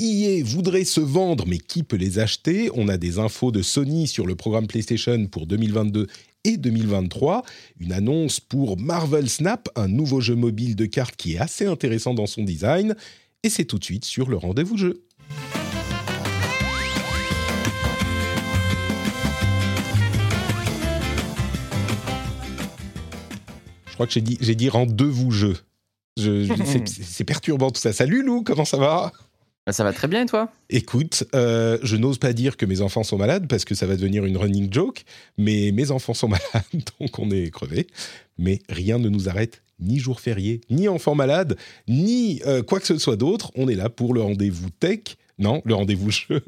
[0.00, 2.70] EA voudrait se vendre, mais qui peut les acheter?
[2.74, 6.06] On a des infos de Sony sur le programme PlayStation pour 2022
[6.44, 7.42] et 2023.
[7.80, 12.12] Une annonce pour Marvel Snap, un nouveau jeu mobile de cartes qui est assez intéressant
[12.12, 12.94] dans son design.
[13.42, 15.02] Et c'est tout de suite sur le rendez-vous jeu.
[23.88, 25.56] Je crois que j'ai dit, j'ai dit rendez-vous jeu.
[26.18, 27.92] Je- je- c'est- c'est perturbant tout ça.
[27.92, 29.12] Salut Lou, comment ça va?
[29.72, 30.50] Ça va très bien et toi?
[30.70, 33.96] Écoute, euh, je n'ose pas dire que mes enfants sont malades parce que ça va
[33.96, 35.04] devenir une running joke,
[35.38, 37.86] mais mes enfants sont malades, donc on est crevés.
[38.38, 41.56] Mais rien ne nous arrête, ni jour férié, ni enfants malades,
[41.88, 43.50] ni euh, quoi que ce soit d'autre.
[43.56, 45.16] On est là pour le rendez-vous tech.
[45.38, 46.42] Non, le rendez-vous jeu.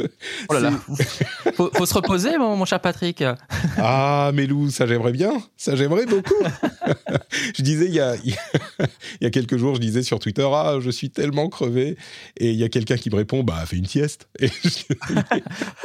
[0.48, 0.70] Oh là là.
[1.54, 3.22] faut, faut se reposer, mon, mon cher Patrick.
[3.76, 5.42] Ah, mais Lou, ça j'aimerais bien.
[5.58, 6.32] Ça j'aimerais beaucoup.
[7.56, 8.34] je disais il y, a, il
[9.20, 11.98] y a quelques jours, je disais sur Twitter, ah, je suis tellement crevé.
[12.38, 14.28] Et il y a quelqu'un qui me répond, bah, fais une sieste.
[14.40, 14.94] Et je-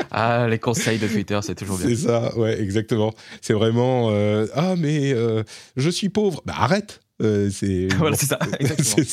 [0.10, 1.88] Ah, les conseils de Twitter, c'est toujours bien.
[1.90, 3.14] C'est ça, ouais, exactement.
[3.42, 5.44] C'est vraiment euh, ah mais euh,
[5.76, 6.42] je suis pauvre.
[6.46, 7.02] Bah arrête.
[7.22, 8.16] Euh, c'est Voilà,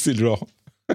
[0.06, 0.46] le genre.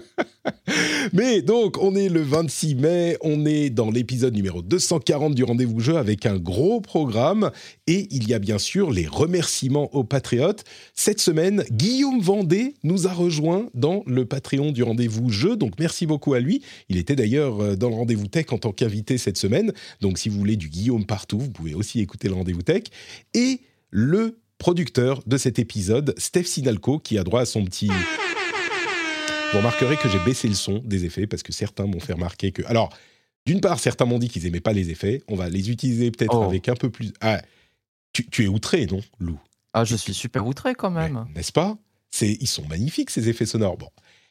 [1.13, 5.79] mais donc on est le 26 mai, on est dans l'épisode numéro 240 du rendez-vous
[5.79, 7.51] jeu avec un gros programme
[7.87, 10.63] et il y a bien sûr les remerciements aux patriotes.
[10.93, 16.05] Cette semaine, Guillaume Vendée nous a rejoint dans le Patreon du rendez-vous jeu, donc merci
[16.05, 16.61] beaucoup à lui.
[16.89, 20.29] Il était d'ailleurs euh, dans le rendez-vous tech en tant qu'invité cette semaine, donc si
[20.29, 22.83] vous voulez du Guillaume partout, vous pouvez aussi écouter le rendez-vous tech.
[23.33, 27.89] Et le producteur de cet épisode, Steph Sinalco, qui a droit à son petit...
[29.51, 32.51] Vous remarquerez que j'ai baissé le son des effets parce que certains m'ont fait remarquer
[32.51, 32.61] que...
[32.65, 32.89] Alors,
[33.45, 35.23] d'une part, certains m'ont dit qu'ils aimaient pas les effets.
[35.29, 36.43] On va les utiliser peut-être Oh.
[36.43, 37.13] avec un peu plus...
[37.21, 37.41] Ah,
[38.11, 39.39] tu, tu es outré, non, Lou?
[39.73, 41.25] Ah, je suis super outré quand même.
[41.35, 41.77] N'est-ce pas?
[42.11, 43.77] C'est, Ils sont magnifiques, ces effets sonores.
[43.77, 43.89] Bon,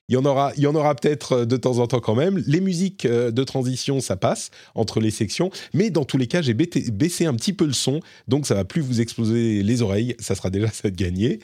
[0.08, 2.14] il y en aura, il y en aura peut-être euh, de temps en temps quand
[2.14, 2.42] même.
[2.46, 5.50] Les musiques euh, de transition, ça passe entre les sections.
[5.72, 8.00] Mais dans tous les cas, j'ai baissé un petit peu le son.
[8.28, 10.14] Donc, ça va plus vous exploser les oreilles.
[10.18, 11.38] Ça sera déjà ça de gagner.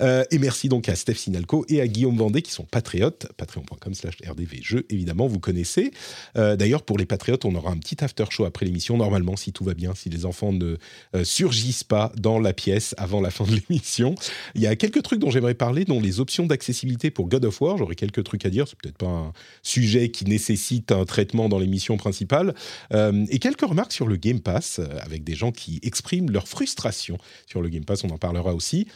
[0.00, 3.26] Euh, et merci donc à Steph Sinalco et à Guillaume Vendée qui sont patriotes.
[3.36, 5.90] Patreon.com slash rdvjeux, évidemment, vous connaissez.
[6.34, 9.64] D'ailleurs, pour les patriotes, on aura un petit after show après l'émission, normalement, si tout
[9.64, 10.76] va bien, si les enfants ne
[11.24, 14.14] surgissent pas dans la pièce avant la fin de l'émission.
[14.54, 17.60] Il y a quelques trucs dont j'aimerais parler, dont les options d'accessibilité pour God of
[17.60, 17.78] War.
[17.78, 18.68] J'aurais quelques trucs à dire.
[18.68, 19.32] C'est peut-être pas un
[19.62, 22.54] sujet qui nécessite un traitement dans l'émission principale.
[22.92, 26.46] Euh, et quelques remarques sur le Game Pass, euh, avec des gens qui expriment leur
[26.48, 28.04] frustration sur le Game Pass.
[28.04, 28.86] On en parlera aussi.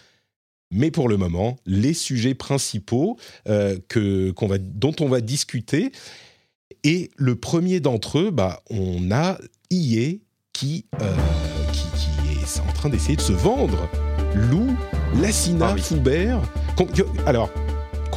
[0.71, 3.17] Mais pour le moment, les sujets principaux
[3.49, 5.93] euh, que, qu'on va, dont on va discuter.
[6.85, 9.39] Et le premier d'entre eux, bah, on a
[9.71, 11.17] qui, euh,
[11.73, 13.89] qui, qui est en train d'essayer de se vendre.
[14.35, 14.77] Lou,
[15.21, 15.81] Lassina, Ah oui.
[15.81, 16.43] Foubert.
[16.77, 17.51] Que- alors,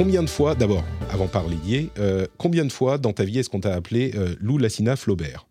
[0.03, 3.50] combien de fois, d'abord, avant de parler euh, combien de fois dans ta vie est-ce
[3.50, 5.45] qu'on t'a appelé euh, Lou, Lassina, Flaubert?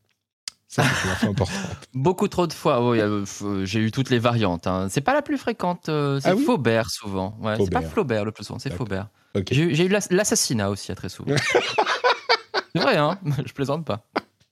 [0.66, 0.82] Ça,
[1.20, 1.56] c'est importante.
[1.94, 2.80] Beaucoup trop de fois.
[2.80, 4.66] Oh, euh, f- j'ai eu toutes les variantes.
[4.66, 4.86] hein.
[4.90, 5.88] C'est pas la plus fréquente.
[5.88, 6.44] euh, c'est Ah oui?
[6.44, 7.36] Faubert souvent.
[7.40, 7.82] Ouais, c'est pas.
[7.82, 8.72] Flaubert le plus souvent, c'est.
[9.36, 9.46] Ok.
[9.52, 11.34] J'ai eu- l'assassinat aussi, très souvent.
[12.74, 13.18] c'est vrai, hein?
[13.46, 14.04] Je plaisante pas.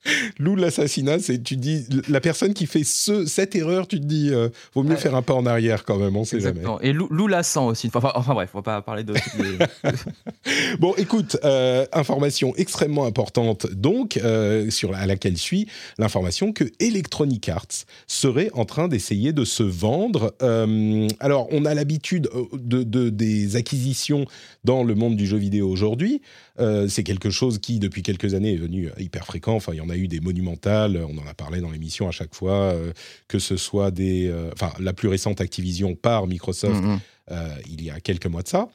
[0.39, 4.29] Lou, l'assassinat, c'est, tu dis, la personne qui fait ce, cette erreur, tu te dis,
[4.31, 4.95] euh, vaut mieux Ouais.
[4.97, 6.51] faire un pas en arrière quand même, on sait jamais.
[6.61, 6.79] Exactement.
[6.81, 7.91] Et Lou, Lou Lassan aussi.
[7.93, 9.13] Enfin, enfin, bref, on va pas parler de.
[10.79, 15.67] Bon, écoute, euh, information extrêmement importante, donc, euh, sur, à laquelle suit
[15.97, 20.33] l'information que Electronic Arts serait en train d'essayer de se vendre.
[20.41, 24.25] Euh, alors, on a l'habitude de, de- des acquisitions
[24.63, 26.21] dans le monde du jeu vidéo aujourd'hui.
[26.59, 29.55] Euh, c'est quelque chose qui, depuis quelques années, est devenu hyper fréquent.
[29.55, 32.11] Enfin, il y en a eu des monumentales, on en a parlé dans l'émission à
[32.11, 32.91] chaque fois, euh,
[33.27, 34.27] que ce soit des...
[34.27, 36.99] euh, Enfin, la plus récente Activision par Microsoft, Mhm.
[37.31, 38.67] euh, il y a quelques mois de ça.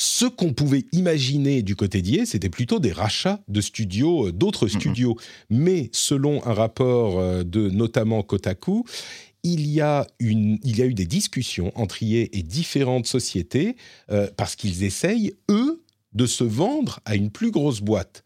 [0.00, 4.68] Ce qu'on pouvait imaginer du côté d'IA, c'était plutôt des rachats de studios, euh, d'autres
[4.68, 5.16] studios.
[5.50, 8.84] Mais selon un rapport euh, de notamment Kotaku,
[9.42, 13.76] il y, a une, il y a eu des discussions entre IA et différentes sociétés
[14.10, 15.82] euh, parce qu'ils essayent, eux,
[16.12, 18.22] de se vendre à une plus grosse boîte.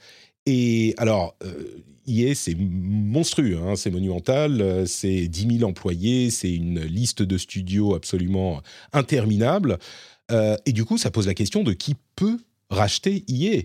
[0.46, 6.52] Et alors, euh, EA, c'est monstrueux, hein, c'est monumental, euh, c'est 10 000 employés, c'est
[6.52, 8.60] une liste de studios absolument
[8.92, 9.78] interminable.
[10.30, 12.38] Euh, et du coup, ça pose la question de qui peut
[12.70, 13.62] racheter EA.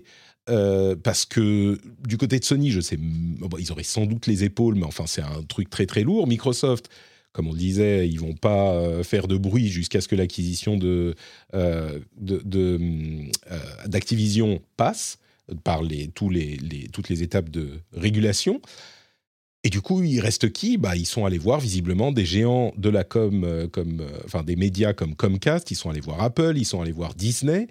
[0.50, 1.78] Euh, parce que
[2.08, 2.98] du côté de Sony, je sais,
[3.60, 6.26] ils auraient sans doute les épaules, mais enfin c'est un truc très très lourd.
[6.26, 6.90] Microsoft,
[7.38, 10.76] comme on le disait, ils vont pas euh, faire de bruit jusqu'à ce que l'acquisition
[10.76, 11.14] de,
[11.54, 12.00] euh,
[13.86, 15.20] d'Activision passe
[15.64, 16.58] par les, tous les,
[16.92, 18.60] toutes les étapes de régulation.
[19.64, 20.78] Et du coup, il reste qui?
[20.78, 24.94] Bah, Ils sont allés voir visiblement des géants de la com, comme, enfin des médias
[24.94, 27.68] comme Comcast, ils sont allés voir Apple, ils sont allés voir Disney.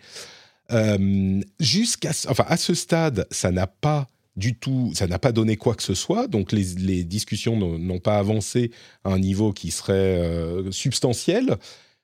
[0.70, 4.06] Euh, jusqu'à, enfin, à ce stade, ça n'a pas
[4.37, 6.29] du tout, ça n'a pas donné quoi que ce soit.
[6.29, 8.71] Donc les, discussions n'ont pas avancé
[9.05, 11.56] à un niveau qui serait euh, substantiel.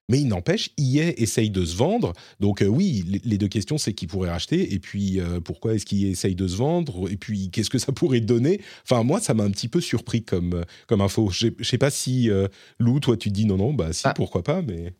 [0.08, 2.12] Mais il n'empêche, EA essaye de se vendre.
[2.40, 6.06] Donc euh, oui, les, deux questions, c'est qui pourrait racheter, et puis pourquoi est-ce qu'il
[6.06, 8.60] essaye de se vendre, et puis qu'est-ce que ça pourrait donner?
[8.82, 11.30] Enfin, moi, ça m'a un petit peu surpris comme, comme info.
[11.30, 12.30] Je ne sais pas si,
[12.78, 14.14] Lou, toi, tu te dis non, non, bah si, ah.
[14.14, 14.92] pourquoi pas, mais...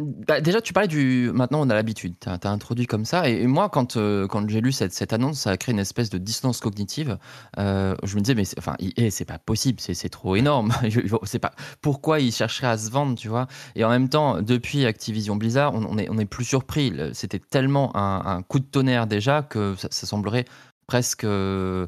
[0.00, 1.30] Bah, déjà, tu parlais du.
[1.32, 2.14] Maintenant, on a l'habitude.
[2.20, 3.28] Tu as, introduit comme ça.
[3.28, 6.10] Et, moi, quand, euh, quand j'ai lu cette, cette, annonce, ça a créé une espèce
[6.10, 7.18] de distance cognitive.
[7.58, 8.76] Euh, je me disais, mais enfin,
[9.10, 10.72] c'est pas possible, c'est trop énorme.
[11.42, 11.52] pas
[11.82, 13.46] pourquoi ils chercheraient à se vendre, tu vois?
[13.76, 16.92] Et en même temps, depuis Activision Blizzard, on, on, est, on est plus surpris.
[17.12, 20.44] C'était tellement un, coup de tonnerre déjà que ça semblerait
[20.90, 21.86] presque euh,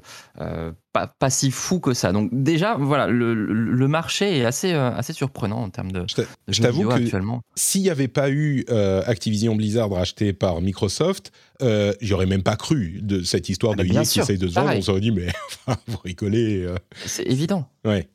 [0.93, 2.13] pas, pas, si fou que ça.
[2.13, 6.05] Donc déjà, voilà, le, le marché est assez, euh, assez surprenant en termes de,
[6.47, 7.01] je t'avoue que
[7.57, 11.33] s'il n'y avait pas eu euh, Activision Blizzard racheté par Microsoft,
[11.63, 14.55] euh, j'aurais même pas cru de cette histoire ah, de EA qui essaye de se
[14.55, 14.71] vendre.
[14.77, 15.27] On s'aurait dit, mais
[15.89, 16.73] vous rigolez.
[17.05, 17.67] C'est évident.
[17.85, 18.09] Ouais.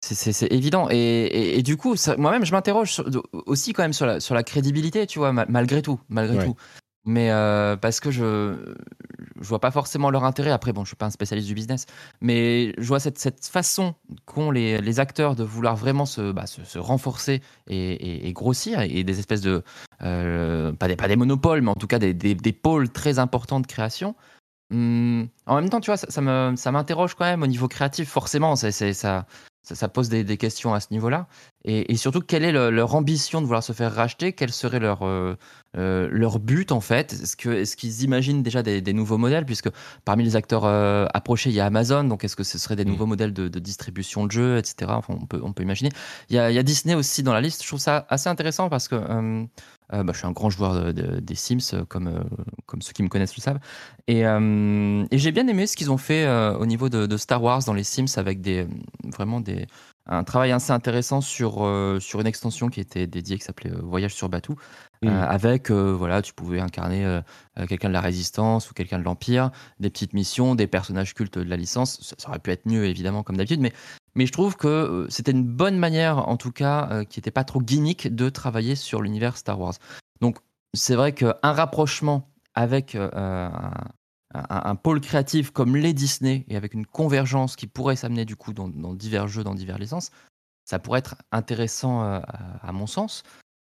[0.00, 0.86] C'est évident.
[0.90, 3.02] Et, et, du coup, moi-même, je m'interroge
[3.46, 6.00] aussi quand même sur la, sur la crédibilité, tu vois, malgré tout.
[6.08, 6.54] Malgré tout.
[7.06, 8.74] Mais euh, parce que je
[9.40, 10.50] je vois pas forcément leur intérêt.
[10.50, 11.86] Après, bon, je suis pas un spécialiste du business,
[12.20, 13.94] mais je vois cette, cette façon
[14.26, 19.18] qu'ont les, les, acteurs de vouloir vraiment se, bah, se, renforcer et, grossir, et des
[19.18, 19.62] espèces de
[20.02, 23.18] euh, pas des pas des monopoles, mais en tout cas des, des, des pôles très
[23.18, 24.14] importants de création.
[24.72, 28.10] Hum, en même temps, tu vois, ça, ça ça m'interroge quand même au niveau créatif.
[28.10, 29.26] Forcément, ça
[29.62, 31.26] ça, pose des, questions à ce niveau-là.
[31.64, 34.32] Et, surtout, quelle est leur ambition de vouloir se faire racheter?
[34.32, 35.36] Quel serait leur, euh,
[35.76, 37.12] euh, leur but, en fait?
[37.12, 37.36] Est-ce
[37.76, 39.44] qu'ils est imaginent déjà des, nouveaux modèles?
[39.44, 39.68] Puisque
[40.04, 42.04] parmi les acteurs euh, approchés, il y a Amazon.
[42.04, 42.88] Donc, est-ce que ce serait des mm.
[42.88, 44.90] nouveaux modèles de, distribution de jeux, etc.
[44.94, 45.90] Enfin, on peut, on peut imaginer.
[46.30, 47.62] Il y, a, il y, a, Disney aussi dans la liste.
[47.62, 48.96] Je trouve ça assez intéressant parce que
[49.92, 52.24] bah, je suis un grand joueur des Sims, comme,
[52.66, 53.60] comme ceux qui me connaissent le savent.
[54.06, 56.28] Et, et j'ai bien aimé ce qu'ils ont fait
[56.58, 58.66] au niveau de, de, Star Wars dans les Sims avec des,
[59.04, 59.66] vraiment des,
[60.06, 63.80] un travail assez intéressant sur, euh, sur une extension qui était dédiée, qui s'appelait euh,
[63.82, 64.56] Voyage sur Batou,
[65.04, 65.22] euh, mmh.
[65.28, 67.20] avec, voilà, tu pouvais incarner
[67.68, 71.48] quelqu'un de la Résistance ou quelqu'un de l'Empire, des petites missions, des personnages cultes de
[71.48, 72.14] la licence.
[72.18, 73.72] Ça, aurait pu être mieux, évidemment, comme d'habitude, mais,
[74.20, 77.62] mais je trouve que c'était une bonne manière, en tout cas, qui n'était pas trop
[77.62, 79.72] gimmick, de travailler sur l'univers Star Wars.
[80.20, 80.36] Donc,
[80.74, 83.72] c'est vrai qu'un rapprochement avec un,
[84.34, 88.52] un, pôle créatif comme les Disney et avec une convergence qui pourrait s'amener du coup
[88.52, 90.10] dans, divers jeux, dans divers licences,
[90.64, 92.20] ça pourrait être intéressant euh,
[92.62, 93.22] à, mon sens.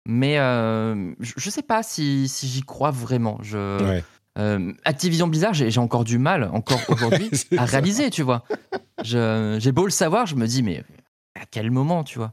[0.06, 3.38] Mais euh, je ne sais pas si, j'y crois vraiment.
[4.38, 8.44] Euh, Activision Blizzard, j'ai encore du mal, encore aujourd'hui, à réaliser, tu vois.
[9.02, 10.82] J'ai beau le savoir, je me dis, mais
[11.34, 12.32] à quel moment, tu vois?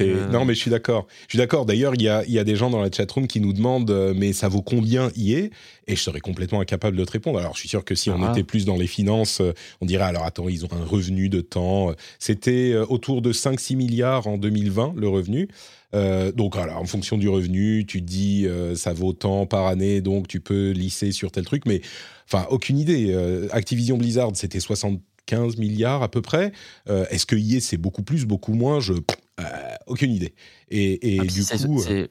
[0.00, 0.28] Euh.
[0.28, 1.06] Non, mais je suis d'accord.
[1.22, 1.66] Je suis d'accord.
[1.66, 4.14] D'ailleurs, il y a, y a, des gens dans la chatroom qui nous demandent euh,
[4.16, 5.50] mais ça vaut combien est?
[5.86, 7.38] Et je serais complètement incapable de te répondre.
[7.38, 8.30] Alors, je suis sûr que si on ah.
[8.30, 11.40] était plus dans les finances, euh, on dirait alors attends, ils ont un revenu de
[11.42, 11.92] temps.
[12.18, 15.48] C'était autour de 5-6 milliards en 2020, le revenu.
[15.92, 20.40] Donc, alors, en fonction du revenu, tu dis ça vaut tant par année, donc tu
[20.40, 21.64] peux lisser sur tel truc.
[21.66, 21.80] Mais,
[22.26, 23.14] enfin, aucune idée.
[23.50, 26.52] Activision Blizzard, c'était 75 milliards à peu près.
[26.86, 28.80] Est-ce que EA, c'est beaucoup plus, beaucoup moins?
[28.80, 28.94] Je
[29.40, 30.34] euh, aucune idée.
[30.70, 31.82] Et, ah, du coup.
[31.82, 32.08] C'est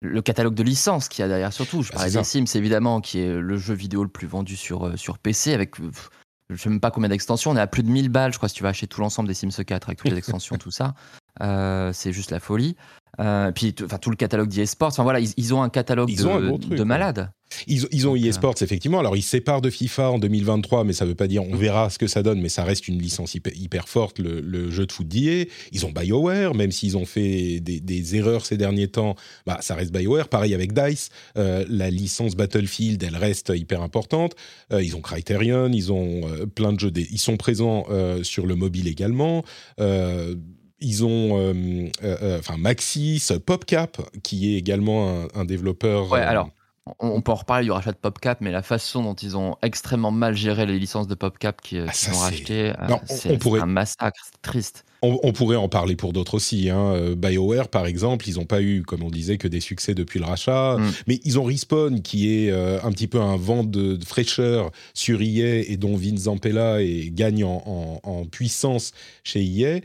[0.00, 1.82] le catalogue de licences qu'il y a derrière, surtout.
[1.82, 4.86] Je bah, parlais des Sims, évidemment, qui est le jeu vidéo le plus vendu sur,
[4.86, 5.76] euh, sur PC, avec.
[6.50, 7.50] je sais même pas combien d'extensions.
[7.50, 9.28] On est à plus de 1000 balles, je crois, si tu vas acheter tout l'ensemble
[9.28, 10.94] des Sims 4 avec toutes les extensions, tout ça.
[11.42, 12.76] Euh, c'est juste la folie.
[13.20, 14.88] Euh, puis enfin tout le catalogue d'eSports.
[14.88, 17.30] Enfin voilà, ils, ont un catalogue de, de malades.
[17.68, 18.98] Ils, ils ont eSports euh, effectivement.
[18.98, 21.98] Alors ils séparent de FIFA en 2023, mais ça veut pas dire on verra ce
[21.98, 22.40] que ça donne.
[22.40, 25.44] Mais ça reste une licence hyper, forte, le, jeu de foot d'IA.
[25.70, 29.14] Ils ont BioWare, même s'ils ont fait des, erreurs ces derniers temps,
[29.46, 30.28] bah ça reste BioWare.
[30.28, 34.34] Pareil avec Dice, euh, la licence Battlefield, elle reste hyper importante.
[34.72, 36.22] ils ont Criterion, ils ont
[36.54, 36.92] plein de jeux.
[36.96, 37.86] Ils sont présents
[38.22, 39.44] sur le mobile également
[40.84, 41.52] ils ont euh,
[42.04, 46.10] euh, euh, enfin Maxis, PopCap, qui est également un, développeur.
[46.10, 46.50] Ouais, alors
[47.00, 50.10] On, peut en reparler du rachat de PopCap, mais la façon dont ils ont extrêmement
[50.10, 52.72] mal géré les licences de PopCap qui, ah, ont racheté,
[53.06, 54.84] c'est un massacre, c'est triste.
[55.06, 56.70] On, pourrait en parler pour d'autres aussi.
[56.70, 57.14] Hein.
[57.14, 60.24] BioWare, par exemple, ils n'ont pas eu, comme on disait, que des succès depuis le
[60.24, 60.78] rachat.
[60.78, 60.92] Mm.
[61.06, 65.20] Mais ils ont Respawn, qui est euh, un petit peu un vent de, fraîcheur sur
[65.20, 68.92] EA et dont Vince Zampella et gagne en, en puissance
[69.24, 69.80] chez EA.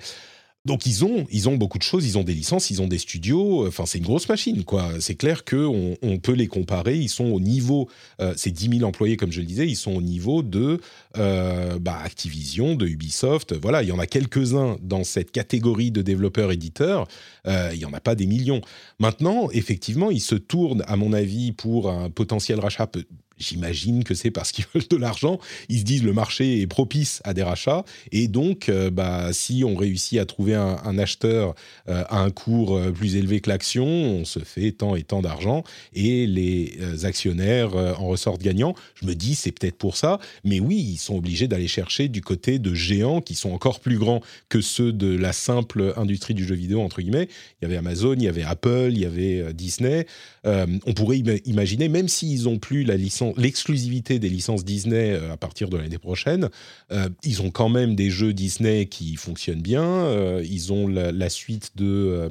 [0.69, 2.99] Donc ils ont, ils ont beaucoup de choses, ils ont des licences, ils ont des
[2.99, 4.91] studios, enfin c'est une grosse machine quoi.
[4.99, 7.89] C'est clair qu'on on peut les comparer, ils sont au niveau,
[8.21, 10.79] euh, c'est 10 000 employés comme je le disais, ils sont au niveau de
[11.17, 16.03] euh, bah, Activision, de Ubisoft, voilà, il y en a quelques-uns dans cette catégorie de
[16.03, 17.07] développeurs-éditeurs,
[17.47, 18.61] euh, il n'y en a pas des millions.
[18.99, 22.91] Maintenant, effectivement, ils se tournent à mon avis pour un potentiel rachat
[23.39, 25.39] J'imagine que c'est parce qu'ils veulent de l'argent.
[25.69, 29.63] Ils se disent le marché est propice à des rachats et donc, euh, bah, si
[29.63, 31.55] on réussit à trouver un, acheteur
[31.87, 35.21] euh, à un cours euh, plus élevé que l'action, on se fait tant et tant
[35.21, 38.75] d'argent et les actionnaires en ressortent gagnants.
[38.95, 42.21] Je me dis c'est peut-être pour ça, mais oui, ils sont obligés d'aller chercher du
[42.21, 46.45] côté de géants qui sont encore plus grands que ceux de la simple industrie du
[46.45, 47.29] jeu vidéo entre guillemets.
[47.61, 50.05] Il y avait Amazon, il y avait Apple, il y avait Disney.
[50.45, 55.37] on pourrait imaginer, même s'ils ont plus la licence l'exclusivité des licences Disney euh, à
[55.37, 56.49] partir de l'année prochaine.
[56.91, 59.83] Euh, ils ont quand même des jeux Disney qui fonctionnent bien.
[59.83, 62.29] Euh, ils ont la, suite de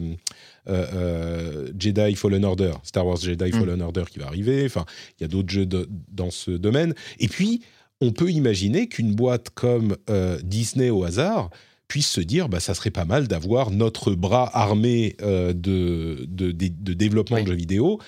[1.78, 3.52] Jedi Fallen Order, Star Wars Jedi mm.
[3.52, 4.64] Fallen Order qui va arriver.
[4.64, 4.84] Enfin,
[5.18, 6.94] il y a d'autres jeux dans ce domaine.
[7.20, 7.62] Et puis,
[8.00, 9.96] on peut imaginer qu'une boîte comme
[10.42, 11.50] Disney au hasard
[11.86, 17.40] puisse se dire bah ça serait pas mal d'avoir notre bras armé de, de, développement
[17.40, 17.98] de jeux vidéo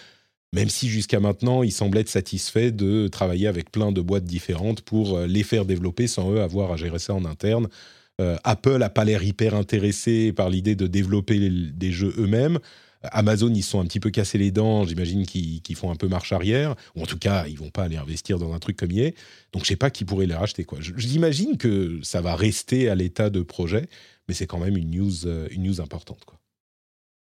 [0.53, 4.83] même si jusqu'à maintenant, ils semblaient être satisfaits de travailler avec plein de boîtes différentes
[4.83, 7.69] pour euh, les faire développer sans eux avoir à gérer ça en interne.
[8.21, 12.59] Euh, Apple n'a pas l'air hyper intéressé par l'idée de développer des jeux eux-mêmes.
[13.03, 16.33] Amazon, ils sont un petit peu cassés les dents, j'imagine qu'ils font un peu marche
[16.33, 19.01] arrière, ou en tout cas, ils vont pas aller investir dans un truc comme il
[19.01, 19.15] est.
[19.53, 20.67] Donc, je sais pas qui pourrait les racheter.
[20.97, 23.89] J'imagine que ça va rester à l'état de projet,
[24.29, 26.25] mais c'est quand même une news, euh, une news importante.
[26.27, 26.40] Quoi.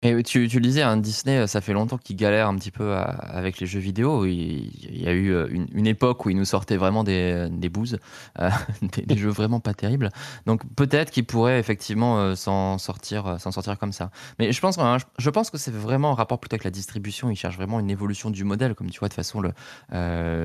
[0.05, 2.93] Et tu, tu le disais, hein, Disney, ça fait longtemps qu'il galère un petit peu
[2.93, 4.25] avec les jeux vidéo.
[4.25, 7.97] Il, y a eu euh, une, époque où il nous sortait vraiment des, des bouses,
[8.39, 8.49] euh,
[9.07, 10.09] des, jeux vraiment pas terribles.
[10.45, 14.11] Donc peut-être qu'il pourrait effectivement euh, s'en sortir, s'en sortir comme ça.
[14.39, 17.29] Mais je pense, hein, je pense que c'est vraiment en rapport plutôt avec la distribution.
[17.29, 19.41] Il cherche vraiment une évolution du modèle, comme tu vois de toute façon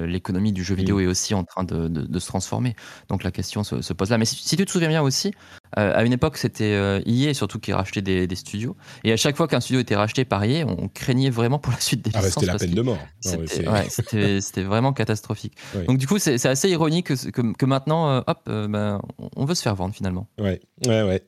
[0.07, 2.77] l'économie du jeu vidéo est aussi en train de, de, se transformer.
[3.09, 4.19] Donc la question se, pose là.
[4.19, 5.33] Mais si, tu te souviens bien aussi,
[5.73, 9.48] à une époque c'était EA surtout qui rachetait des, des studios, et à chaque fois
[9.49, 12.47] qu'un studio était racheté par EA, on craignait vraiment pour la suite des ah C'était
[12.47, 12.99] la peine de mort.
[13.21, 15.55] C'était vraiment catastrophique.
[15.87, 19.01] Donc du coup, c'est assez ironique que, que, maintenant, euh, hop, euh, ben,
[19.37, 20.27] on veut se faire vendre finalement.
[20.39, 21.23] Ouais, ouais, ouais.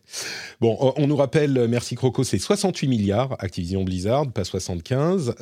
[0.60, 5.34] Bon, on nous rappelle, euh, merci Croco, c'est 68 milliards Activision Blizzard, pas 75.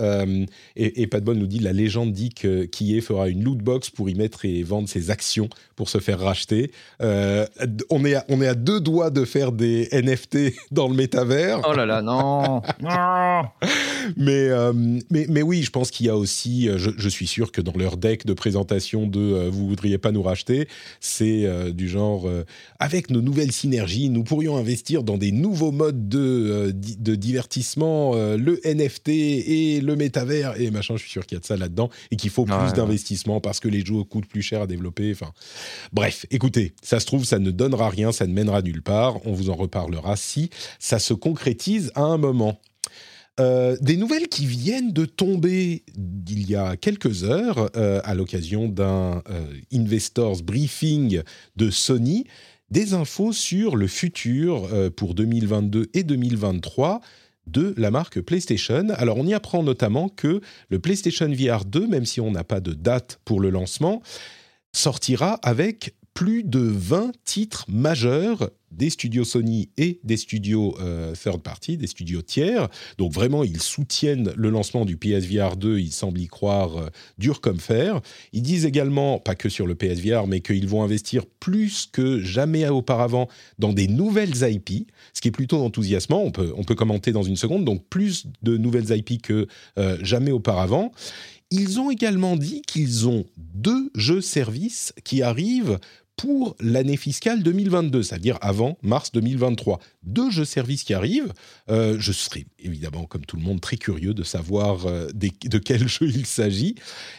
[0.76, 3.90] et, et Pat Bonne nous dit, la légende dit que Kie fera une loot box
[3.90, 6.70] pour y mettre et vendre ses actions pour se faire racheter.
[7.00, 11.60] on, est à, on est à deux doigts de faire des NFT dans le métavers.
[11.68, 12.62] Oh là là, non
[14.16, 14.72] mais, euh,
[15.10, 17.72] mais, mais oui, je pense qu'il y a aussi, euh, je, suis sûr que dans
[17.76, 20.68] leur deck de présentation de euh, vous voudriez pas nous racheter,
[21.00, 22.28] c'est du genre
[22.78, 28.60] avec nos nouvelles synergies, nous pourrions investir dans des nouveaux modes de, de divertissement, le
[28.64, 30.94] NFT et le métavers et machin.
[30.96, 33.60] Je suis sûr qu'il y a de ça là-dedans et qu'il faut plus d'investissement parce
[33.60, 35.12] que les jeux coûtent plus cher à développer.
[35.12, 35.32] Enfin,
[35.92, 39.24] bref, écoutez, ça se trouve, ça ne donnera rien, ça ne mènera nulle part.
[39.26, 42.57] On vous en reparlera si ça se concrétise à un moment.
[43.40, 45.84] Euh, des nouvelles qui viennent de tomber
[46.28, 51.22] il y a quelques heures euh, à l'occasion d'un euh, investors briefing
[51.56, 52.24] de Sony,
[52.70, 57.00] des infos sur le futur pour 2022 et 2023
[57.46, 58.88] de la marque PlayStation.
[58.90, 62.60] Alors on y apprend notamment que le PlayStation VR 2, même si on n'a pas
[62.60, 64.02] de date pour le lancement,
[64.72, 71.40] sortira avec plus de 20 titres majeurs des studios Sony et des studios euh, third
[71.42, 72.66] party, des studios tiers.
[72.98, 77.40] Donc vraiment, ils soutiennent le lancement du PSVR 2, ils semblent y croire euh, dur
[77.40, 78.00] comme fer.
[78.32, 82.68] Ils disent également, pas que sur le PSVR, mais qu'ils vont investir plus que jamais
[82.68, 83.28] auparavant
[83.60, 87.22] dans des nouvelles IP, ce qui est plutôt enthousiasmant, on peut, on peut commenter dans
[87.22, 89.46] une seconde, donc plus de nouvelles IP que
[89.78, 90.90] euh, jamais auparavant.
[91.50, 95.78] Ils ont également dit qu'ils ont deux jeux-services qui arrivent
[96.18, 99.78] pour l'année fiscale 2022, c'est-à-dire avant mars 2023.
[100.02, 101.32] deux jeux services qui arrivent.
[101.70, 105.86] Euh, je serai évidemment, comme tout le monde, très curieux de savoir euh, de quel
[105.88, 106.74] jeu il s'agit.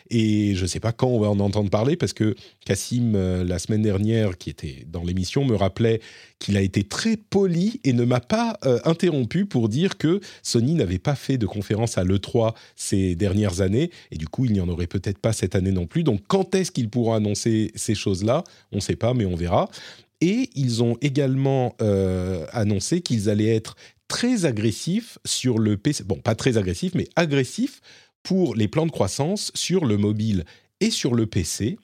[0.09, 3.45] Et je ne sais pas quand on va en entendre parler, parce que Cassim, euh,
[3.45, 6.01] la semaine dernière, qui était dans l'émission, me rappelait
[6.37, 10.97] qu'il a été très poli et ne m'a pas interrompu pour dire que Sony n'avait
[10.97, 13.91] pas fait de conférence à l'E3 ces dernières années.
[14.11, 16.03] Et du coup, il n'y en aurait peut-être pas cette année non plus.
[16.03, 18.45] Donc, quand est-ce qu'ils pourront annoncer ces choses-là?
[18.95, 19.69] Pas, mais on verra.
[20.21, 23.75] Et ils ont également euh, annoncé qu'ils allaient être
[24.07, 26.03] très agressifs sur le PC.
[26.03, 27.81] Bon, pas très agressifs, mais agressifs
[28.23, 30.43] pour les plans de croissance sur le mobile
[30.81, 31.77] et sur le PC.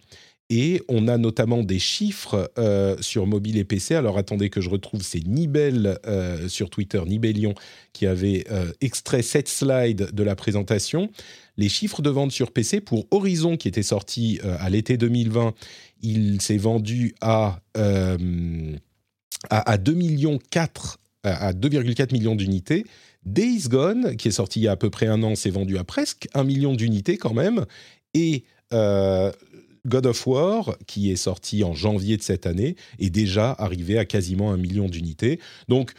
[0.52, 3.96] Et on a notamment des chiffres euh, sur mobile et PC.
[3.96, 7.56] Alors attendez que je retrouve, c'est Nibel euh, sur Twitter, Nibelion,
[7.94, 8.46] qui avait
[8.82, 11.10] extrait cette slide de la présentation.
[11.58, 15.56] Les chiffres de vente sur PC pour Horizon, qui était sorti à l'été 2020,
[16.06, 18.76] il s'est vendu à, euh,
[19.50, 22.86] à, 2 millions 4, à 2,4 millions d'unités.
[23.26, 25.78] Days Gone, qui est sorti il y a à peu près un an, s'est vendu
[25.78, 27.66] à presque un million d'unités quand même.
[28.14, 29.32] Et euh,
[29.86, 34.06] God of War, qui est sorti en janvier de cette année, est déjà arrivé à
[34.06, 35.40] quasiment un million d'unités.
[35.68, 35.94] Donc,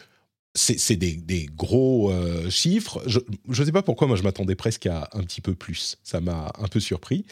[0.57, 3.03] c'est des, gros euh, chiffres.
[3.05, 5.97] Je ne sais pas pourquoi, moi je m'attendais presque à un petit peu plus.
[6.03, 7.25] Ça m'a un peu surpris.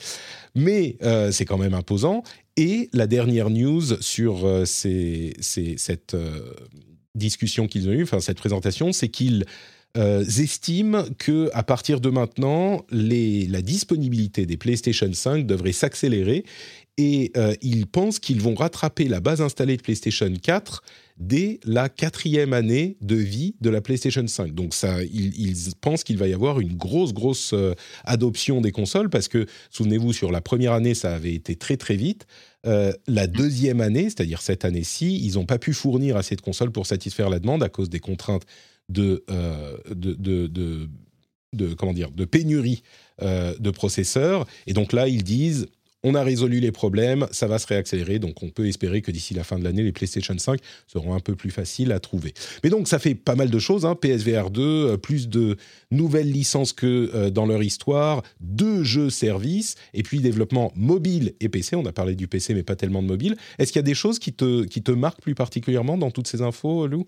[0.54, 2.24] Mais euh, c'est quand même imposant.
[2.56, 6.16] Et la dernière news sur euh, cette
[7.16, 9.46] discussion qu'ils ont eue, enfin cette présentation, c'est qu'ils
[9.96, 16.44] estiment que à partir de maintenant, la disponibilité des PlayStation 5 devrait s'accélérer
[16.98, 20.84] et ils pensent qu'ils vont rattraper la base installée de PlayStation 4
[21.18, 24.54] dès la quatrième année de vie de la PlayStation 5.
[24.54, 24.74] Donc
[25.12, 27.74] ils, pensent qu'il va y avoir une grosse, grosse euh,
[28.04, 31.96] adoption des consoles parce que, souvenez-vous, sur la première année, ça avait été très, très
[31.96, 32.28] vite.
[32.66, 36.72] Euh, la deuxième année, c'est-à-dire cette année-ci, ils n'ont pas pu fournir assez de consoles
[36.72, 38.46] pour satisfaire la demande à cause des contraintes
[38.90, 40.14] de, euh, de,
[41.54, 42.84] de, comment dire, de pénurie
[43.22, 44.46] de processeurs.
[44.68, 45.68] Et donc là, ils disent
[46.06, 49.34] on a résolu les problèmes, ça va se réaccélérer, donc on peut espérer que d'ici
[49.34, 52.36] la fin de l'année, les PlayStation 5 seront un peu plus faciles à trouver.
[52.64, 53.96] Mais donc ça fait pas mal de choses, hein.
[53.96, 55.58] PSVR 2, euh, plus de
[55.90, 61.50] nouvelles licences que euh, dans leur histoire, deux jeux services, et puis développement mobile et
[61.50, 63.36] PC, on a parlé du PC mais pas tellement de mobile.
[63.58, 66.28] Est-ce qu'il y a des choses qui te, qui te marquent plus particulièrement dans toutes
[66.28, 67.08] ces infos, Lou?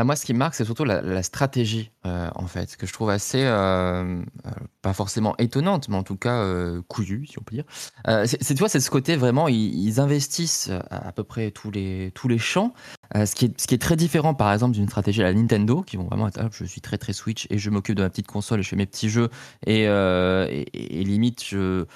[0.00, 2.92] Ah, moi, ce qui me marque, c'est surtout la, stratégie, euh, en fait, que je
[2.92, 4.50] trouve assez, euh, euh,
[4.80, 6.40] pas forcément étonnante, mais en tout cas
[6.86, 7.64] couillue, si on peut dire.
[8.24, 12.28] c'est, tu vois, c'est ce côté vraiment, ils, investissent à, peu près tous les, tous
[12.28, 12.74] les champs,
[13.12, 15.82] ce, qui est, ce qui est très différent, par exemple, d'une stratégie à la Nintendo,
[15.82, 18.28] qui vont vraiment être, je suis très très Switch et je m'occupe de ma petite
[18.28, 19.30] console et je fais mes petits jeux
[19.66, 19.88] et,
[21.04, 21.86] limite, je,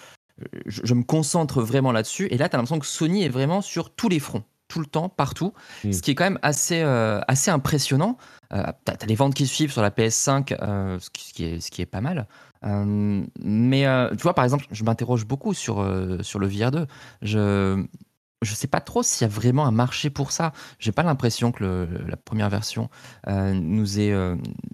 [0.66, 2.26] je, me concentre vraiment là-dessus.
[2.32, 4.86] Et là, tu as l'impression que Sony est vraiment sur tous les fronts tout le
[4.86, 5.52] temps, partout,
[5.84, 5.92] hmm.
[5.92, 8.16] ce qui est quand même assez, euh, assez impressionnant.
[8.54, 11.70] Euh, tu as, les ventes qui suivent sur la PS5, euh, ce, qui, est, ce
[11.70, 12.26] qui est pas mal.
[12.62, 15.86] mais tu vois, par exemple, je m'interroge beaucoup sur,
[16.22, 16.86] sur le VR2.
[17.20, 17.84] Je
[18.40, 20.52] je sais pas trop s'il y a vraiment un marché pour ça.
[20.80, 22.88] J'ai pas l'impression que la première version
[23.28, 24.12] nous, ait,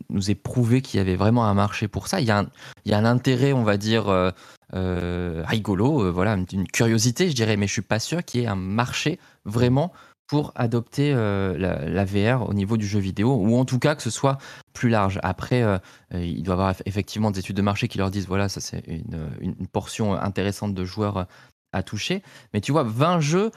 [0.09, 2.21] nous ait prouvé qu'il y avait vraiment un marché pour ça.
[2.21, 2.47] Il y a un,
[2.87, 4.33] il y a un intérêt, on va dire,
[4.75, 8.45] euh, rigolo, euh, voilà, une curiosité, je dirais, mais je suis pas sûr qu'il y
[8.45, 9.93] ait un marché vraiment
[10.27, 14.03] pour adopter euh, la, VR au niveau du jeu vidéo, ou en tout cas que
[14.03, 14.39] ce soit
[14.75, 15.19] plus large.
[15.23, 15.65] Après,
[16.13, 18.85] il doit y avoir effectivement des études de marché qui leur disent, voilà, ça c'est
[18.87, 21.27] une, portion intéressante de joueurs
[21.73, 22.23] à toucher.
[22.53, 23.51] Mais tu vois, 20 jeux,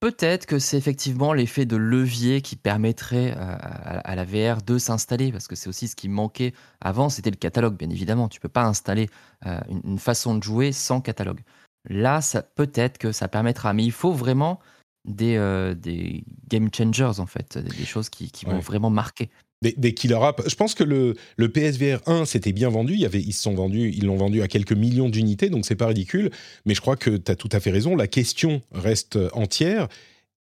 [0.00, 5.30] Peut-être que c'est effectivement l'effet de levier qui permettrait euh, à, la VR de s'installer,
[5.30, 8.30] parce que c'est aussi ce qui manquait avant, c'était le catalogue, bien évidemment.
[8.30, 9.10] Tu peux pas installer
[9.44, 11.40] euh, une, façon de jouer sans catalogue.
[11.88, 14.60] Là, ça peut-être que ça permettra, mais il faut vraiment
[15.06, 19.30] des, euh, des game changers en fait, des choses qui, vont vraiment marquer.
[19.62, 20.48] Des, killer apps.
[20.48, 22.94] Je pense que le, le PSVR 1 s'était bien vendu.
[22.94, 25.76] Il y avait, ils sont vendus, ils l'ont vendu à quelques millions d'unités, donc c'est
[25.76, 26.30] pas ridicule.
[26.64, 27.94] Mais je crois que tu as tout à fait raison.
[27.94, 29.88] La question reste entière.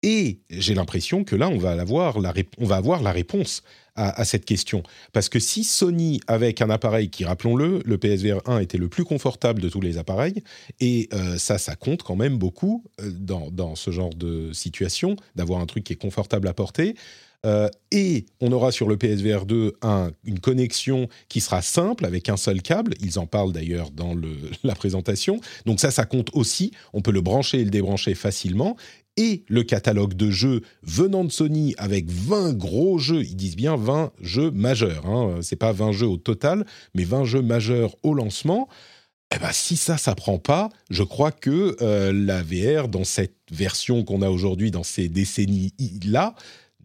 [0.02, 2.32] Et j'ai l'impression que là, on va, avoir la,
[3.12, 3.62] réponse
[3.94, 4.82] à, cette question.
[5.12, 9.04] Parce que si Sony, avec un appareil qui, rappelons-le, le PSVR 1 était le plus
[9.04, 10.42] confortable de tous les appareils,
[10.80, 15.16] et euh, ça, ça compte quand même beaucoup euh, dans, dans, ce genre de situation,
[15.34, 16.94] d'avoir un truc qui est confortable à porter.
[17.46, 19.74] Euh, et on aura sur le PSVR 2
[20.24, 22.94] une connexion qui sera simple avec un seul câble.
[23.00, 24.14] Ils en parlent d'ailleurs dans
[24.64, 25.40] la présentation.
[25.64, 26.72] Donc ça, ça compte aussi.
[26.92, 28.76] On peut le brancher et le débrancher facilement.
[29.16, 33.76] Et le catalogue de jeux venant de Sony avec 20 gros jeux, ils disent bien
[33.76, 35.06] 20 jeux majeurs.
[35.06, 35.38] Hein.
[35.40, 38.68] C'est pas 20 jeux au total, mais 20 jeux majeurs au lancement.
[39.34, 43.34] Eh ben, si ça, ça prend pas, je crois que euh, la VR, dans cette
[43.50, 46.34] version qu'on a aujourd'hui, dans ces décennies-là,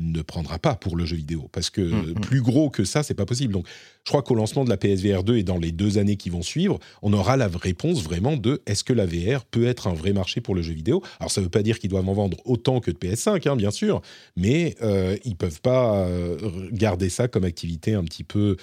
[0.01, 2.13] ne prendra pas pour le jeu vidéo parce que Mm, mm.
[2.21, 3.53] plus gros que ça, c'est pas possible.
[3.53, 3.67] Donc,
[4.05, 6.41] je crois qu'au lancement de la PSVR 2 et dans les deux années qui vont
[6.41, 10.13] suivre, on aura la réponse vraiment de est-ce que la VR peut être un vrai
[10.13, 11.03] marché pour le jeu vidéo?
[11.19, 13.71] Alors, ça veut pas dire qu'ils doivent en vendre autant que de PS5, hein, bien
[13.71, 14.01] sûr,
[14.35, 16.37] mais euh, ils peuvent pas euh,
[16.71, 18.57] garder ça comme activité un petit peu.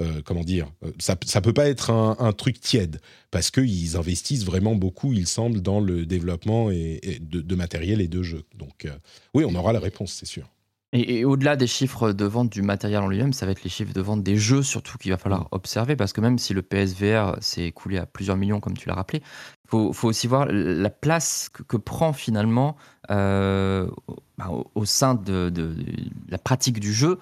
[0.00, 3.96] euh, comment dire euh, Ça ça peut pas être un, un truc tiède parce qu'ils
[3.96, 8.22] investissent vraiment beaucoup, il semble, dans le développement et, et de, de matériel et de
[8.22, 8.44] jeux.
[8.58, 8.90] Donc, euh,
[9.34, 10.48] oui, on aura la réponse, c'est sûr.
[10.96, 13.70] Et, et au-delà des chiffres de vente du matériel en lui-même, ça va être les
[13.70, 16.62] chiffres de vente des jeux surtout qu'il va falloir observer parce que même si le
[16.62, 19.20] PSVR s'est écoulé à plusieurs millions comme tu l'as rappelé,
[19.64, 22.76] il faut, faut aussi voir la place que, que prend finalement
[23.10, 25.84] euh, au- bah, au, au sein de, de- de
[26.28, 27.18] la pratique du jeu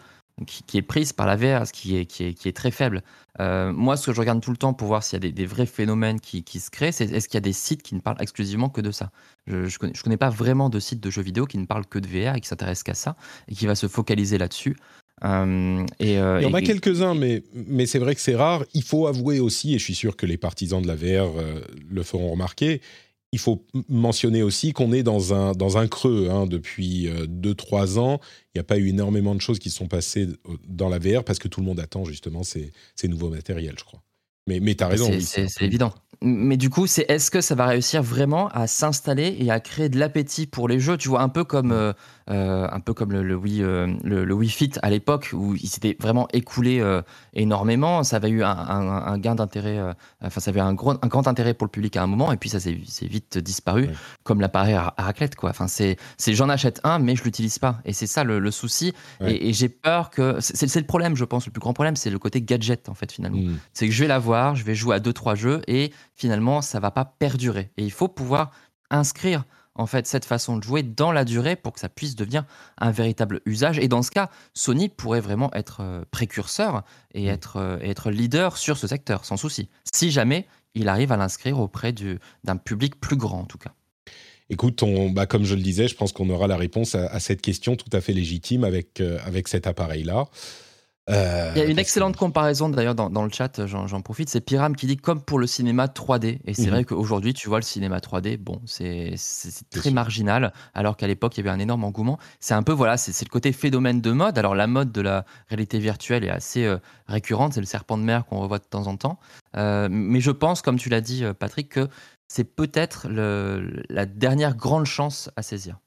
[0.46, 2.70] qui, qui est prise par la VR, ce qui est, qui est, qui est très
[2.70, 3.02] faible.
[3.40, 5.32] Euh, moi, ce que je regarde tout le temps pour voir s'il y a des,
[5.32, 7.94] des vrais phénomènes qui, qui se créent, c'est est-ce qu'il y a des sites qui
[7.94, 9.10] ne parlent exclusivement que de ça?
[9.46, 12.06] Je, je connais, pas vraiment de sites de jeux vidéo qui ne parlent que de
[12.06, 13.16] VR et qui s'intéressent qu'à ça
[13.48, 14.76] et qui va se focaliser là-dessus.
[15.24, 18.64] Euh, et, euh, Il y en a quelques-uns, mais, mais c'est vrai que c'est rare.
[18.74, 21.30] Il faut avouer aussi, et je suis sûr que les partisans de la VR
[21.88, 22.80] le feront remarquer,
[23.32, 26.28] il faut mentionner aussi qu'on est dans un, dans un creux.
[26.30, 26.46] hein.
[26.46, 28.20] depuis 2-3 ans,
[28.54, 30.98] il n'y a pas eu énormément de choses qui se sont passées euh, dans la
[30.98, 34.02] VR parce que tout le monde attend justement ces, ces nouveaux matériels, je crois.
[34.46, 35.10] Mais, mais tu as raison.
[35.20, 35.94] C'est- oui, évident.
[36.20, 39.88] Mais du coup, c'est est-ce que ça va réussir vraiment à s'installer et à créer
[39.88, 40.96] de l'appétit pour les jeux?
[40.96, 41.92] Tu vois, un peu comme, euh,
[42.30, 45.54] euh, un peu comme le, le Wii, euh, le, le Wii Fit à l'époque, où
[45.54, 47.02] il s'était vraiment écoulé euh,
[47.34, 48.04] énormément.
[48.04, 49.78] Ça avait eu un, un- un gain d'intérêt,
[50.22, 52.36] enfin, ça avait un, gros, un grand intérêt pour le public à un moment, et
[52.36, 53.88] puis ça s'est vite disparu,
[54.22, 55.36] comme l'appareil à, à raclette.
[55.36, 55.50] Quoi.
[55.50, 55.96] Enfin, c'est
[56.28, 57.80] j'en achète un, mais je l'utilise pas.
[57.84, 58.92] Et c'est ça le, le souci.
[59.20, 60.36] Et, et j'ai peur que.
[60.40, 61.46] C'est le problème, je pense.
[61.46, 63.56] Le plus grand problème, c'est le côté gadget, en fait, finalement Mm.
[63.72, 66.60] c'est que je vais la voir, je vais jouer à deux trois jeux et finalement
[66.60, 67.70] ça va pas perdurer.
[67.78, 68.50] Et il faut pouvoir
[68.90, 72.44] inscrire en fait cette façon de jouer dans la durée pour que ça puisse devenir
[72.78, 73.78] un véritable usage.
[73.78, 76.82] Et dans ce cas, Sony pourrait vraiment être euh, précurseur
[77.14, 79.68] et être, euh, être leader sur ce secteur, sans souci.
[79.92, 83.72] Si jamais il arrive à l'inscrire auprès du- d'un public plus grand en tout cas.
[84.50, 87.20] Écoute, on, bah, comme je le disais, je pense qu'on aura la réponse à, à
[87.20, 90.26] cette question tout à fait légitime avec, euh, avec cet appareil-là.
[91.10, 94.28] Euh, Il y a une excellente comparaison d'ailleurs dans, dans le chat, j'en j'en profite,
[94.28, 96.38] c'est Pyram qui dit comme pour le cinéma 3D.
[96.44, 96.70] Et c'est Mhm.
[96.70, 99.14] vrai qu'aujourd'hui, tu vois, le cinéma 3D, bon, c'est
[99.70, 102.18] très marginal, alors qu'à l'époque, il y avait un énorme engouement.
[102.38, 104.38] C'est un peu, voilà, c'est le côté phénomène de mode.
[104.38, 108.04] Alors la mode de la réalité virtuelle est assez euh, récurrente, c'est le serpent de
[108.04, 109.18] mer qu'on revoit de temps en temps.
[109.56, 111.88] Euh, mais je pense, comme tu l'as dit, Patrick, que
[112.28, 115.80] c'est peut-être la dernière grande chance à saisir.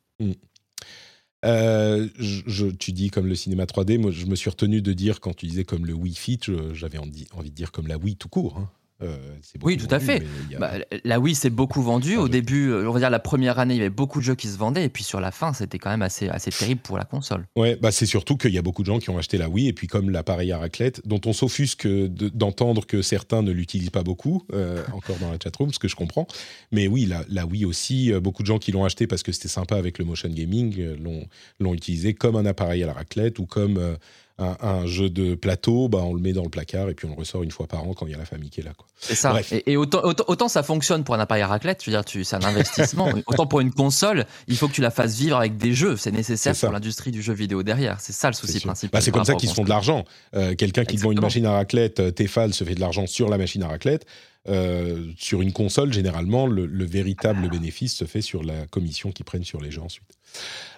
[1.46, 5.20] Euh, je, tu dis comme le cinéma 3D, moi je me suis retenu de dire
[5.20, 6.40] quand tu disais comme le Wii Fit,
[6.74, 8.58] j'avais envie, envie de dire comme la Wii tout court.
[8.58, 8.70] hein.
[9.02, 10.24] Euh, c'est Oui, tout à vendu, fait.
[10.56, 10.72] a- Bah,
[11.04, 12.16] la Wii s'est beaucoup vendue.
[12.18, 14.24] Ah, Au début, euh, on va dire la première année, il y avait beaucoup de
[14.24, 14.86] jeux qui se vendaient.
[14.86, 17.46] Et puis sur la fin, c'était quand même assez, assez terrible pour la console.
[17.58, 19.68] Ouais, bah c'est surtout qu'il y a beaucoup de gens qui ont acheté la Wii
[19.68, 23.90] et puis comme l'appareil à raclette, dont on s'offusque de- d'entendre que certains ne l'utilisent
[23.90, 26.26] pas beaucoup, euh, encore dans la chatroom, ce que je comprends.
[26.72, 29.50] Mais oui, la, la Wii aussi, beaucoup de gens qui l'ont acheté parce que c'était
[29.50, 31.26] sympa avec le motion gaming l'ont
[31.60, 33.98] l'ont utilisé comme un appareil à la raclette ou comme
[34.38, 35.88] un, un jeu de plateau.
[35.90, 37.84] Bah on le met dans le placard et puis on le ressort une fois par
[37.84, 38.74] an quand il y a la famille qui est là.
[39.00, 39.32] C'est ça.
[39.32, 39.52] Bref.
[39.54, 42.04] Et, et autant, autant, autant ça fonctionne pour un appareil à raclette, je veux dire,
[42.06, 43.10] tu- c'est un investissement.
[43.28, 45.96] autant pour une console, il faut que tu la fasses vivre avec des jeux.
[45.98, 48.00] C'est nécessaire pour l'industrie du jeu vidéo derrière.
[48.02, 48.92] C'est ça le souci principal.
[49.00, 50.06] Bah, c'est comme ça qu'ils se font de l'argent.
[50.36, 53.30] Euh, Quelqu'un qui vend une machine à raclette, euh, Tefal se fait de l'argent sur
[53.30, 54.06] la machine à raclette.
[54.48, 59.26] Euh, sur une console, généralement, le, le véritable bénéfice se fait sur la commission qu'ils
[59.26, 60.06] prennent sur les jeux ensuite.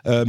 [0.06, 0.24] Euh.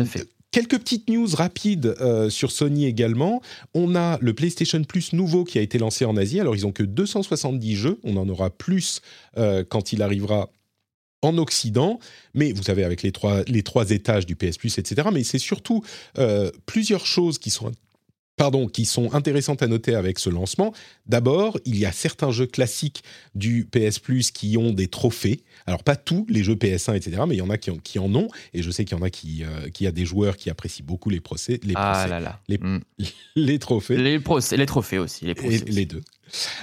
[0.51, 3.43] Quelques petites news rapides euh, sur Sony également.
[3.75, 6.41] On a le PlayStation Plus nouveau qui a été lancé en Asie.
[6.41, 8.01] Alors, ils ont que 270 jeux.
[8.03, 9.03] On en aura plus
[9.37, 10.49] euh, quand il arrivera
[11.21, 11.99] en Occident,
[12.33, 15.09] mais vous savez, avec les trois, les trois étages du PS Plus, etc.
[15.13, 15.83] Mais c'est surtout
[16.17, 17.73] euh, plusieurs choses qui sont,
[18.39, 20.73] pardon, qui sont intéressantes à noter avec ce lancement.
[21.07, 23.03] D'abord, il y a certains jeux classiques
[23.35, 25.43] du PS Plus qui ont des trophées.
[25.67, 27.99] Alors, pas tous les jeux PS1, etc., mais il y en a qui en, qui
[27.99, 30.37] en ont, et je sais qu'il y en a qui, euh, qui a des joueurs
[30.39, 32.41] qui apprécient beaucoup les procès, les, Ah procès- là là.
[32.49, 32.81] les- Mm.
[33.37, 33.97] les trophées.
[33.97, 35.25] Les, procès- les trophées aussi.
[35.27, 35.73] Les, Et procès aussi.
[35.73, 36.01] les deux.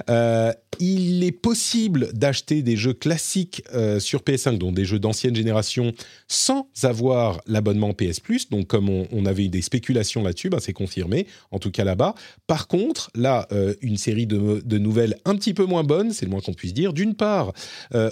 [0.09, 5.35] Euh, il est possible d'acheter des jeux classiques euh, sur PS5, donc des jeux d'ancienne
[5.35, 5.93] génération,
[6.27, 8.49] sans avoir l'abonnement PS Plus.
[8.49, 12.15] Donc, comme on, avait eu des spéculations là-dessus, ben, c'est confirmé, en tout cas là-bas.
[12.45, 16.25] Par contre, là, euh, une série de, de nouvelles un petit peu moins bonnes, c'est
[16.25, 16.93] le moins qu'on puisse dire.
[16.93, 17.53] D'une part,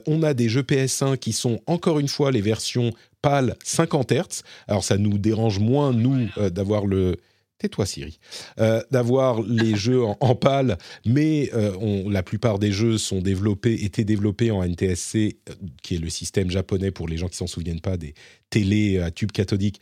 [0.07, 4.41] on a des jeux PS1 qui sont encore une fois les versions PAL 50 Hz.
[4.67, 7.17] Alors, ça nous dérange moins, nous, d'avoir le.
[7.63, 8.19] Tais-toi, Siri.
[8.59, 13.21] Euh, d'avoir les jeux en, en PAL, mais euh, on- la plupart des jeux sont
[13.21, 17.37] développés, étaient développés en NTSC, euh, qui est le système japonais pour les gens qui
[17.37, 18.15] s'en souviennent pas des
[18.49, 19.79] télés à tube cathodique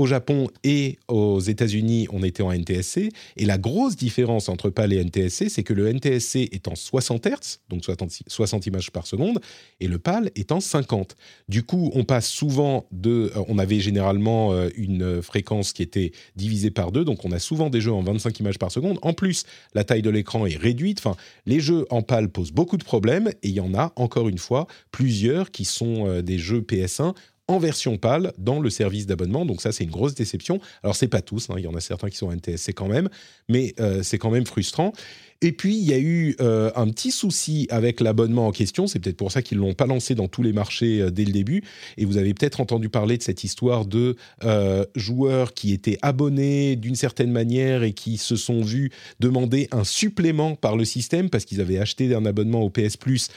[0.00, 3.10] au Japon et aux États-Unis, on était en NTSC.
[3.36, 7.26] Et la grosse différence entre PAL et NTSC, c'est que le NTSC est en 60
[7.26, 7.84] Hz, donc
[8.26, 9.40] 60 images par seconde,
[9.78, 11.16] et le PAL est en 50.
[11.50, 13.30] Du coup, on passe souvent de.
[13.36, 17.38] Euh, on avait généralement euh, une fréquence qui était divisée par deux, donc on a
[17.38, 18.98] souvent des jeux en 25 images par seconde.
[19.02, 21.00] En plus, la taille de l'écran est réduite.
[21.00, 24.30] Enfin, les jeux en PAL posent beaucoup de problèmes, et il y en a, encore
[24.30, 27.12] une fois, plusieurs qui sont euh, des jeux PS1
[27.50, 29.44] en version PAL dans le service d'abonnement.
[29.44, 30.60] Donc ça, c'est une grosse déception.
[30.84, 31.54] Alors, c'est pas tous, hein.
[31.58, 33.08] il y en a certains qui sont NTSC quand même,
[33.48, 34.92] mais euh, c'est quand même frustrant.
[35.42, 38.86] Et puis, il y a eu euh, un petit souci avec l'abonnement en question.
[38.86, 41.24] C'est peut-être pour ça qu'ils ne l'ont pas lancé dans tous les marchés euh, dès
[41.24, 41.64] le début.
[41.96, 44.16] Et vous avez peut-être entendu parler de cette histoire de
[44.94, 50.54] joueurs qui étaient abonnés d'une certaine manière et qui se sont vus demander un supplément
[50.54, 53.28] par le système parce qu'ils avaient acheté un abonnement au PS Plus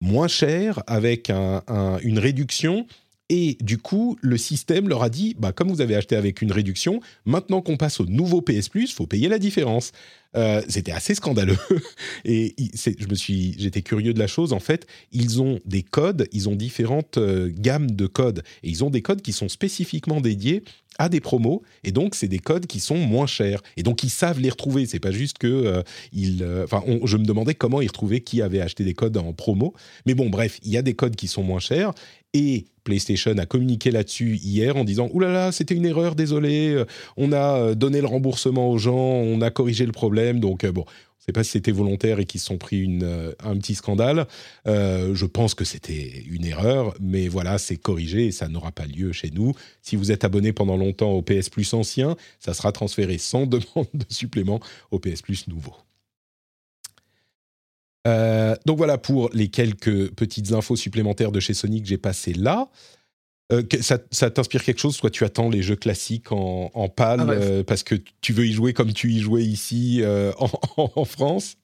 [0.00, 2.86] moins cher avec une réduction
[3.28, 6.52] et du coup, le système leur a dit, bah, comme vous avez acheté avec une
[6.52, 9.92] réduction, maintenant qu'on passe au nouveau PS Plus, faut payer la différence.
[10.34, 11.58] Euh, c'était assez scandaleux.
[12.24, 14.52] Et je me suis, j'étais curieux de la chose.
[14.52, 18.82] En fait, ils ont des codes, ils ont différentes euh, gammes de codes, et ils
[18.84, 20.62] ont des codes qui sont spécifiquement dédiés
[20.98, 23.62] à des promos, et donc c'est des codes qui sont moins chers.
[23.78, 24.84] Et donc ils savent les retrouver.
[24.84, 25.82] C'est pas juste que euh,
[26.12, 26.46] ils.
[26.64, 29.74] Enfin, je me demandais comment ils retrouvaient qui avait acheté des codes en promo.
[30.06, 31.92] Mais bon, bref, il y a des codes qui sont moins chers,
[32.34, 36.70] et PlayStation a communiqué là-dessus hier en disant Ouh là là, c'était une erreur, désolé,
[36.70, 36.84] euh,
[37.16, 40.40] on a euh, donné le remboursement aux gens, on a corrigé le problème.
[40.40, 42.98] Donc, euh, bon, je ne sais pas si c'était volontaire et qu'ils se sont pris
[43.44, 44.26] un petit scandale.
[44.66, 49.12] je pense que c'était une erreur, mais voilà, c'est corrigé et ça n'aura pas lieu
[49.12, 49.54] chez nous.
[49.82, 53.86] Si vous êtes abonné pendant longtemps au PS Plus ancien, ça sera transféré sans demande
[53.94, 54.58] de supplément
[54.90, 55.74] au PS Plus nouveau.
[58.06, 62.34] Euh, donc voilà pour les quelques petites infos supplémentaires de chez Sony que j'ai passées
[62.34, 62.68] là.
[63.52, 64.96] Euh, ça, t'inspire quelque chose?
[64.96, 68.46] Soit tu attends les jeux classiques en, en PAL ah euh, parce que tu veux
[68.46, 70.02] y jouer comme tu y jouais ici
[70.38, 71.56] en, France?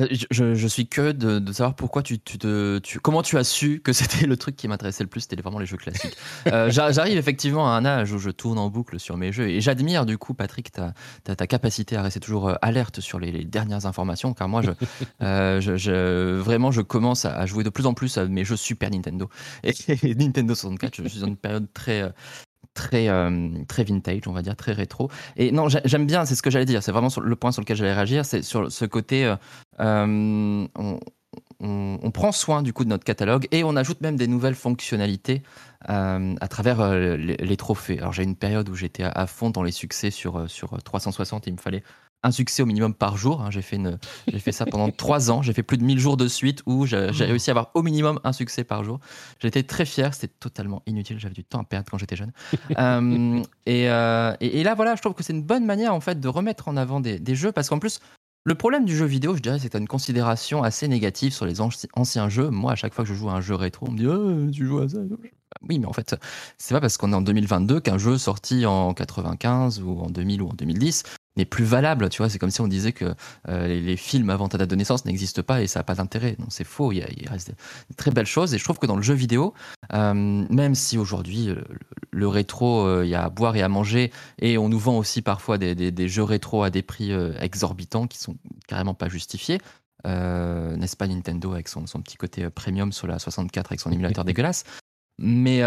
[0.00, 4.26] Euh, je, suis que de, savoir pourquoi tu, te, comment tu as su que c'était
[4.26, 6.16] le truc qui m'intéressait le plus, c'était vraiment les jeux classiques.
[6.48, 9.60] Euh, j'arrive effectivement à un âge où je tourne en boucle sur mes jeux et
[9.60, 13.86] j'admire du coup, Patrick, ta, ta, capacité à rester toujours euh, alerte sur les, dernières
[13.86, 14.70] informations, car moi, je,
[16.40, 19.28] vraiment, je commence à jouer de plus en plus à mes jeux Super Nintendo
[19.62, 21.02] et, et Nintendo 64.
[21.02, 22.12] Je suis dans une période très,
[22.74, 25.10] très, euh, très vintage, on va dire, très rétro.
[25.36, 27.76] Et non, j'aime bien, c'est ce que j'allais dire, c'est vraiment le point sur lequel
[27.76, 29.36] j'allais réagir, c'est sur ce côté, euh,
[29.80, 30.66] euh,
[31.60, 35.42] on, prend soin du coup de notre catalogue et on ajoute même des nouvelles fonctionnalités
[35.86, 37.98] à travers les, trophées.
[37.98, 41.54] Alors j'ai une période où j'étais à, fond dans les succès sur, sur 360, il
[41.54, 41.82] me fallait
[42.24, 43.42] un succès au minimum par jour.
[43.42, 43.50] Hein.
[43.50, 45.42] J'ai fait, une, j'ai fait ça pendant trois ans.
[45.42, 48.18] J'ai fait plus de 1000 jours de suite où j'ai, réussi à avoir au minimum
[48.24, 48.98] un succès par jour.
[49.40, 50.12] J'étais très fier.
[50.14, 51.20] C'était totalement inutile.
[51.20, 52.32] J'avais du temps à perdre quand j'étais jeune.
[52.78, 56.18] Euh, euh, et, et, là, voilà, je trouve que c'est une bonne manière en fait
[56.18, 58.00] de remettre en avant des, des jeux parce qu'en plus,
[58.46, 61.32] le problème du jeu vidéo, je dirais, c'est que tu as une considération assez négative
[61.32, 62.50] sur les anciens jeux.
[62.50, 64.50] Moi, à chaque fois que je joue à un jeu rétro, on me dit oh,
[64.50, 64.98] Tu joues à ça
[65.68, 66.16] Oui, mais en fait,
[66.58, 70.42] c'est pas parce qu'on est en 2022 qu'un jeu sorti en 95 ou en 2000
[70.42, 71.04] ou en 2010
[71.36, 72.08] n'est plus valable.
[72.08, 73.14] Tu vois, c'est comme si on disait que
[73.48, 76.36] euh, les, films avant ta date de naissance n'existent pas et ça n'a pas d'intérêt.
[76.38, 76.92] Non, c'est faux.
[76.92, 78.54] Il, reste de très belles choses.
[78.54, 79.54] Et je trouve que dans le jeu vidéo,
[79.92, 81.56] euh, même si aujourd'hui euh,
[82.10, 85.22] le, rétro, il y a à boire et à manger, et on nous vend aussi
[85.22, 88.36] parfois des, jeux rétro à des prix exorbitants qui sont
[88.68, 89.58] carrément pas justifiés.
[90.04, 94.64] N'est-ce pas Nintendo avec son, petit côté premium sur la 64 avec son émulateur dégueulasse
[95.18, 95.60] mais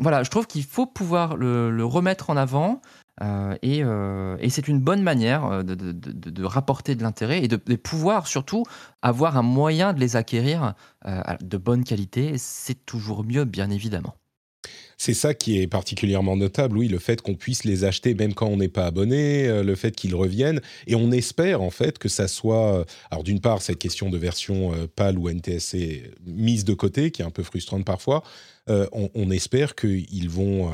[0.00, 2.80] voilà, je trouve qu'il faut pouvoir le, remettre en avant.
[3.22, 8.26] Euh, euh, et, c'est une bonne manière euh, de, rapporter de l'intérêt et de, pouvoir
[8.26, 8.64] surtout
[9.02, 12.38] avoir un moyen de les acquérir de bonne qualité.
[12.38, 14.14] C'est toujours mieux, bien évidemment.
[14.98, 18.48] C'est ça qui est particulièrement notable, oui, le fait qu'on puisse les acheter même quand
[18.48, 20.60] on n'est pas abonné, le fait qu'ils reviennent.
[20.88, 24.72] Et on espère en fait que ça soit, alors d'une part, cette question de version
[24.96, 28.24] PAL ou NTSC mise de côté, qui est un peu frustrante parfois,
[28.66, 30.68] on, espère qu'ils vont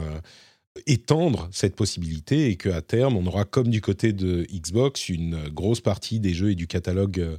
[0.86, 5.80] étendre cette possibilité et qu'à terme, on aura, comme du côté de Xbox, une grosse
[5.80, 7.38] partie des jeux et du catalogue, euh,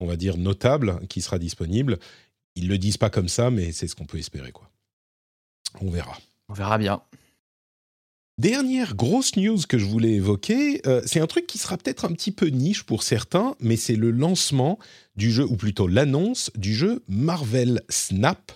[0.00, 1.98] on va dire, notable qui sera disponible.
[2.54, 4.52] Ils ne le disent pas comme ça, mais c'est ce qu'on peut espérer.
[4.52, 4.70] quoi.
[5.80, 6.16] On verra.
[6.48, 7.02] On verra bien.
[8.38, 12.12] Dernière grosse news que je voulais évoquer, euh, c'est un truc qui sera peut-être un
[12.12, 14.78] petit peu niche pour certains, mais c'est le lancement
[15.16, 18.52] du jeu, ou plutôt l'annonce du jeu Marvel Snap,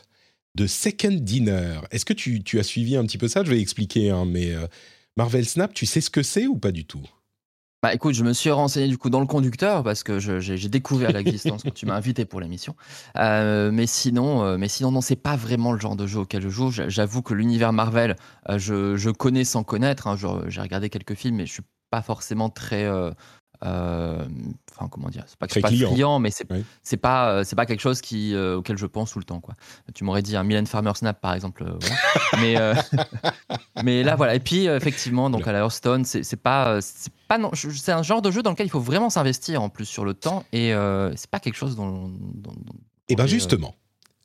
[0.54, 1.80] de Second Dinner.
[1.90, 3.42] Est-ce que tu, as suivi un petit peu ça?
[3.42, 4.66] Je vais expliquer, hein, mais euh,
[5.16, 7.08] Marvel Snap, tu sais ce que c'est ou pas du tout?
[7.82, 11.12] Bah écoute, je me suis renseigné du coup dans le conducteur parce que j'ai découvert
[11.12, 12.76] l'existence quand tu m'as invité pour l'émission.
[13.16, 16.42] Euh, mais sinon, euh, mais sinon non, c'est pas vraiment le genre de jeu auquel
[16.42, 16.70] je joue.
[16.70, 18.16] J'avoue que l'univers Marvel,
[18.50, 20.08] euh, je, connais sans connaître.
[20.08, 20.16] Hein.
[20.48, 22.86] J'ai regardé quelques films, mais je suis pas forcément très
[23.62, 24.24] euh,
[24.72, 26.48] enfin comment dire c'est pas pas client mais c'est
[26.82, 29.40] c'est pas euh, c'est pas quelque chose qui euh, auquel je pense tout le temps
[29.40, 29.54] quoi.
[29.94, 31.64] Tu m'aurais dit un Mylène Farmer Snap par exemple
[32.40, 32.56] mais
[33.84, 34.34] mais là voilà.
[34.34, 38.22] Et puis effectivement donc à la Hearthstone c'est pas c'est pas non c'est un genre
[38.22, 40.44] de jeu dans lequel il faut vraiment s'investir en plus sur le temps.
[40.52, 40.72] Et
[41.16, 42.52] c'est pas quelque chose dont, dont,
[43.08, 43.74] et eh ben justement.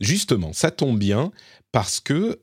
[0.01, 1.31] Justement, ça tombe bien
[1.71, 2.37] parce que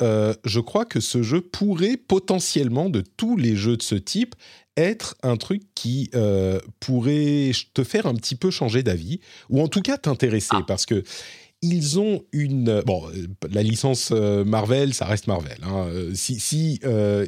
[0.45, 4.35] je crois que ce jeu pourrait potentiellement, de tous les jeux de ce type,
[4.77, 9.69] être un truc qui euh, pourrait te faire un petit peu changer d'avis, ou en
[9.69, 10.65] tout cas t'intéresser, ah.
[10.67, 11.03] parce que
[11.65, 12.83] ils ont une...
[12.87, 15.59] Bon, euh, la licence euh, Marvel, ça reste Marvel.
[15.63, 15.87] Hein.
[16.13, 16.81] Si, si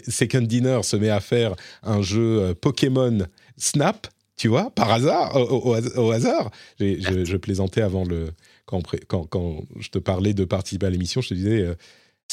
[0.08, 1.54] Second Dinner se met à faire
[1.84, 3.18] un jeu Pokémon
[3.56, 8.30] Snap, tu vois, par hasard, au, hasard, je, plaisantais avant le...
[8.66, 11.76] Quand, quand, quand, je te parlais de participer à l'émission, je te disais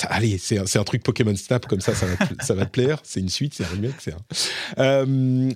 [0.09, 2.05] allez, c'est un, truc Pokémon Snap comme ça, ça
[2.53, 2.99] va te, plaire.
[3.03, 4.17] C'est une suite, c'est un remake, c'est un.
[4.79, 5.05] Euh,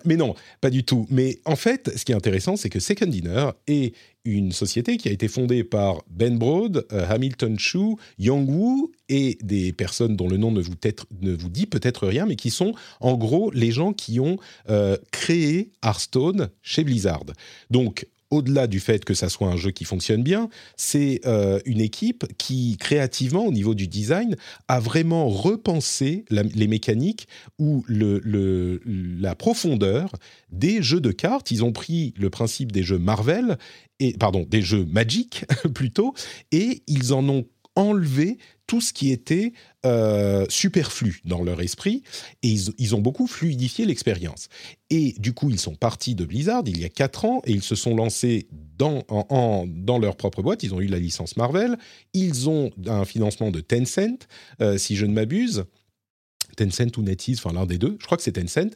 [0.05, 1.07] mais non, pas du tout.
[1.09, 3.93] Mais en fait, ce qui est intéressant, c'est que Second Dinner est
[4.25, 9.37] une société qui a été fondée par Ben Broad, euh, Hamilton Chu, Young Woo et
[9.41, 10.73] des personnes dont le nom ne vous,
[11.21, 14.37] ne vous dit peut-être rien, mais qui sont en gros les gens qui ont
[14.69, 17.25] euh, créé Hearthstone chez Blizzard.
[17.69, 21.79] Donc au-delà du fait que ça soit un jeu qui fonctionne bien, c'est euh, une
[21.79, 24.35] équipe qui, créativement, au niveau du design,
[24.67, 27.27] a vraiment repensé les mécaniques
[27.59, 30.11] ou la profondeur
[30.51, 31.51] des jeux de cartes.
[31.51, 33.57] Ils ont pris le principe des jeux Marvel,
[33.99, 36.13] et, pardon, des jeux Magic plutôt,
[36.51, 39.53] et ils en ont enlevé tout ce qui était
[39.85, 42.01] euh, superflu dans leur esprit
[42.41, 44.49] et ils, ont beaucoup fluidifié l'expérience.
[44.89, 47.61] Et du coup, ils sont partis de Blizzard il y a 4 ans et ils
[47.61, 49.03] se sont lancés dans,
[49.67, 50.63] dans leur propre boîte.
[50.63, 51.77] Ils ont eu la licence Marvel.
[52.13, 54.27] Ils ont un financement de Tencent,
[54.61, 55.65] euh, si je ne m'abuse.
[56.57, 57.95] Tencent ou NetEase, enfin l'un des deux.
[57.99, 58.75] Je crois que c'est Tencent.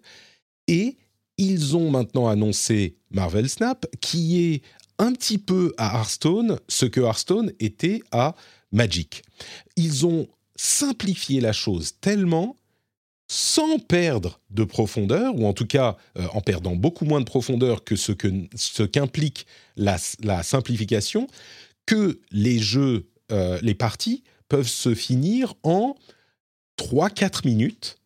[0.67, 0.97] Et
[1.39, 4.61] ils ont maintenant annoncé Marvel Snap, qui est
[4.99, 8.35] un petit peu à Hearthstone ce que Hearthstone était à
[8.71, 9.23] Magic.
[9.75, 10.27] Ils ont
[10.59, 12.57] simplifié la chose tellement
[13.31, 17.83] sans perdre de profondeur, ou en tout cas euh, en perdant beaucoup moins de profondeur
[17.83, 19.45] que ce qu'implique
[19.77, 19.97] la,
[20.43, 21.27] simplification,
[21.85, 25.95] que les jeux, euh, les parties peuvent se finir en
[26.77, 27.97] 3-4 minutes.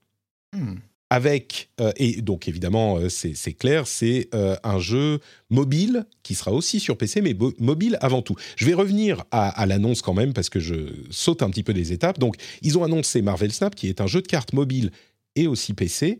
[0.51, 0.75] Hmm
[1.13, 5.19] avec, euh, et donc évidemment, euh, c'est clair, c'est euh, un jeu
[5.51, 8.35] mobile qui sera aussi sur PC, mais mobile avant tout.
[8.55, 10.73] Je vais revenir à, l'annonce quand même, parce que je
[11.11, 12.17] saute un petit peu des étapes.
[12.17, 14.89] Donc, ils ont annoncé Marvel Snap, qui est un jeu de cartes mobile
[15.35, 16.17] et aussi PC,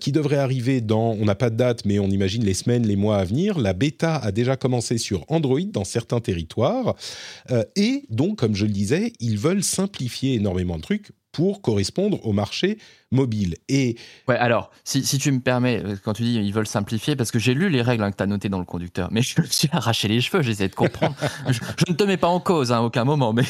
[0.00, 2.96] qui devrait arriver dans, on n'a pas de date, mais on imagine les semaines, les
[2.96, 3.58] mois à venir.
[3.58, 6.94] La bêta a déjà commencé sur Android dans certains territoires.
[7.76, 12.32] et donc, comme je le disais, ils veulent simplifier énormément de trucs pour correspondre au
[12.32, 12.78] marché
[13.10, 13.56] mobile.
[13.68, 13.96] Et
[14.28, 17.30] ouais, alors, si, si, tu me permets, euh, quand tu dis ils veulent simplifier, parce
[17.30, 19.40] que j'ai lu les règles hein, que tu as notées dans le conducteur, mais je
[19.40, 21.14] me suis arraché les cheveux, j'essaie de comprendre.
[21.48, 23.44] je, ne te mets pas en cause hein, à aucun moment, mais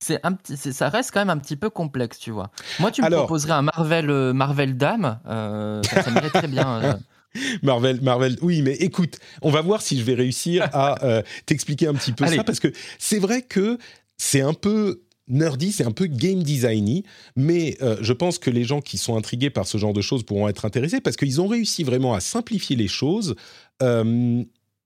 [0.00, 2.50] c'est un petit, ça reste quand même un petit peu complexe, tu vois.
[2.78, 6.98] Moi, tu me proposerais un Marvel, euh, Marvel Dame, euh, ça, m'irait très bien.
[7.62, 11.94] Marvel, Marvel, oui, mais écoute, on va voir si je vais réussir à t'expliquer un
[11.94, 13.78] petit peu ça, parce que c'est vrai que
[14.16, 17.04] c'est un peu nerdy, c'est un peu game designy,
[17.36, 20.22] mais euh, je pense que les gens qui sont intrigués par ce genre de choses
[20.22, 23.34] pourront être intéressés parce qu'ils ont réussi vraiment à simplifier les choses.
[23.82, 24.42] Euh,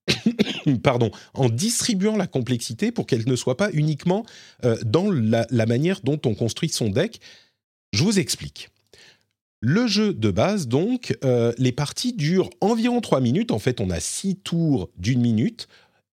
[0.82, 4.24] pardon, en distribuant la complexité pour qu'elle ne soit pas uniquement
[4.64, 7.20] euh, dans la, manière dont on construit son deck.
[7.92, 8.68] Je vous explique.
[9.60, 11.16] Le jeu de base, donc,
[11.56, 13.50] les parties durent environ 3 minutes.
[13.50, 15.68] En fait, on a 6 tours d'une minute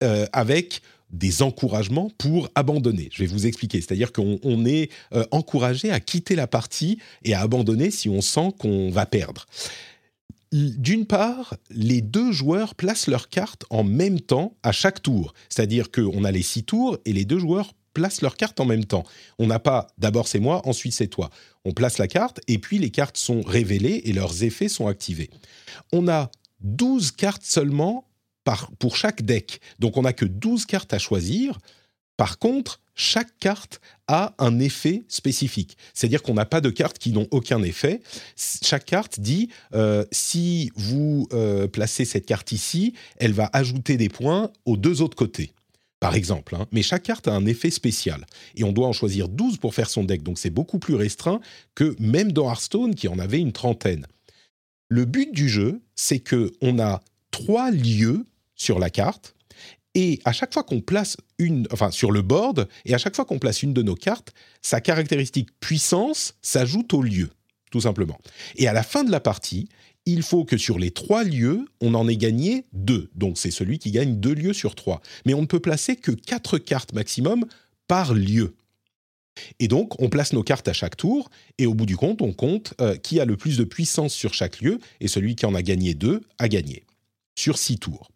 [0.01, 3.09] avec des encouragements pour abandonner.
[3.13, 3.81] Je vais vous expliquer.
[3.81, 8.53] C'est-à-dire qu'on est euh, encouragé à quitter la partie et à abandonner si on sent
[8.59, 9.47] qu'on va perdre.
[10.53, 15.35] D'une part, les deux joueurs placent leurs cartes en même temps à chaque tour.
[15.49, 18.85] C'est-à-dire qu'on a les six tours et les deux joueurs placent leurs cartes en même
[18.85, 19.05] temps.
[19.39, 21.31] On n'a pas d'abord c'est moi, ensuite c'est toi.
[21.65, 25.31] On place la carte et puis les cartes sont révélées et leurs effets sont activés.
[25.93, 28.07] On a 12 cartes seulement
[28.79, 29.61] pour chaque deck.
[29.79, 31.59] Donc on n'a que 12 cartes à choisir.
[32.17, 35.77] Par contre, chaque carte a un effet spécifique.
[35.95, 38.01] C'est-à-dire qu'on n'a pas de cartes qui n'ont aucun effet.
[38.37, 44.09] Chaque carte dit, euh, si vous euh, placez cette carte ici, elle va ajouter des
[44.09, 45.53] points aux deux autres côtés.
[45.99, 46.67] Par exemple, hein.
[46.71, 48.27] mais chaque carte a un effet spécial.
[48.57, 51.41] Et on doit en choisir 12 pour faire son deck, donc c'est beaucoup plus restreint
[51.75, 54.07] que même dans Hearthstone qui en avait une trentaine.
[54.91, 58.27] Le but du jeu, c'est que on a trois lieux
[58.65, 59.35] sur la carte
[59.95, 63.25] et à chaque fois qu'on place une, enfin sur le board, et à chaque fois
[63.25, 67.31] qu'on place une de nos cartes, sa caractéristique puissance s'ajoute au lieu,
[67.71, 68.19] tout simplement.
[68.57, 69.69] Et à la fin de la partie,
[70.05, 73.09] il faut que sur les trois lieux, on en ait gagné deux.
[73.15, 75.01] Donc c'est celui qui gagne deux lieux sur trois.
[75.25, 77.47] Mais on ne peut placer que quatre cartes maximum
[77.87, 78.55] par lieu.
[79.59, 81.29] Et donc, on place nos cartes à chaque tour,
[81.59, 84.33] et au bout du compte, on compte euh, qui a le plus de puissance sur
[84.33, 86.85] chaque lieu, et celui qui en a gagné deux a gagné,
[87.35, 88.13] sur six tours.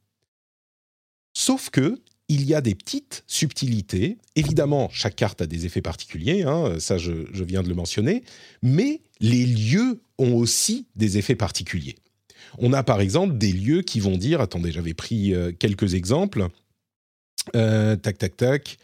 [1.48, 4.18] Sauf que il y a des petites subtilités.
[4.36, 7.10] Évidemment, chaque carte a des effets particuliers, hein, ça je,
[7.42, 8.22] viens de le mentionner,
[8.62, 11.96] mais les lieux ont aussi des effets particuliers.
[12.58, 16.48] On a par exemple des lieux qui vont dire, attendez, j'avais pris euh, quelques exemples,
[17.56, 18.76] euh, tac, tac, tac,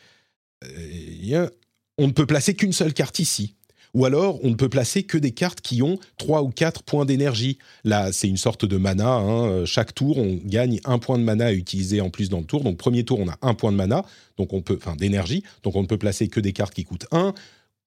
[0.64, 1.50] euh,
[1.98, 3.56] on ne peut placer qu'une seule carte ici.
[3.94, 7.04] Ou alors, on ne peut placer que des cartes qui ont 3 ou 4 points
[7.04, 7.58] d'énergie.
[7.84, 9.14] Là, c'est une sorte de mana.
[9.14, 9.64] Hein.
[9.64, 12.62] Chaque tour, on gagne un point de mana à utiliser en plus dans le tour.
[12.64, 14.04] Donc, premier tour, on a un point de mana,
[14.36, 15.44] donc on peut, enfin d'énergie.
[15.62, 17.34] Donc, on ne peut placer que des cartes qui coûtent 1.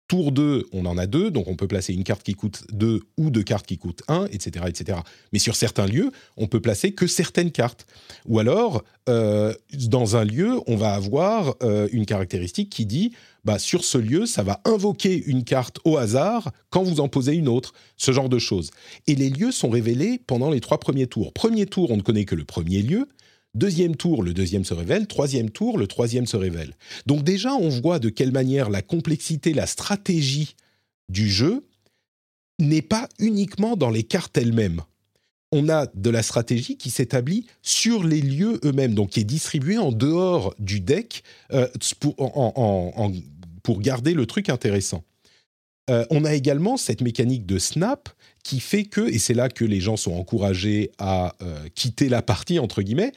[0.08, 3.02] Tour 2, on en a deux, donc on peut placer une carte qui coûte 2
[3.18, 5.00] ou deux cartes qui coûtent 1, etc., etc.
[5.34, 7.86] Mais sur certains lieux, on peut placer que certaines cartes.
[8.26, 13.12] Ou alors, euh, dans un lieu, on va avoir euh, une caractéristique qui dit,
[13.48, 17.34] bah, sur ce lieu, ça va invoquer une carte au hasard quand vous en posez
[17.34, 18.72] une autre, ce genre de choses.
[19.08, 21.32] Et les lieux sont révélés pendant les trois premiers tours.
[21.32, 23.08] Premier tour, on ne connaît que le premier lieu.
[23.56, 25.08] Deuxième tour, le deuxième se révèle.
[25.08, 26.76] Troisième tour, le troisième se révèle.
[27.06, 30.58] Donc déjà, on voit de quelle manière la complexité, la stratégie
[31.08, 31.66] du jeu
[32.60, 34.82] n'est pas uniquement dans les cartes elles-mêmes.
[35.54, 39.78] On a de la stratégie qui s'établit sur les lieux eux-mêmes, donc qui est distribuée
[39.78, 41.24] en dehors du deck
[41.54, 41.70] euh,
[42.02, 42.14] pour,
[43.76, 45.04] garder le truc intéressant.
[45.90, 48.10] Euh, on a également cette mécanique de snap
[48.44, 52.22] qui fait que, et c'est là que les gens sont encouragés à euh, quitter la
[52.22, 53.14] partie, entre guillemets,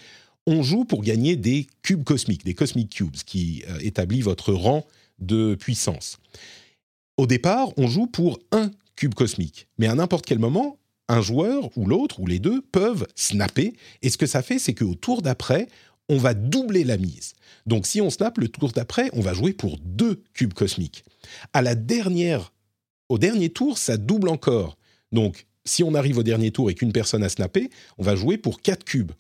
[0.47, 4.87] on joue pour gagner des cubes cosmiques, des cosmic cubes, qui euh, établit votre rang
[5.19, 6.19] de puissance.
[7.17, 10.79] Au départ, on joue pour un cube cosmique, mais à n'importe quel moment,
[11.09, 14.75] un joueur ou l'autre ou les deux peuvent snapper, et ce que ça fait, c'est
[14.75, 15.69] qu'au tour d'après,
[16.09, 17.35] on va doubler la mise.
[17.67, 21.05] Donc si on snap le tour d'après, on va jouer pour deux cubes cosmiques.
[21.53, 22.53] À la dernière,
[23.09, 24.77] au dernier tour, ça double encore.
[25.13, 28.39] Donc si on arrive au dernier tour et qu'une personne a snappé, on va jouer
[28.39, 29.13] pour quatre cubes.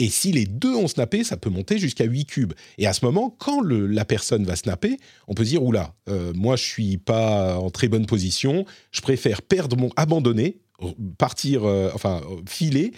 [0.00, 2.52] Et si les deux ont snappé, ça peut monter jusqu'à 8 cubes.
[2.78, 6.56] Et à ce moment, quand la personne va snapper, on peut dire, oula, euh, moi
[6.56, 9.90] je suis pas en très bonne position, je préfère perdre mon...
[9.96, 10.58] abandonner,
[11.16, 12.92] partir, euh, enfin, filer,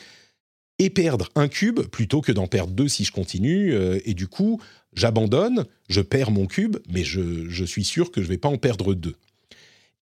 [0.78, 3.72] et perdre un cube plutôt que d'en perdre deux si je continue.
[3.72, 4.60] Euh, et du coup,
[4.94, 8.58] j'abandonne, je perds mon cube, mais je, je suis sûr que je vais pas en
[8.58, 9.16] perdre deux.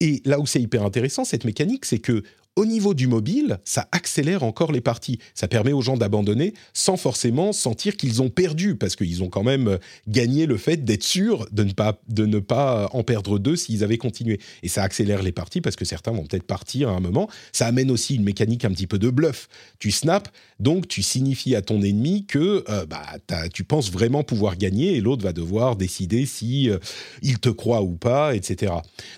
[0.01, 2.23] Et là où c'est hyper intéressant, cette mécanique, c'est que
[2.57, 5.19] au niveau du mobile, ça accélère encore les parties.
[5.35, 9.45] Ça permet aux gens d'abandonner sans forcément sentir qu'ils ont perdu, parce qu'ils ont quand
[9.45, 9.79] même euh,
[10.09, 13.85] gagné le fait d'être sûr de ne pas, de ne pas en perdre deux s'ils
[13.85, 14.41] avaient continué.
[14.63, 17.31] Et ça accélère les parties, parce que certains vont peut-être partir à un moment.
[17.53, 19.49] Ça amène aussi une mécanique un petit peu de bluff.
[19.79, 23.07] Tu snaps, donc tu signifies à ton ennemi que euh, bah,
[23.55, 26.79] tu penses vraiment pouvoir gagner, et l'autre va devoir décider si euh,
[27.23, 28.73] il te croit ou pas, etc.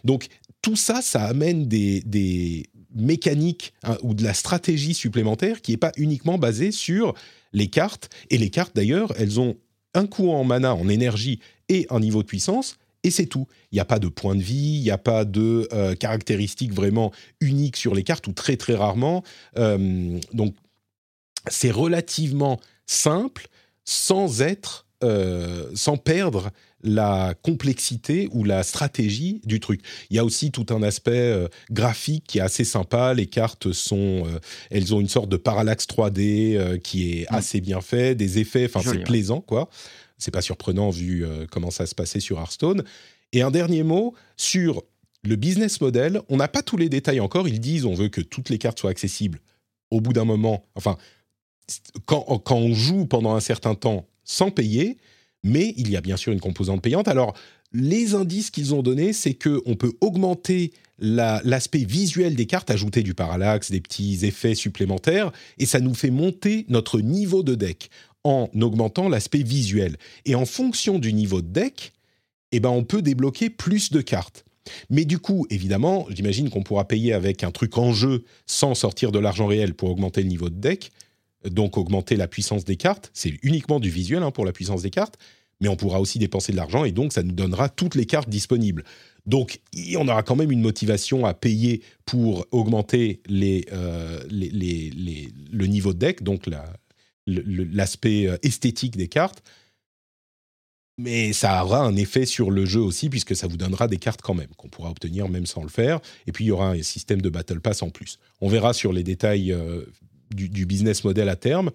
[0.04, 0.28] Donc
[0.60, 2.02] tout ça, ça amène des
[2.94, 7.14] mécanique hein, ou de la stratégie supplémentaire qui n'est pas uniquement basée sur
[7.52, 8.10] les cartes.
[8.30, 9.56] Et les cartes, d'ailleurs, elles ont
[9.94, 13.46] un coût en mana, en énergie et un niveau de puissance, et c'est tout.
[13.70, 16.72] Il n'y a pas de point de vie, il n'y a pas de euh, caractéristiques
[16.72, 19.22] vraiment uniques sur les cartes, ou très très rarement.
[19.58, 20.54] Euh, donc,
[21.48, 23.48] c'est relativement simple
[23.84, 26.50] sans être, euh, sans perdre
[26.82, 29.80] la complexité ou la stratégie du truc.
[30.10, 33.14] Il y a aussi tout un aspect euh, graphique qui est assez sympa.
[33.14, 34.38] Les cartes sont, euh,
[34.70, 37.34] elles ont une sorte de parallaxe 3D euh, qui est mm.
[37.34, 39.68] assez bien fait, des effets, enfin c'est plaisant quoi.
[40.18, 42.84] C'est pas surprenant vu comment ça se passait sur Hearthstone.
[43.32, 44.84] Et un dernier mot sur
[45.24, 46.20] le business model.
[46.28, 47.48] On n'a pas tous les détails encore.
[47.48, 49.40] Ils disent on veut que toutes les cartes soient accessibles.
[49.90, 50.96] Au bout d'un moment, enfin
[52.06, 54.98] quand, quand on joue pendant un certain temps sans payer,
[55.42, 57.08] mais il y a bien sûr une composante payante.
[57.08, 57.34] Alors,
[57.72, 63.14] les indices qu'ils ont donnés, c'est qu'on peut augmenter l'aspect visuel des cartes, ajouter du
[63.14, 67.90] parallaxe, des petits effets supplémentaires, et ça nous fait monter notre niveau de deck
[68.24, 69.96] en augmentant l'aspect visuel.
[70.26, 71.92] Et en fonction du niveau de deck,
[72.52, 74.44] eh ben, on peut débloquer plus de cartes.
[74.90, 79.10] Mais du coup, évidemment, j'imagine qu'on pourra payer avec un truc en jeu sans sortir
[79.10, 80.92] de l'argent réel pour augmenter le niveau de deck
[81.50, 83.10] donc augmenter la puissance des cartes.
[83.12, 85.18] C'est uniquement du visuel hein, pour la puissance des cartes,
[85.60, 88.28] mais on pourra aussi dépenser de l'argent et donc ça nous donnera toutes les cartes
[88.28, 88.84] disponibles.
[89.24, 89.60] Donc,
[89.96, 96.24] on aura quand même une motivation à payer pour augmenter les, le niveau de deck,
[96.24, 96.48] donc
[97.26, 99.44] l'aspect esthétique des cartes
[100.98, 104.20] mais ça aura un effet sur le jeu aussi, puisque ça vous donnera des cartes
[104.22, 106.00] quand même, qu'on pourra obtenir même sans le faire.
[106.26, 108.18] Et puis, il y aura un système de Battle Pass en plus.
[108.40, 109.84] On verra sur les détails euh,
[110.34, 111.70] du, business model à terme.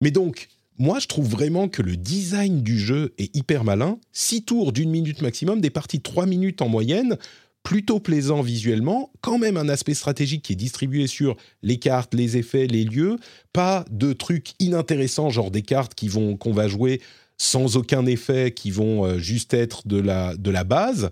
[0.00, 3.98] Mais donc, moi, je trouve vraiment que le design du jeu est hyper malin.
[4.12, 7.16] Six tours d'une minute maximum, des parties de trois minutes en moyenne,
[7.62, 12.36] plutôt plaisant visuellement, quand même un aspect stratégique qui est distribué sur les cartes, les
[12.36, 13.16] effets, les lieux,
[13.52, 17.00] pas de trucs inintéressants, genre des cartes qui vont qu'on va jouer
[17.38, 21.10] sans aucun effet, qui vont euh, juste être de la, de la base,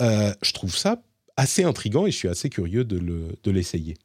[0.00, 1.02] euh, je trouve ça
[1.36, 3.96] assez intrigant et je suis assez curieux de l'essayer.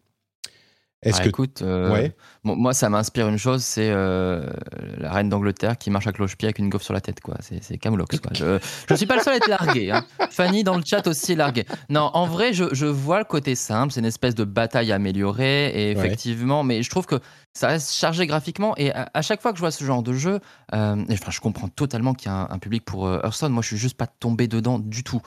[1.02, 2.10] Est-ce bah, que écoute, euh,
[2.43, 6.70] moi ça m'inspire une chose, c'est la reine d'Angleterre qui marche à cloche-pied avec une
[6.70, 7.36] gaufre sur la tête, quoi.
[7.39, 8.32] C'est Camoulox, quoi.
[8.34, 9.91] Je, je suis pas le seul à être largué.
[9.91, 10.04] Hein.
[10.30, 11.66] Fanny dans le chat aussi est larguée.
[11.89, 13.93] Non, en vrai, je, je vois le côté simple.
[13.93, 17.20] C'est une espèce de bataille améliorée et effectivement, mais je trouve que
[17.54, 20.39] ça reste chargé graphiquement et à, chaque fois que je vois ce genre de jeu,
[20.74, 23.52] euh, enfin, je comprends totalement qu'il y a un, public pour euh, Hearthstone.
[23.52, 25.22] Moi, je suis juste pas tombé dedans du tout.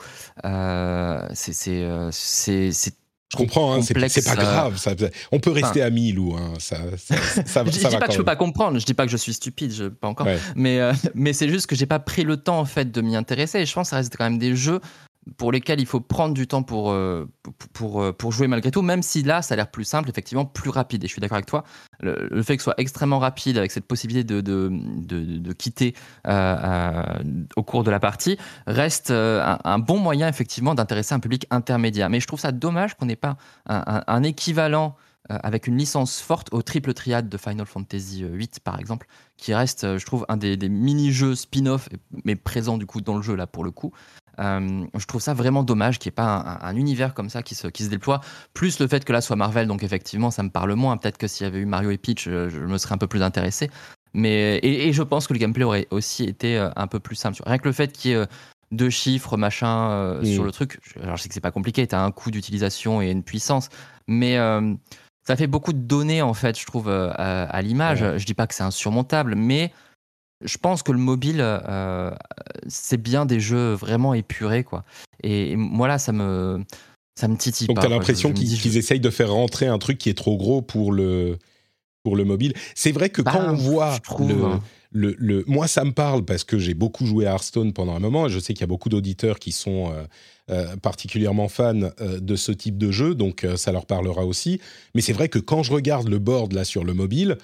[0.45, 1.53] Euh, c'est
[2.11, 2.95] c'est
[3.33, 4.77] je comprends, hein, c'est pas grave.
[4.77, 4.91] Ça,
[5.31, 6.35] on peut rester amis, Lou.
[6.35, 7.15] Hein, ça, ça,
[7.45, 8.79] ça, je, dis pas que je peux pas comprendre.
[8.79, 10.27] Je dis pas que je suis stupide, je, pas encore.
[10.55, 10.79] Mais,
[11.15, 13.59] mais c'est juste que j'ai pas pris le temps en fait de m'y intéresser.
[13.59, 14.79] Et je pense que ça reste quand même des jeux
[15.37, 17.29] pour lesquels il faut prendre du temps pour, euh,
[17.73, 20.45] pour, euh, pour, jouer malgré tout, même si là, ça a l'air plus simple, effectivement,
[20.45, 21.03] plus rapide.
[21.03, 21.63] Et je suis d'accord avec toi,
[21.99, 25.95] le, fait que ce soit extrêmement rapide, avec cette possibilité de, de, de, quitter
[26.27, 27.03] euh,
[27.55, 32.09] au cours de la partie, reste un, bon moyen, effectivement, d'intéresser un public intermédiaire.
[32.09, 34.95] Mais je trouve ça dommage qu'on n'ait pas un, équivalent
[35.29, 39.07] avec une licence forte au triple triade de Final Fantasy VIII, par exemple,
[39.37, 41.87] qui reste, je trouve, un des, des mini-jeux spin-off,
[42.25, 43.93] mais présent du coup dans le jeu, là, pour le coup,
[44.39, 47.55] euh, je trouve ça vraiment dommage qu'il n'y ait pas un, univers comme ça qui
[47.55, 48.21] se, qui se déploie.
[48.53, 50.97] Plus le fait que là soit Marvel, donc effectivement, ça me parle moins.
[50.97, 53.21] Peut-être que s'il y avait eu Mario et Peach, je, me serais un peu plus
[53.21, 53.69] intéressé.
[54.13, 57.41] Mais, et, je pense que le gameplay aurait aussi été euh, un peu plus simple.
[57.45, 58.25] Rien que le fait qu'il y ait euh,
[58.71, 60.79] deux chiffres, machin, sur le truc.
[61.01, 63.69] Alors je sais que c'est pas compliqué, tu as un coût d'utilisation et une puissance.
[64.07, 64.35] Mais
[65.27, 67.99] ça fait beaucoup de données, en fait, je trouve, à, l'image.
[68.17, 69.71] Je dis pas que c'est insurmontable, mais
[70.43, 72.11] je pense que le mobile, euh,
[72.67, 74.83] c'est bien des jeux vraiment épurés, quoi.
[75.23, 76.63] Et, moi là, ça me,
[77.15, 80.09] ça me titille Donc tu as l'impression qu'ils essayent de faire rentrer un truc qui
[80.09, 81.37] est trop gros pour le,
[82.03, 82.53] pour le mobile.
[82.75, 84.59] C'est vrai que quand bah, on voit hein.
[84.91, 87.99] le, le, moi ça me parle parce que j'ai beaucoup joué à Hearthstone pendant un
[87.99, 88.27] moment.
[88.27, 90.03] Et je sais qu'il y a beaucoup d'auditeurs qui sont euh,
[90.51, 94.59] euh, particulièrement fans de ce type de jeu, donc ça leur parlera aussi.
[94.93, 97.37] Mais c'est vrai que quand je regarde le board là sur le mobile,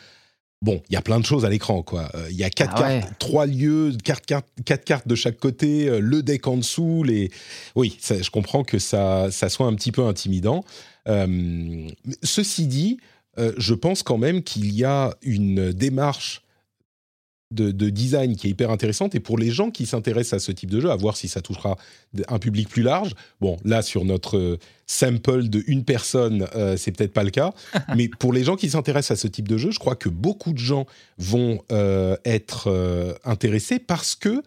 [0.62, 2.10] Bon, il y a plein de choses à l'écran, quoi.
[2.16, 5.88] Euh, il y a quatre ah cartes, trois lieux, quatre, quatre, cartes de chaque côté,
[5.88, 7.03] euh, le deck en dessous.
[7.03, 7.32] Les...
[7.76, 10.66] Oui, je comprends que ça, ça soit un petit peu intimidant.
[11.07, 11.88] Euh,
[12.24, 12.99] ceci dit,
[13.57, 16.41] je pense quand même qu'il y a une démarche
[17.52, 19.16] de, design qui est hyper intéressante.
[19.16, 21.41] Et pour les gens qui s'intéressent à ce type de jeu, à voir si ça
[21.41, 21.78] touchera
[22.28, 23.16] un public plus large.
[23.41, 27.54] Bon, là, sur notre euh, sample de une personne, euh, c'est peut-être pas le cas.
[27.95, 30.54] mais pour les gens qui s'intéressent à ce type de jeu, je crois que beaucoup
[30.54, 30.86] de gens
[31.18, 34.43] vont euh, être intéressés parce que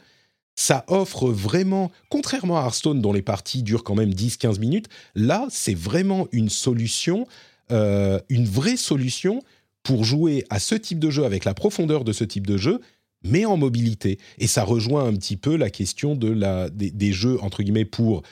[0.54, 5.46] ça offre vraiment, contrairement à Hearthstone dont les parties durent quand même 10-15 minutes, là,
[5.50, 7.26] c'est vraiment une solution,
[7.70, 9.42] une vraie solution
[9.82, 12.80] pour jouer à ce type de jeu avec la profondeur de ce type de jeu,
[13.24, 14.18] mais en mobilité.
[14.38, 18.22] Et ça rejoint un petit peu la question de la, des, jeux, entre guillemets, pour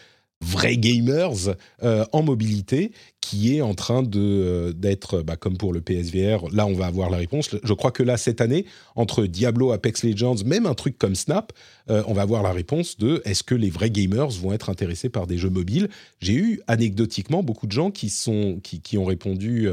[0.42, 5.72] vrais gamers euh, en mobilité qui est en train de euh, d'être bah, comme pour
[5.72, 8.64] le PSVR là on va avoir la réponse je crois que là cette année
[8.96, 11.52] entre Diablo Apex Legends même un truc comme Snap
[11.90, 15.10] euh, on va avoir la réponse de est-ce que les vrais gamers vont être intéressés
[15.10, 15.88] par des jeux mobiles?
[16.20, 19.68] J'ai eu anecdotiquement beaucoup de gens qui sont qui, qui ont répondu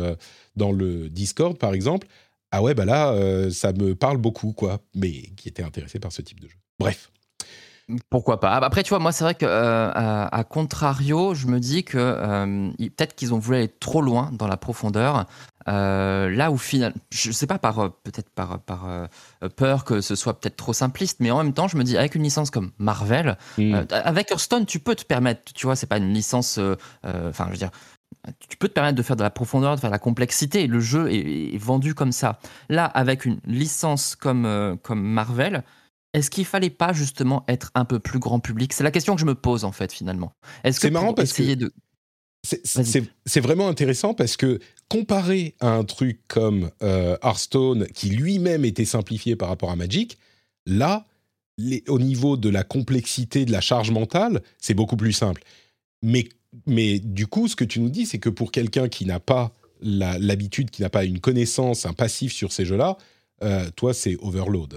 [0.56, 2.08] dans le Discord, par exemple,
[2.52, 3.14] ah ouais, bah là,
[3.52, 6.56] ça me parle beaucoup, quoi, mais qui était intéressé par ce type de jeu.
[6.80, 7.12] Bref.
[8.10, 8.56] Pourquoi pas?
[8.56, 12.70] Après, tu vois, moi, c'est vrai que euh, à, contrario, je me dis que euh,
[12.78, 15.26] peut-être qu'ils ont voulu aller trop loin dans la profondeur.
[15.66, 18.88] là où finalement, je sais pas par peut-être par, par
[19.56, 22.16] peur que ce soit peut-être trop simpliste, mais en même temps, je me dis avec
[22.16, 23.76] une licence comme Marvel, hmm.
[23.92, 26.60] avec Hearthstone, tu peux te permettre, tu vois, c'est pas une licence,
[27.04, 27.72] enfin, je veux dire,
[28.50, 30.68] tu peux te permettre de faire de la profondeur, de faire de la complexité.
[30.68, 32.40] Le jeu est, vendu comme ça.
[32.70, 35.64] Là, avec une licence comme, euh, comme Marvel,
[36.18, 38.74] est-ce qu'il fallait pas justement être un peu plus grand public?
[38.74, 40.34] C'est la question que je me pose en fait finalement.
[40.64, 41.72] Est-ce que marrant parce que de
[42.44, 44.60] c'est vraiment intéressant parce que
[44.90, 50.18] comparé à un truc comme euh, Hearthstone qui lui-même était simplifié par rapport à Magic,
[50.66, 51.06] là,
[51.88, 55.44] au niveau de la complexité, de la charge mentale, c'est beaucoup plus simple.
[56.02, 56.30] mais,
[56.66, 59.52] mais du coup, ce que tu nous dis, c'est que pour quelqu'un qui n'a pas
[59.82, 62.98] l'habitude, qui n'a pas une connaissance, un passif sur ces jeux-là,
[63.44, 64.76] euh, toi, c'est overload.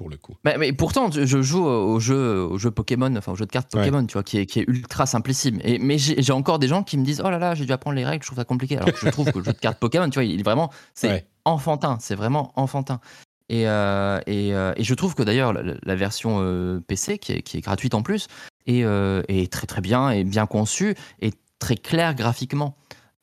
[0.00, 0.34] Euh, pour le coup.
[0.44, 4.04] Mais, pourtant, je joue au jeu, au jeu Pokémon, enfin au jeu de cartes Pokémon,
[4.06, 5.60] tu vois, qui est, qui est ultra simplissime.
[5.62, 7.96] Et, mais j'ai encore des gens qui me disent Oh là là, j'ai dû apprendre
[7.96, 8.76] les règles, je trouve ça compliqué.
[8.76, 11.26] Alors je trouve que le jeu de cartes Pokémon, tu vois, il est vraiment, c'est
[11.44, 13.00] enfantin, c'est vraiment enfantin.
[13.48, 17.60] Et, euh, et, et, je trouve que d'ailleurs, la, version PC, qui est, qui est,
[17.60, 18.28] gratuite en plus,
[18.66, 18.84] est,
[19.28, 22.76] est très très bien, et bien conçue, et très claire graphiquement.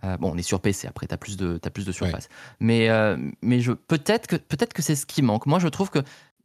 [0.04, 2.30] Euh, bon, on est sur PC, après, tu as, plus de, as plus de surface.
[2.60, 5.48] Mais, euh, mais je, peut-être que, peut que c'est ce qui manque.
[5.48, 5.90] Moi, je trouve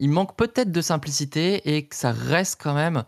[0.03, 3.05] qu'il manque peut-être de simplicité et que ça reste quand même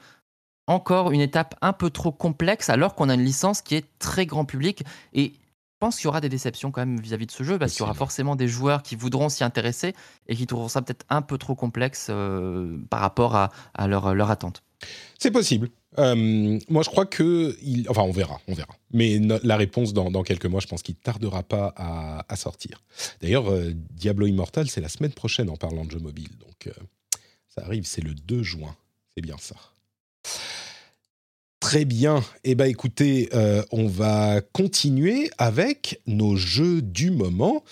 [0.69, 4.27] encore une étape un peu trop complexe alors qu'on a une licence qui est très
[4.27, 4.85] grand public.
[5.13, 7.73] Et je pense qu'il y aura des déceptions quand même vis-à-vis de ce jeu parce
[7.73, 9.93] qu'il y aura forcément des joueurs qui voudront s'y intéresser
[10.29, 14.15] et qui trouveront ça peut-être un peu trop complexe euh, par rapport à, à leur,
[14.15, 14.63] leur attente.
[15.19, 15.71] C'est possible.
[15.99, 17.57] Euh, moi, je crois que,
[17.89, 18.75] enfin, on verra, on verra.
[18.93, 21.75] Mais la réponse dans, quelques mois, je pense qu'il tardera pas
[22.29, 22.83] à, sortir.
[23.21, 26.73] D'ailleurs, euh, Diablo Immortal, c'est la semaine prochaine en parlant de jeux mobiles, donc euh,
[27.49, 28.77] ça arrive, c'est le 2 juin.
[29.17, 29.55] C'est bien ça.
[31.61, 32.23] Très bien.
[32.43, 33.31] Eh bien, écoutez,
[33.71, 37.63] on va continuer avec nos jeux du moment.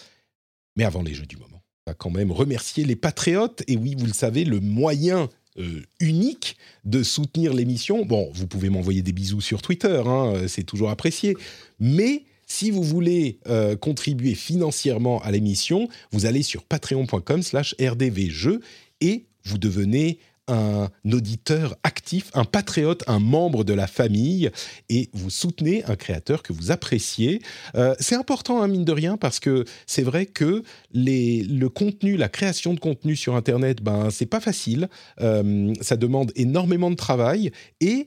[0.76, 3.62] Mais avant les jeux du moment, on va quand même remercier les patriotes.
[3.66, 8.04] Et oui, vous le savez, le moyen euh, unique de soutenir l'émission.
[8.06, 11.36] Bon, vous pouvez m'envoyer des bisous sur Twitter, hein, euh, c'est toujours apprécié.
[11.78, 18.60] Mais si vous voulez euh, contribuer financièrement à l'émission, vous allez sur patreon.com slash rdvjeux
[19.00, 20.18] et vous devenez
[20.52, 24.50] un auditeur actif, un patriote, un membre de la famille,
[24.88, 27.40] et vous soutenez un créateur que vous appréciez.
[27.74, 32.28] Euh, c'est important, hein, mine de rien, parce que c'est vrai que le contenu, la
[32.28, 34.88] création de contenu sur Internet, ben, c'est pas facile.
[35.20, 37.50] Euh, ça demande énormément de travail
[37.80, 38.06] et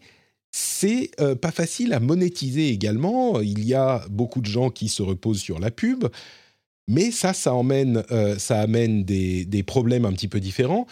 [0.51, 3.41] c'est euh, pas facile à monétiser également.
[3.41, 6.05] Il y a beaucoup de gens qui se reposent sur la pub.
[6.87, 10.85] Mais ça, ça amène des, des problèmes un petit peu différents.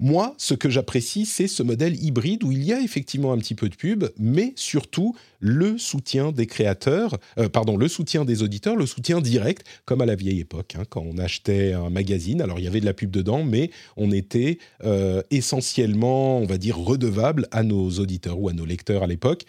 [0.00, 3.56] Moi, ce que j'apprécie, c'est ce modèle hybride où il y a effectivement un petit
[3.56, 8.76] peu de pub, mais surtout le soutien des créateurs, euh, pardon, le soutien des auditeurs,
[8.76, 12.40] le soutien direct, comme à la vieille époque, hein, quand on achetait un magazine.
[12.40, 16.58] Alors il y avait de la pub dedans, mais on était euh, essentiellement, on va
[16.58, 19.46] dire, redevable à nos auditeurs ou à nos lecteurs à l'époque.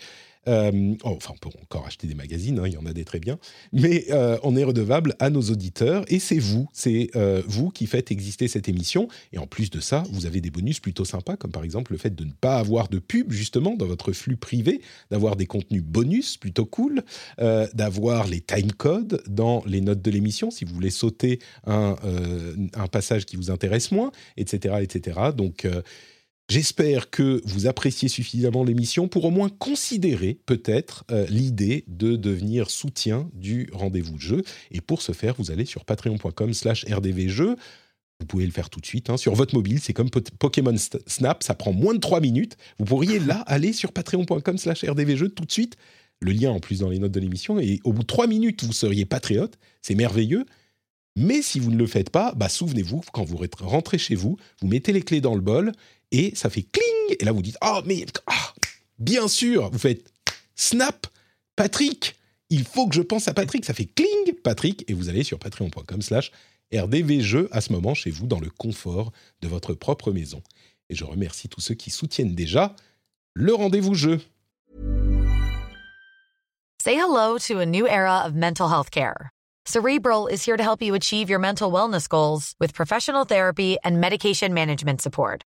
[0.48, 3.04] Euh, oh, enfin, on peut encore acheter des magazines, hein, il y en a des
[3.04, 3.38] très bien,
[3.74, 7.88] mais euh, on est redevable à nos auditeurs et c'est vous, c'est euh, vous qui
[7.88, 9.10] faites exister cette émission.
[9.34, 11.98] Et en plus de ça, vous avez des bonus plutôt sympas, comme par exemple le
[11.98, 14.82] fait de ne pas avoir de pub justement dans votre flux privé,
[15.12, 17.04] d'avoir des contenus bonus plutôt cool,
[17.74, 21.96] d'avoir les timecodes dans les notes de l'émission si vous voulez sauter un,
[22.74, 25.20] un passage qui vous intéresse moins, etc., etc.
[25.36, 25.68] Donc
[26.50, 32.72] J'espère que vous appréciez suffisamment l'émission pour au moins considérer peut-être euh, l'idée de devenir
[32.72, 34.44] soutien du rendez-vous jeu.
[34.72, 37.56] Et pour ce faire, vous allez sur patreon.com slash rdvjeux.
[38.20, 39.18] Vous pouvez le faire tout de suite hein.
[39.18, 39.80] sur votre mobile.
[39.80, 40.76] C'est comme Pokémon
[41.06, 42.58] Snap, ça prend moins de 3 minutes.
[42.80, 45.78] Vous pourriez là aller sur patreon.com slash rdvjeux tout de suite.
[46.20, 47.60] Le lien en plus dans les notes de l'émission.
[47.60, 49.60] Et au bout de 3 minutes, vous seriez patriote.
[49.84, 50.46] C'est merveilleux.
[51.16, 54.68] Mais si vous ne le faites pas, bah, souvenez-vous, quand vous rentrez chez vous, vous
[54.68, 55.74] mettez les clés dans le bol
[56.12, 57.18] et ça fait cling.
[57.20, 58.54] Et là, vous dites Oh, mais ah,
[58.98, 60.12] bien sûr, vous faites
[60.56, 61.08] snap,
[61.56, 62.16] Patrick.
[62.50, 63.66] Il faut que je pense à Patrick.
[63.66, 64.90] Ça fait cling, Patrick.
[64.90, 66.32] Et vous allez sur patreon.com/slash
[66.74, 70.42] rdvjeux à ce moment chez vous, dans le confort de votre propre maison.
[70.90, 72.76] Et je remercie tous ceux qui soutiennent déjà
[73.34, 74.20] le rendez-vous jeu.
[76.82, 79.30] Say hello to a new era of mental health care.
[79.66, 84.00] Cerebral is here to help you achieve your mental wellness goals with professional therapy and
[84.00, 85.44] medication management support.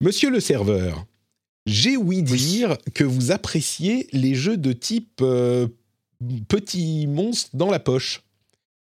[0.00, 1.06] Monsieur le serveur,
[1.66, 5.68] j'ai ouï dire que vous appréciez les jeux de type euh,
[6.48, 8.22] petit monstre dans la poche.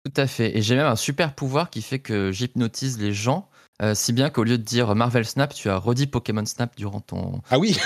[0.05, 0.57] Tout à fait.
[0.57, 3.49] Et j'ai même un super pouvoir qui fait que j'hypnotise les gens.
[3.83, 7.01] Euh, si bien qu'au lieu de dire Marvel Snap, tu as redit Pokémon Snap durant
[7.01, 7.77] ton Ah oui,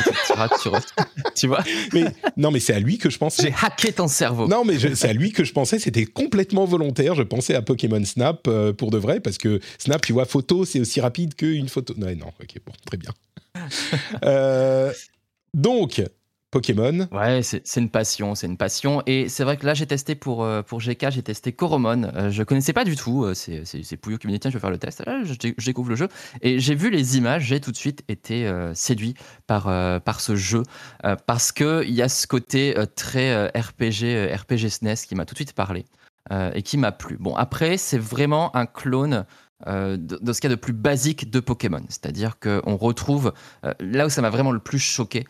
[0.60, 0.78] sur.
[1.34, 2.04] tu vois mais
[2.36, 3.42] non, mais c'est à lui que je pensais.
[3.42, 4.46] J'ai hacké ton cerveau.
[4.48, 5.78] Non, mais c'est à lui que je pensais.
[5.78, 7.14] C'était complètement volontaire.
[7.14, 10.64] Je pensais à Pokémon Snap euh, pour de vrai parce que Snap, tu vois, photo,
[10.64, 11.94] c'est aussi rapide qu'une photo.
[11.96, 13.10] Non, non, ok, bon, très bien.
[14.24, 14.92] Euh,
[15.54, 16.02] donc,
[16.50, 17.08] Pokémon.
[17.12, 19.02] Ouais, c'est une passion, c'est une passion.
[19.06, 22.04] Et c'est vrai que là, j'ai testé pour, euh, pour GK, j'ai testé Coromon.
[22.14, 23.24] Euh, je connaissais pas du tout.
[23.24, 25.04] euh, C'est Pouillot qui me tiens, je vais faire le test.
[25.04, 26.08] Là, dé- je découvre le jeu.
[26.42, 29.14] Et j'ai vu les images, j'ai tout de suite été euh, séduit
[29.46, 29.64] par,
[30.02, 30.62] par ce jeu.
[31.26, 35.52] parce qu'il y a ce côté très RPG, RPG SNES qui m'a tout de suite
[35.52, 35.84] parlé.
[36.54, 37.16] et qui m'a plu.
[37.18, 39.24] Bon, après, c'est vraiment un clone
[39.66, 41.82] de, ce qu'il y a de plus basique de Pokémon.
[41.88, 43.32] C'est-à-dire qu'on retrouve,
[43.80, 45.24] là où ça m'a vraiment le plus choqué,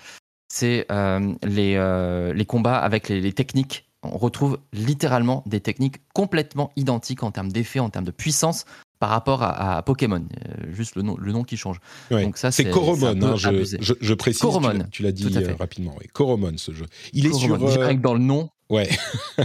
[0.48, 3.84] c'est euh, les, euh, les combats avec les, les techniques.
[4.02, 8.64] On retrouve littéralement des techniques complètement identiques en termes d'effet, en termes de puissance
[9.00, 10.24] par rapport à, à Pokémon.
[10.48, 11.78] Euh, juste le nom, le nom qui change.
[12.10, 12.22] Ouais.
[12.22, 13.78] Donc ça, c'est Coromon, hein, je, abusé.
[13.80, 14.40] je- je précise.
[14.40, 15.94] Coromon, tu l'as- dit euh, rapidement.
[16.00, 16.06] Oui.
[16.12, 16.86] Coromon, ce jeu.
[17.12, 17.68] Il est Coromon.
[17.70, 17.80] sur.
[17.82, 18.48] euh, dans le nom.
[18.70, 18.88] Ouais.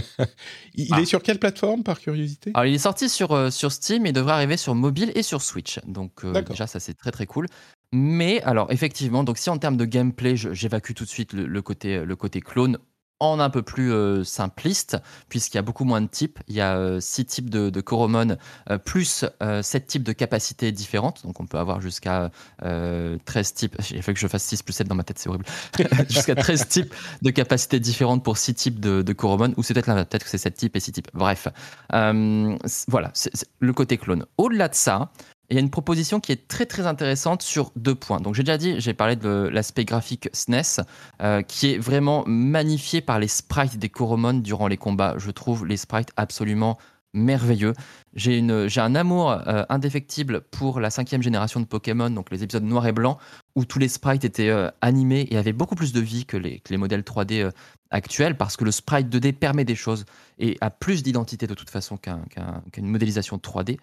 [0.74, 1.00] il il Ah.
[1.00, 2.50] est sur quelle plateforme, par curiosité?
[2.54, 5.78] Alors, il est sorti sur, sur Steam et devrait arriver sur mobile et sur Switch.
[5.86, 7.46] Donc, déjà, ça, c'est très très cool.
[7.92, 12.04] Mais, alors, effectivement, donc si en termes de gameplay, j'évacue tout de suite le, côté,
[12.04, 12.78] le côté clone
[13.22, 14.96] en un peu plus euh, simpliste,
[15.28, 16.40] puisqu'il y a beaucoup moins de types.
[16.48, 20.72] Il y a euh, six types de, de euh, plus euh, sept types de capacités
[20.72, 21.22] différentes.
[21.24, 22.32] Donc, on peut avoir jusqu'à
[22.64, 23.76] euh, 13 types.
[23.92, 25.44] Il fait que je fasse 6 plus 7 dans ma tête, c'est horrible.
[26.08, 29.14] jusqu'à 13 types de capacités différentes pour 6 types de, de
[29.56, 31.08] ou c'est peut-être peut-être que c'est 7 types et 6 types.
[31.14, 31.46] Bref,
[31.92, 33.30] Euh, voilà, c'est
[33.60, 34.26] le côté clone.
[34.36, 35.12] Au-delà de ça,
[35.52, 38.20] il y a une proposition qui est très très intéressante sur deux points.
[38.20, 40.82] Donc j'ai déjà dit, j'ai parlé de l'aspect graphique SNES,
[41.20, 45.14] euh, qui est vraiment magnifié par les sprites des Coromon durant les combats.
[45.18, 46.78] Je trouve les sprites absolument
[47.14, 47.74] merveilleux.
[48.14, 52.86] J'ai un amour euh, indéfectible pour la cinquième génération de Pokémon, donc les épisodes noir
[52.86, 53.18] et blanc,
[53.54, 56.62] où tous les sprites étaient euh, animés et avaient beaucoup plus de vie que les,
[56.76, 57.50] modèles 3D euh,
[57.90, 60.04] actuels, parce que le sprite 2D permet des choses
[60.38, 63.78] et a plus d'identité de toute façon qu'un- qu'un- qu'une modélisation 3D.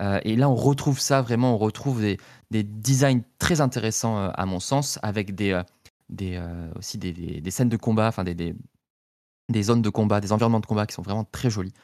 [0.00, 2.18] Euh, et là, on retrouve ça vraiment, on retrouve des,
[2.50, 5.62] des designs très intéressants euh, à mon sens, avec euh,
[6.76, 8.54] aussi des, scènes de combat, enfin des,
[9.62, 11.74] zones de combat, des environnements de combat qui sont vraiment très jolis,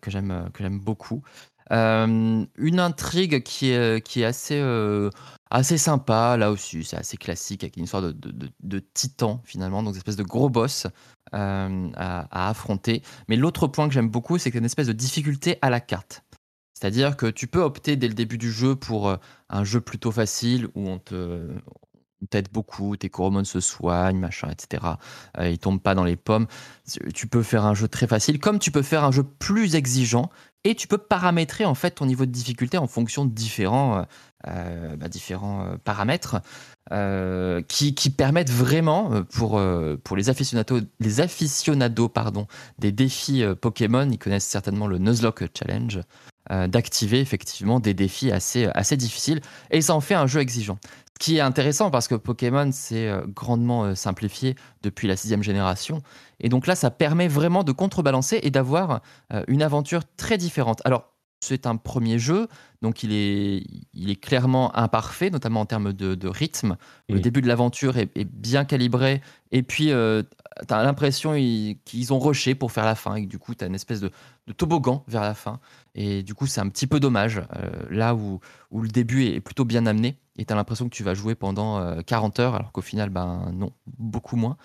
[0.00, 1.22] que j'aime beaucoup.
[1.70, 2.48] Une
[2.80, 8.16] intrigue qui est, assez, sympa, là aussi, c'est assez classique, avec une histoire de,
[8.62, 10.88] de, titan finalement, donc une espèce de gros boss
[11.32, 13.02] à affronter.
[13.28, 15.70] Mais l'autre point que j'aime beaucoup, c'est qu'il y a une espèce de difficulté à
[15.70, 16.24] la carte.
[16.74, 19.16] C'est-à-dire que tu peux opter dès le début du jeu pour euh,
[19.48, 20.98] un jeu plutôt facile où on
[22.30, 24.84] t'aide beaucoup, tes coromons se soignent, machin, etc.
[25.38, 26.46] Euh, ils tombent pas dans les pommes.
[27.14, 30.30] Tu peux faire un jeu très facile, comme tu peux faire un jeu plus exigeant,
[30.64, 34.02] et tu peux paramétrer en fait ton niveau de difficulté en fonction de différents, euh,
[34.48, 36.40] euh, bah, différents paramètres
[37.68, 39.60] qui, permettent vraiment pour,
[40.04, 42.46] pour les aficionados, les aficionados pardon,
[42.78, 46.00] des défis Pokémon, ils connaissent certainement le Nuzlocke Challenge,
[46.50, 49.40] euh, d'activer effectivement des défis assez, assez difficiles
[49.70, 50.78] et ça en fait un jeu exigeant.
[51.20, 55.42] Ce qui est intéressant parce que Pokémon s'est euh, grandement euh, simplifié depuis la sixième
[55.42, 56.02] génération
[56.40, 59.00] et donc là ça permet vraiment de contrebalancer et d'avoir
[59.32, 60.80] euh, une aventure très différente.
[60.84, 62.48] Alors c'est un premier jeu,
[62.80, 66.76] donc il est, il est clairement imparfait, notamment en termes de, de rythme.
[67.10, 69.20] Le début de l'aventure est, est bien calibré,
[69.52, 70.22] et puis euh,
[70.68, 73.54] tu as l'impression ils- qu'ils ont rushé pour faire la fin, et que du coup
[73.54, 74.10] tu as une espèce de,
[74.56, 75.58] toboggan vers la fin.
[75.94, 78.40] Et du coup, c'est un petit peu dommage, euh, là où,
[78.72, 81.78] le début est plutôt bien amené, et tu as l'impression que tu vas jouer pendant
[81.78, 84.56] euh, 40 heures, alors qu'au final, ben non, beaucoup moins.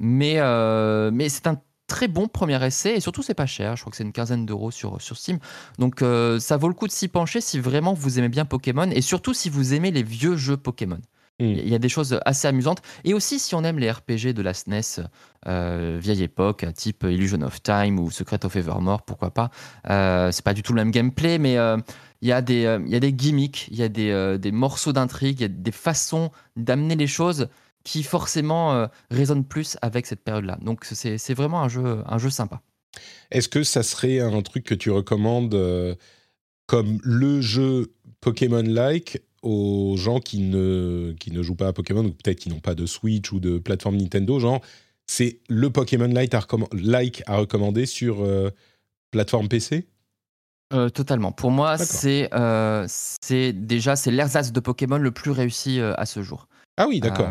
[0.00, 3.76] Mais, euh, mais c'est un très bon premier essai, et surtout, c'est pas cher.
[3.76, 5.38] Je crois que c'est une quinzaine d'euros sur, sur Steam.
[5.78, 8.90] Donc, euh, ça vaut le coup de s'y pencher si vraiment vous aimez bien Pokémon,
[8.90, 11.00] et surtout si vous aimez les vieux jeux Pokémon.
[11.40, 12.82] Il y a des choses assez amusantes.
[13.04, 15.06] Et aussi, si on aime les RPG de la SNES,
[15.48, 19.50] euh, vieille époque, type Illusion of Time ou Secret of Evermore, pourquoi pas.
[19.88, 21.78] Euh, c'est pas du tout le même gameplay, mais euh,
[22.20, 24.36] il y, a des, euh, il y a des gimmicks, il y a des, euh,
[24.36, 27.48] des morceaux d'intrigue, il y a des façons d'amener les choses
[27.84, 30.58] qui forcément euh, résonne plus avec cette période-là.
[30.62, 32.60] Donc c'est vraiment un jeu, un jeu sympa.
[33.30, 35.94] Est-ce que ça serait un truc que tu recommandes euh,
[36.66, 42.10] comme le jeu Pokémon-like aux gens qui ne, qui ne jouent pas à Pokémon ou
[42.10, 44.60] peut-être qui n'ont pas de Switch ou de plateforme Nintendo Genre,
[45.06, 48.50] c'est le Pokémon-like à, like à recommander sur euh,
[49.10, 49.86] plateforme PC
[50.94, 51.32] totalement.
[51.32, 52.30] Pour moi, c'est
[52.86, 56.46] c'est déjà c'est l'ersatz de Pokémon le plus réussi à ce jour.
[56.76, 57.28] Ah oui, d'accord.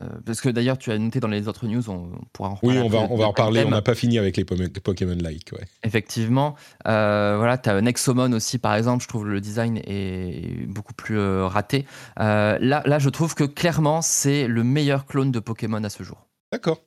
[0.00, 2.78] Euh, parce que d'ailleurs, tu as noté dans les autres news, on, pourra en reparler.
[2.78, 3.62] Oui, on va, on va en parler.
[3.64, 5.50] On n'a pas fini avec les Pokémon-like.
[5.52, 5.66] Ouais.
[5.82, 6.54] Effectivement.
[6.86, 9.02] Euh, voilà, tu as Nexomon aussi, par exemple.
[9.02, 11.84] Je trouve le design est beaucoup plus euh, raté.
[12.16, 16.26] là, là, je trouve que clairement, c'est le meilleur clone de Pokémon à ce jour.
[16.52, 16.82] D'accord.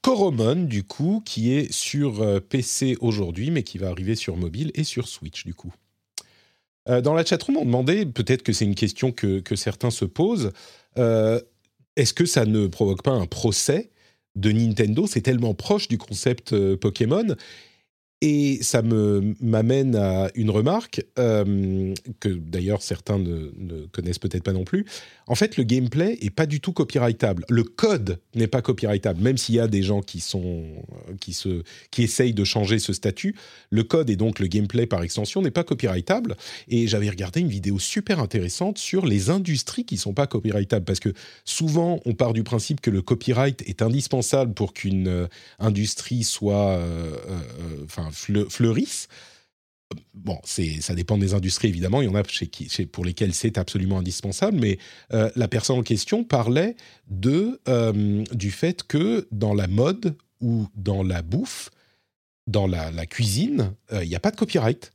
[0.00, 4.84] Coromon, du coup, qui est sur PC aujourd'hui, mais qui va arriver sur mobile et
[4.84, 5.72] sur Switch, du coup.
[6.86, 10.52] dans la chatroom, on demandait, peut-être que c'est une question que, que certains se posent,
[11.96, 13.90] est-ce que ça ne provoque pas un procès
[14.36, 15.06] de Nintendo?
[15.06, 17.36] C'est tellement proche du concept euh, Pokémon
[18.26, 24.64] et ça m'amène à une remarque euh, que d'ailleurs certains ne, connaissent peut-être pas non
[24.64, 24.86] plus.
[25.26, 27.44] En fait, le gameplay est pas du tout copyrightable.
[27.50, 30.64] Le code n'est pas copyrightable, même s'il y a des gens qui sont
[31.20, 33.36] qui se qui essayent de changer ce statut.
[33.68, 36.34] Le code et donc le gameplay par extension n'est pas copyrightable.
[36.68, 41.00] Et j'avais regardé une vidéo super intéressante sur les industries qui sont pas copyrightables, parce
[41.00, 41.12] que
[41.44, 45.26] souvent on part du principe que le copyright est indispensable pour qu'une euh,
[45.58, 47.18] industrie soit, euh,
[48.14, 49.08] fleurissent.
[50.14, 52.02] Bon, ça dépend des industries évidemment.
[52.02, 52.48] Il y en a chez
[52.86, 54.58] pour lesquelles c'est absolument indispensable.
[54.58, 54.78] Mais
[55.12, 56.76] euh, la personne en question parlait
[57.08, 61.70] de euh, du fait que dans la mode ou dans la bouffe,
[62.46, 64.92] dans la, cuisine, euh, il n'y a pas de copyright.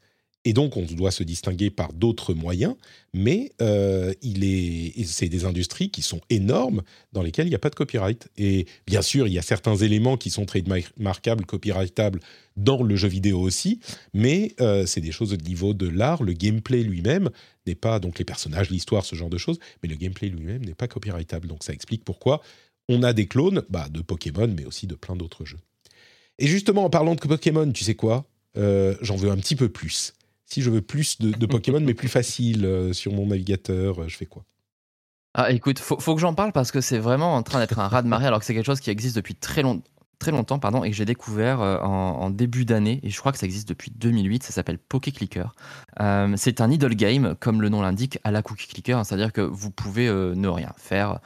[0.49, 2.73] Et donc, on doit se distinguer par d'autres moyens,
[3.13, 4.15] mais euh,
[5.05, 6.81] c'est des industries qui sont énormes
[7.13, 8.29] dans lesquelles il n'y a pas de copyright.
[8.35, 10.63] Et bien sûr, il y a certains éléments qui sont très
[10.97, 12.19] marquables, copyrightables
[12.57, 13.79] dans le jeu vidéo aussi,
[14.15, 16.23] mais euh, c'est des choses au niveau de l'art.
[16.23, 17.29] Le gameplay lui-même
[17.67, 20.73] n'est pas, donc les personnages, l'histoire, ce genre de choses, mais le gameplay lui-même n'est
[20.73, 21.47] pas copyrightable.
[21.47, 22.41] Donc ça explique pourquoi
[22.87, 25.59] on a des clones bah, de Pokémon, mais aussi de plein d'autres jeux.
[26.39, 28.25] Et justement, en parlant de Pokémon, tu sais quoi?
[28.57, 30.15] Euh, J'en veux un petit peu plus
[30.51, 34.17] si je veux plus de, Pokémon, mais plus facile euh, sur mon navigateur, euh, je
[34.17, 34.43] fais quoi?
[35.35, 37.87] Ah, écoute, faut, faut que j'en parle parce que c'est vraiment en train d'être un
[37.87, 39.83] rat de marée alors que c'est quelque chose qui existe depuis très longtemps
[40.19, 43.37] très longtemps pardon, et que j'ai découvert euh, en, début d'année, et je crois que
[43.37, 45.55] ça existe depuis 2008, ça s'appelle Poké Clicker.
[46.01, 49.33] Euh, c'est un idle game, comme le nom l'indique, à la Cookie Clicker, hein, c'est-à-dire
[49.33, 51.19] que vous pouvez euh, ne rien faire,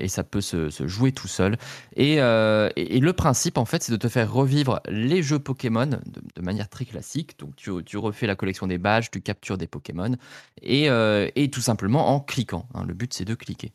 [0.00, 1.56] et ça peut se, jouer tout seul.
[1.96, 6.68] Et, le principe, en fait, c'est de te faire revivre les jeux Pokémon de, manière
[6.68, 7.38] très classique.
[7.38, 10.16] Donc tu, refais la collection des badges, tu captures des Pokémon,
[10.60, 10.88] et,
[11.50, 12.66] tout simplement en cliquant.
[12.74, 12.84] Hein.
[12.86, 13.72] le but, c'est de cliquer.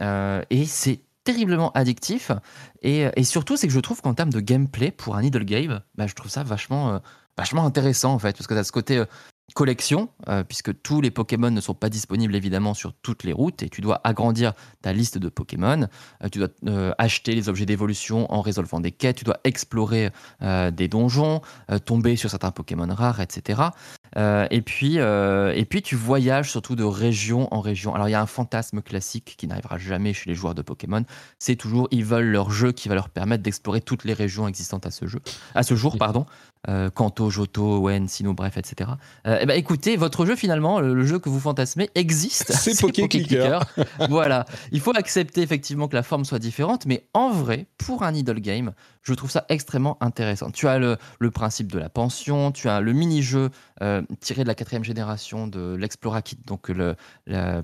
[0.00, 2.32] et c'est terriblement addictif.
[2.80, 6.06] Et, surtout, c'est que je trouve qu'en termes de gameplay, pour un idle game, bah,
[6.06, 6.98] je trouve ça vachement, euh,
[7.36, 9.04] vachement intéressant en fait, parce que tu as ce côté euh,
[9.54, 13.62] collection, euh, puisque tous les Pokémon ne sont pas disponibles évidemment sur toutes les routes,
[13.62, 15.88] et tu dois agrandir ta liste de Pokémon,
[16.30, 16.48] tu dois
[16.98, 21.40] acheter les objets d'évolution en résolvant des quêtes, tu dois explorer des donjons,
[21.84, 23.70] tomber sur certains Pokémon rares, etc.
[24.16, 27.94] Euh, et, puis, euh, et puis, tu voyages surtout de région en région.
[27.94, 31.04] Alors, il y a un fantasme classique qui n'arrivera jamais chez les joueurs de Pokémon.
[31.38, 34.86] C'est toujours, ils veulent leur jeu qui va leur permettre d'explorer toutes les régions existantes
[34.86, 35.20] à ce jeu,
[35.54, 36.26] à ce jour, pardon.
[36.68, 38.90] Euh, Kanto, Johto, Wen, Sino, bref, etc.
[39.24, 42.52] Eh ben, écoutez, votre jeu finalement, le, jeu que vous fantasmez existe.
[42.52, 43.60] C'est Poké Clicker.
[44.08, 44.44] voilà.
[44.72, 48.40] Il faut accepter effectivement que la forme soit différente, mais en vrai, pour un idle
[48.40, 50.50] game, je trouve ça extrêmement intéressant.
[50.50, 53.50] Tu as le, le principe de la pension, tu as le mini-jeu
[53.82, 56.94] euh, tiré de la quatrième génération de l'Explora Kit, donc le,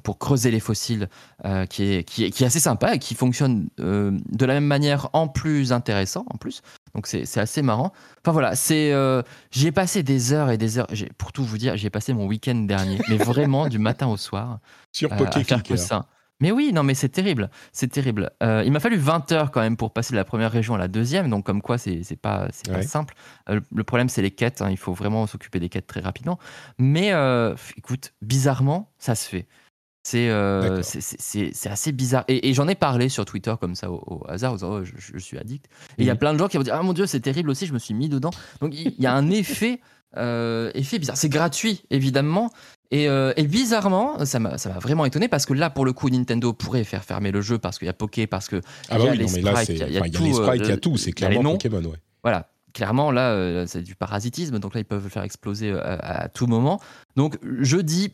[0.03, 1.09] pour creuser les fossiles,
[1.45, 4.55] euh, qui, est, qui, est, qui, est, assez sympa et qui fonctionne euh, de la
[4.55, 6.63] même manière en plus intéressant en plus.
[6.95, 7.93] Donc c'est assez marrant.
[8.21, 8.93] Enfin voilà, c'est
[9.51, 10.87] j'y ai passé des heures et des heures.
[11.19, 14.61] Pour tout vous dire, j'ai passé mon week-end dernier, mais vraiment du matin au soir.
[14.93, 15.45] Sur Poké
[15.77, 16.07] ça.
[16.41, 18.31] Mais oui, non, mais c'est terrible, c'est terrible.
[18.43, 20.79] Euh, il m'a fallu 20 heures quand même pour passer de la première région à
[20.79, 23.15] la deuxième, donc comme quoi c'est pas, pas simple.
[23.49, 26.39] Euh, le problème c'est les quêtes, hein, il faut vraiment s'occuper des quêtes très rapidement.
[26.79, 29.47] Mais euh, écoute, bizarrement, ça se fait.
[30.05, 30.31] C'est
[30.83, 32.25] c'est assez bizarre.
[32.29, 35.67] Et, j'en ai parlé sur Twitter comme ça au, hasard, oh, je, suis addict.
[35.99, 36.19] Et il y a mhm.
[36.19, 37.95] plein de gens qui vont dire Ah mon Dieu, c'est terrible aussi, je me suis
[37.95, 38.31] mis dedans.
[38.61, 39.81] Donc il y, a un effet,
[40.17, 41.17] effet bizarre.
[41.17, 42.51] C'est gratuit, évidemment,
[42.95, 46.85] euh, et, bizarrement, ça m'a vraiment étonné parce que là, pour le coup, Nintendo pourrait
[46.85, 49.15] faire fermer le jeu parce qu'il y a Poké, parce que ah bah y a
[49.15, 50.25] les sprites, il y a, tout,
[50.55, 51.99] il y a tout, c'est clairement Pokémon, ouais.
[52.23, 56.47] Voilà, clairement, là, c'est du parasitisme, donc là, ils peuvent le faire exploser à, tout
[56.47, 56.81] moment.
[57.17, 58.13] Donc, je dis,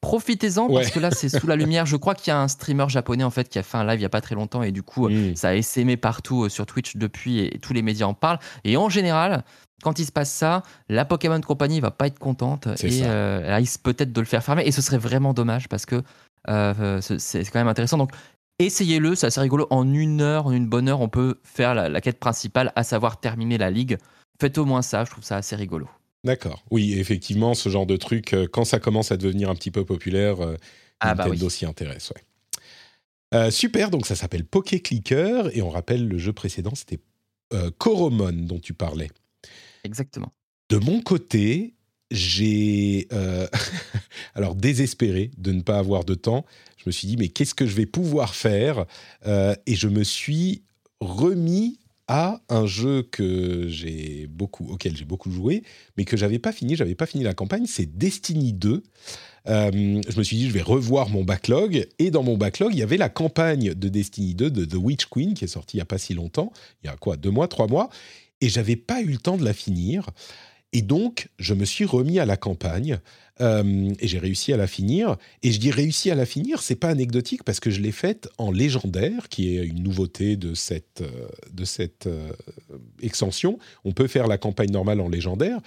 [0.00, 1.86] profitez-en, parce que là, c'est sous la lumière.
[1.86, 3.96] Je crois qu'il y a un streamer japonais, en fait, qui a fait un live
[3.96, 6.96] il n'y a pas très longtemps, et du coup, ça a essaimé partout sur Twitch
[6.96, 8.40] depuis, et tous les médias en parlent.
[8.64, 9.44] Et en général,
[9.82, 13.82] quand il se passe ça, la Pokémon Company va pas être contente et elle risque
[13.82, 14.62] peut-être de le faire fermer.
[14.64, 16.02] Et ce serait vraiment dommage parce que
[17.00, 17.98] c'est quand même intéressant.
[17.98, 18.12] Donc,
[18.66, 19.66] essayez-le, c'est assez rigolo.
[19.70, 23.20] En une heure, en une bonne heure, on peut faire la, quête principale, à savoir
[23.20, 23.98] terminer la ligue.
[24.40, 25.88] Faites au moins ça, je trouve ça assez rigolo.
[26.24, 26.64] D'accord.
[26.70, 29.84] Oui, effectivement, ce genre de truc, euh, quand ça commence à devenir un petit peu
[29.84, 30.56] populaire, euh,
[31.00, 32.12] ah bah Nintendo s'y intéresse.
[33.34, 37.00] Euh, super, donc ça s'appelle Poké Clicker et on rappelle le jeu précédent, c'était
[37.76, 39.10] Coromon dont tu parlais.
[39.84, 40.32] Exactement.
[40.70, 41.74] De mon côté,
[42.10, 43.08] j'ai
[44.34, 46.46] alors désespéré de ne pas avoir de temps.
[46.82, 48.86] Je me suis dit mais qu'est-ce que je vais pouvoir faire
[49.24, 50.62] Et je me suis
[51.00, 51.78] remis
[52.08, 55.62] à un jeu que j'ai beaucoup, auquel j'ai beaucoup joué,
[55.96, 56.76] mais que j'avais pas fini.
[56.76, 57.64] J'avais pas fini la campagne.
[57.66, 58.82] C'est Destiny 2.
[59.48, 61.88] Euh, je me suis dit, je vais revoir mon backlog.
[61.98, 65.06] Et dans mon backlog, il y avait la campagne de Destiny 2 de The Witch
[65.06, 66.52] Queen qui est sortie il y a pas si longtemps.
[66.82, 67.88] Il y a quoi, deux mois, trois mois.
[68.40, 70.10] Et j'avais pas eu le temps de la finir.
[70.72, 72.98] Et donc, je me suis remis à la campagne
[73.40, 75.16] euh, et j'ai réussi à la finir.
[75.42, 78.28] Et je dis réussi à la finir, c'est pas anecdotique parce que je l'ai faite
[78.38, 82.32] en légendaire, qui est une nouveauté de cette, euh, de cette euh,
[83.00, 83.58] extension.
[83.84, 85.60] On peut faire la campagne normale en légendaire,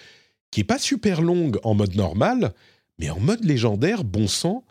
[0.51, 2.53] qui est pas super longue en mode normal,
[2.99, 4.63] mais en mode légendaire, bon sang,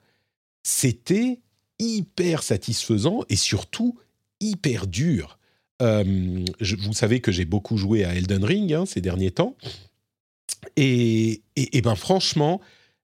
[0.62, 1.40] c'était
[1.78, 3.99] hyper satisfaisant et surtout
[4.40, 5.38] hyper dur.
[5.80, 9.57] vous savez que j'ai beaucoup joué à Elden Ring hein, ces derniers temps.
[10.76, 12.61] Et, et, ben franchement,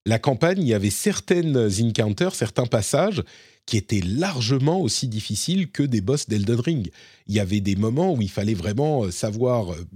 [0.07, 3.23] la campagne, il y avait certaines encounters, certains passages
[3.67, 6.91] qui étaient largement aussi difficiles que des boss d'Elden Ring.
[7.27, 9.87] Il y avait des moments où il fallait vraiment euh, savoir euh,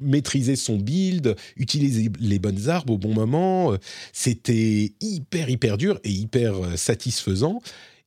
[0.00, 3.74] maîtriser son build, utiliser les bonnes armes au bon moment.
[4.12, 7.60] C'était hyper, hyper dur et hyper euh, satisfaisant.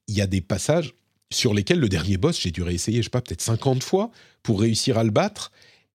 [0.07, 0.93] Il y a des passages
[1.33, 4.11] sur lesquels le dernier boss, j'ai dû réessayer, je sais pas, peut-être 50 fois
[4.43, 5.51] pour réussir à le battre.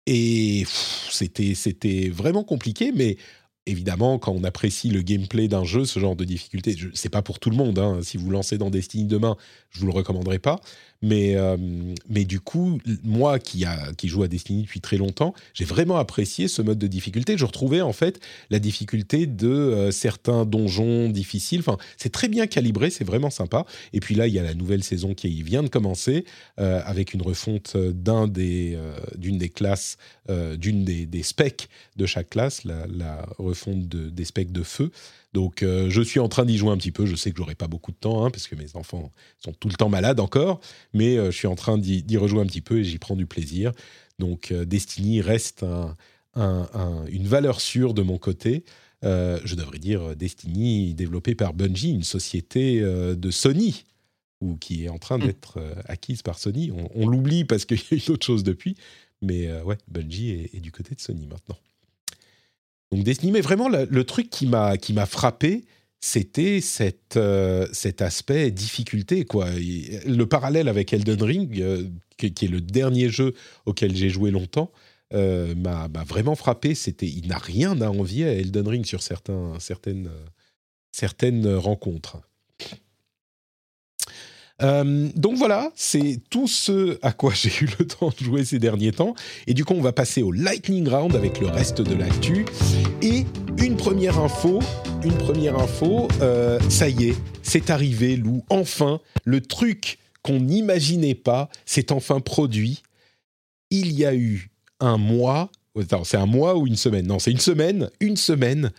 [0.08, 0.66] Et
[1.10, 3.18] c'était vraiment compliqué, mais
[3.66, 7.40] évidemment, quand on apprécie le gameplay d'un jeu, ce genre de difficulté, c'est pas pour
[7.40, 7.80] tout le monde.
[7.80, 8.00] Hein.
[8.04, 9.38] Si vous lancez dans Destiny demain,
[9.72, 10.60] je vous le recommanderai pas.
[11.02, 11.58] Mais, euh,
[12.10, 13.66] mais du coup, moi qui,
[14.04, 17.38] joue à Destiny depuis très longtemps, j'ai vraiment apprécié ce mode de difficulté.
[17.38, 18.20] Je retrouvais en fait
[18.50, 21.60] la difficulté de euh, certains donjons difficiles.
[21.60, 23.66] Enfin, c'est très bien calibré, c'est vraiment sympa.
[23.94, 26.26] Et puis là, il y a la nouvelle saison qui vient de commencer
[26.60, 28.78] euh, avec une refonte d'un des,
[29.18, 29.98] d'une des classes,
[30.30, 34.92] d'une des, des, specs de chaque classe, la, refonte de, des specs de feu.
[35.36, 37.06] Donc, euh, je suis en train d'y jouer un petit peu.
[37.06, 39.68] Je sais que j'aurai pas beaucoup de temps, hein, parce que mes enfants sont tout
[39.68, 40.62] le temps malades encore,
[40.94, 43.26] mais euh, je suis en train d'y rejouer un petit peu et j'y prends du
[43.26, 43.74] plaisir.
[44.18, 45.66] Donc, euh, Destiny reste
[46.38, 48.64] une valeur sûre de mon côté.
[49.04, 53.84] je devrais dire Destiny développé par Bungie, une société de Sony,
[54.40, 55.26] ou qui est en train hmm.
[55.26, 56.72] d'être acquise par Sony.
[56.96, 58.76] On, l'oublie parce qu'il y a eu autre chose depuis,
[59.22, 61.58] mais ouais, Bungie est du côté de Sony maintenant.
[62.92, 65.66] Donc Destiny, mais vraiment le, truc qui m'a qui m'a frappé,
[66.00, 66.60] c'était
[67.16, 69.48] euh, cet aspect difficulté quoi.
[69.50, 73.34] Le parallèle avec Elden Ring, euh, qui, est le dernier jeu
[73.66, 74.72] auquel j'ai joué longtemps,
[75.14, 76.76] euh, m'a vraiment frappé.
[76.76, 80.10] C'était il n'a rien à envier à Elden Ring sur certains, certaines
[80.92, 82.22] certaines rencontres.
[84.62, 88.60] Euh, donc voilà, c'est tout ce à quoi j'ai eu le temps de jouer ces
[88.60, 89.16] derniers temps.
[89.48, 92.46] Et du coup, on va passer au Lightning Round avec le reste de l'actu.
[93.02, 93.26] Et
[93.58, 94.60] une première info,
[95.04, 98.44] une première info, euh, ça y est, c'est arrivé, Lou.
[98.50, 102.82] Enfin, le truc qu'on n'imaginait pas, c'est enfin produit.
[103.70, 104.50] Il y a eu
[104.80, 105.50] un mois,
[106.04, 107.08] c'est un mois ou une semaine?
[107.08, 108.72] Non, c'est une semaine, une semaine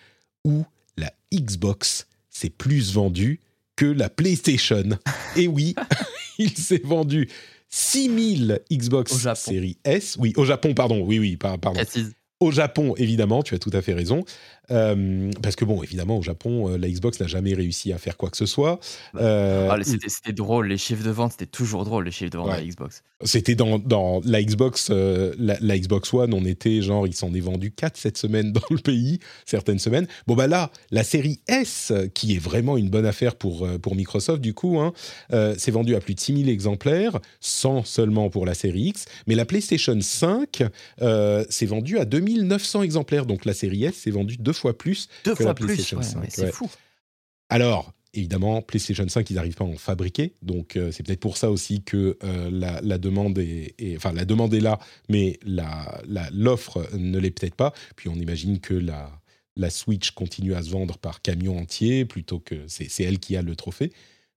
[0.44, 0.64] où
[0.96, 3.40] la Xbox s'est plus vendue
[3.76, 4.98] que la PlayStation.
[5.36, 5.74] Et oui,
[6.38, 7.28] il s'est vendu
[7.68, 10.16] 6000 Xbox Series S.
[10.18, 11.02] Oui, au Japon, pardon.
[11.04, 11.72] Oui, oui, pardon.
[12.38, 14.24] Au Japon, évidemment, tu as tout à fait raison.
[14.70, 18.16] Euh, parce que bon, évidemment, au Japon, euh, la Xbox n'a jamais réussi à faire
[18.16, 18.80] quoi que ce soit.
[19.16, 22.50] Euh, ah, c'était drôle, les chiffres de vente, c'était toujours drôle, les chiffres de vente
[22.50, 23.02] de la Xbox.
[23.24, 27.70] C'était dans, dans, la Xbox, la, Xbox One, on était genre, il s'en est vendu
[27.70, 30.06] 4 cette semaine dans le pays, certaines semaines.
[30.26, 34.42] Bon, bah là, la série S, qui est vraiment une bonne affaire pour, pour Microsoft,
[34.42, 34.92] du coup, hein,
[35.56, 39.06] s'est vendue à plus de 6000 exemplaires, sans seulement pour la série X.
[39.26, 40.64] Mais la PlayStation 5
[41.48, 45.32] s'est vendue à 2900 exemplaires, donc la série S s'est vendue deux fois plus Deux
[45.32, 46.24] que fois la PlayStation plus, 5.
[46.28, 46.70] c'est fou.
[47.48, 51.50] Alors, évidemment, PlayStation 5, ils n'arrivent pas à en fabriquer, donc c'est peut-être pour ça
[51.50, 54.78] aussi que la, demande est, enfin la demande est là,
[55.08, 57.72] mais l'offre ne l'est peut-être pas.
[57.94, 59.12] Puis on imagine que la
[59.56, 63.42] la Switch continue à se vendre par camion entier plutôt que c'est elle qui a
[63.42, 63.92] le trophée.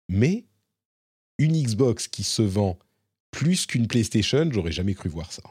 [0.07, 0.45] Mais
[1.37, 2.79] une Xbox qui se vend
[3.31, 5.43] plus qu'une PlayStation, j'aurais jamais cru voir ça.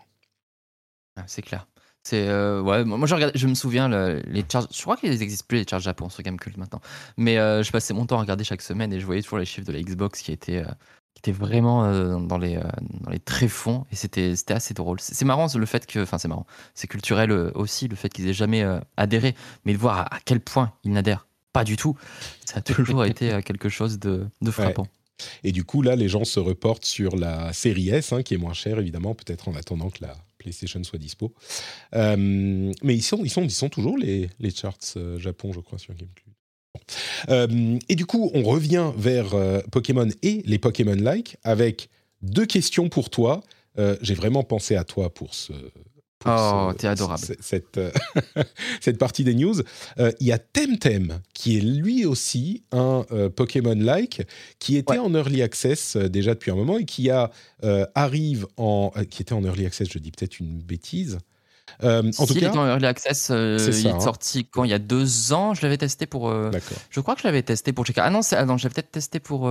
[1.16, 1.68] Ah, c'est clair.
[2.04, 4.66] C'est euh, ouais, moi je, regarde, je me souviens les charges.
[4.72, 6.80] Je crois qu'il n'existe plus les charges Japon sur Gamecult maintenant.
[7.16, 9.44] Mais euh, je passais mon temps à regarder chaque semaine et je voyais toujours les
[9.44, 10.70] chiffres de la Xbox qui étaient euh,
[11.14, 12.60] qui était vraiment dans, les,
[13.00, 15.00] dans les tréfonds et c'était assez drôle.
[15.00, 18.32] C'est marrant le fait que, enfin c'est marrant, c'est culturel aussi le fait qu'ils aient
[18.32, 18.64] jamais
[18.96, 19.34] adhéré,
[19.64, 21.96] mais de voir à, quel point ils n'adhèrent pas du tout,
[22.44, 24.86] ça a toujours été quelque chose de, de frappant.
[25.42, 28.38] Et du coup là, les gens se reportent sur la série S, hein, qui est
[28.38, 30.14] moins chère évidemment, peut-être en attendant que la
[30.48, 31.34] PlayStation soit dispo.
[31.92, 34.78] mais ils sont, ils sont, ils sont toujours les, les charts
[35.18, 36.32] Japon, je crois, sur GameCube.
[37.28, 41.88] Euh, et du coup, on revient vers euh, Pokémon et les Pokémon-like avec
[42.22, 43.42] deux questions pour toi.
[43.78, 45.52] Euh, j'ai vraiment pensé à toi pour ce.
[46.26, 47.22] Oh, t'es adorable.
[47.40, 47.80] Cette,
[48.80, 49.54] cette partie des news.
[49.98, 53.04] Il y a Temtem, qui est lui aussi un
[53.34, 54.26] Pokémon-like,
[54.58, 57.30] qui était en early access déjà depuis un moment et qui a,
[57.94, 58.92] arrive en.
[59.10, 61.18] qui était en early access, je dis peut-être une bêtise.
[61.84, 63.28] Euh, en tout cas, il est en early access.
[63.30, 64.00] Euh, il est hein.
[64.00, 65.54] sorti quand il y a deux ans.
[65.54, 66.28] Je l'avais testé pour.
[66.28, 66.50] Euh,
[66.90, 68.00] je crois que je l'avais testé pour checker.
[68.00, 69.50] Ah non, ah non, je l'avais peut-être testé pour.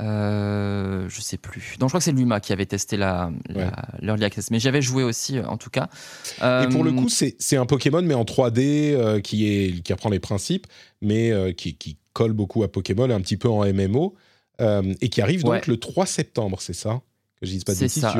[0.00, 1.76] Euh, je sais plus.
[1.78, 3.30] Donc je crois que c'est Luma qui avait testé la,
[4.00, 5.88] l'early access, mais j'avais joué aussi en tout cas.
[6.42, 10.20] Et pour le coup, c'est, un Pokémon mais en 3D qui est qui apprend les
[10.20, 10.66] principes,
[11.00, 14.14] mais qui, qui, colle beaucoup à Pokémon, un petit peu en MMO,
[14.58, 17.02] et qui arrive donc le 3 septembre, c'est ça?
[17.40, 18.14] Que je dise pas de C'est ça.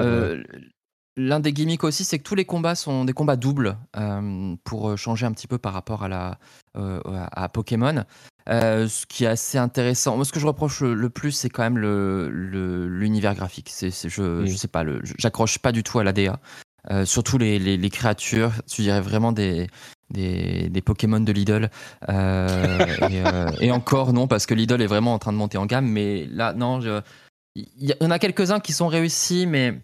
[1.19, 4.91] L'un des gimmicks aussi, c'est que tous les combats sont des combats doubles euh, pour
[4.91, 6.39] euh, changer un petit peu par rapport à, la,
[6.77, 7.01] euh,
[7.33, 8.05] à, Pokémon.
[8.47, 10.17] ce qui est assez intéressant.
[10.17, 13.71] Moi, ce que je reproche le, plus, c'est quand même l'univers le, graphique.
[13.73, 14.85] C'est, je, je sais pas,
[15.17, 16.39] j'accroche pas du tout à la DA.
[17.07, 19.69] surtout les, les, créatures, tu dirais vraiment des,
[20.11, 21.71] des, des Pokémon de Lidl.
[22.11, 23.23] et,
[23.67, 25.87] et, encore, non, parce que Lidl est vraiment en train de monter en gamme.
[25.87, 26.79] Mais là, non,
[27.55, 29.81] il y, en a quelques-uns qui sont réussis, mais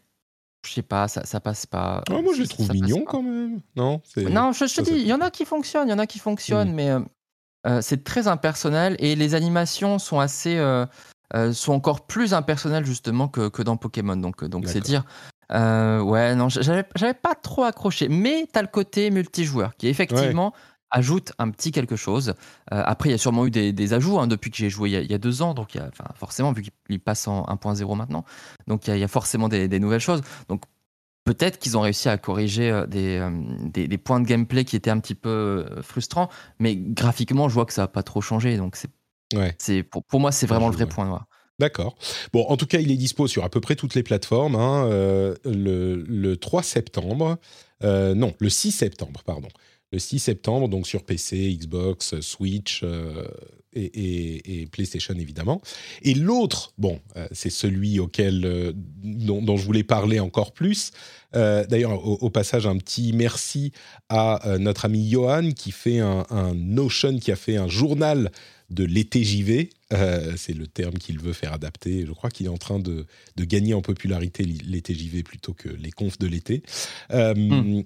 [0.64, 2.02] je sais pas, ça, ça passe pas.
[2.08, 3.60] Ah, moi, je les trouve mignons quand même.
[3.76, 6.06] Non, non je, te dis, il y en a qui fonctionnent, il y en a
[6.06, 6.74] qui fonctionnent, mm.
[6.74, 7.00] mais euh,
[7.66, 10.56] euh, c'est très impersonnel et les animations sont assez.
[10.58, 10.86] Euh,
[11.54, 14.16] sont encore plus impersonnelles justement que, que dans Pokémon.
[14.16, 15.04] Donc, donc c'est dire.
[15.50, 18.08] ouais, non, j'avais pas trop accroché.
[18.10, 20.52] Mais t'as le côté multijoueur qui effectivement
[20.93, 22.34] ajoute un petit quelque chose.
[22.72, 25.11] Euh, après, il y a sûrement eu des, ajouts hein, depuis que j'ai joué il
[25.11, 28.24] y, a, deux ans, donc il y a, forcément, vu qu'il passe en 1.0 maintenant,
[28.68, 30.20] donc il y, a, forcément des, nouvelles choses.
[30.49, 30.62] Donc
[31.24, 33.30] peut-être qu'ils ont réussi à corriger euh, euh,
[33.64, 36.28] des, des, points de gameplay qui étaient un petit peu frustrants,
[36.59, 38.57] mais graphiquement, je vois que ça n'a pas trop changé.
[38.57, 38.90] Donc c'est,
[39.59, 41.26] c'est pour, pour, moi, c'est vraiment le vrai point noir.
[41.59, 41.97] D'accord.
[42.32, 44.57] Bon, en tout cas, il est dispo sur à peu près toutes les plateformes.
[44.57, 44.86] Hein,
[45.45, 47.38] le, le, 3 septembre,
[47.82, 49.49] non, le 6 septembre, pardon
[49.93, 53.28] le 6 septembre, donc sur PC, Xbox, Switch euh,
[53.74, 55.61] et, PlayStation évidemment.
[56.03, 60.90] Et l'autre, bon, euh, c'est celui auquel euh, dont, je voulais parler encore plus.
[61.34, 63.72] D'ailleurs, au, passage, un petit merci
[64.11, 68.30] à notre ami Johan qui fait un, un, Notion, qui a fait un journal
[68.68, 69.70] de l'été JV.
[69.93, 72.05] Euh, c'est le terme qu'il veut faire adapter.
[72.07, 73.07] Je crois qu'il est en train de,
[73.38, 76.62] gagner en popularité l'été JV plutôt que les confs de l'été.
[77.12, 77.82] Euh, hmm.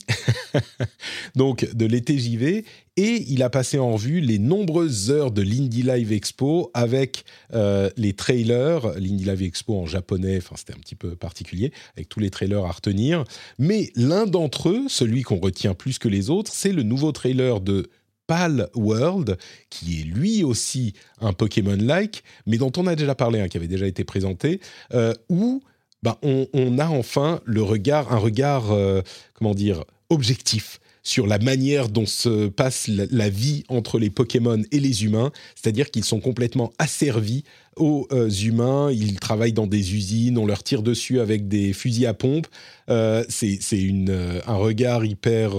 [1.37, 2.65] donc, de l'été JV.
[2.99, 7.91] Et il a passé en vue les nombreuses heures de l'Indie Live Expo avec euh,
[7.99, 8.99] les trailers.
[8.99, 12.65] L'Indie Live Expo en japonais, enfin, c'était un petit peu particulier, avec tous les trailers
[12.65, 13.25] à retenir.
[13.59, 17.61] Mais l'un d'entre eux, celui qu'on retient plus que les autres, c'est le nouveau trailer
[17.61, 17.91] de
[18.27, 19.39] Pal World,
[19.71, 23.69] qui est lui aussi un Pokémon-like, mais dont on a déjà parlé, hein, qui avait
[23.69, 24.61] déjà été présenté,
[24.95, 25.63] euh, où
[26.03, 29.03] bah, on, a enfin le regard, un regard, euh,
[29.35, 34.81] comment dire, objectif sur la manière dont se passe la, vie entre les Pokémon et
[34.81, 37.45] les humains, c'est-à-dire qu'ils sont complètement asservis
[37.77, 42.07] aux euh, humains, ils travaillent dans des usines, on leur tire dessus avec des fusils
[42.07, 42.49] à pompe.
[42.89, 43.61] c'est
[44.47, 45.53] un regard hyper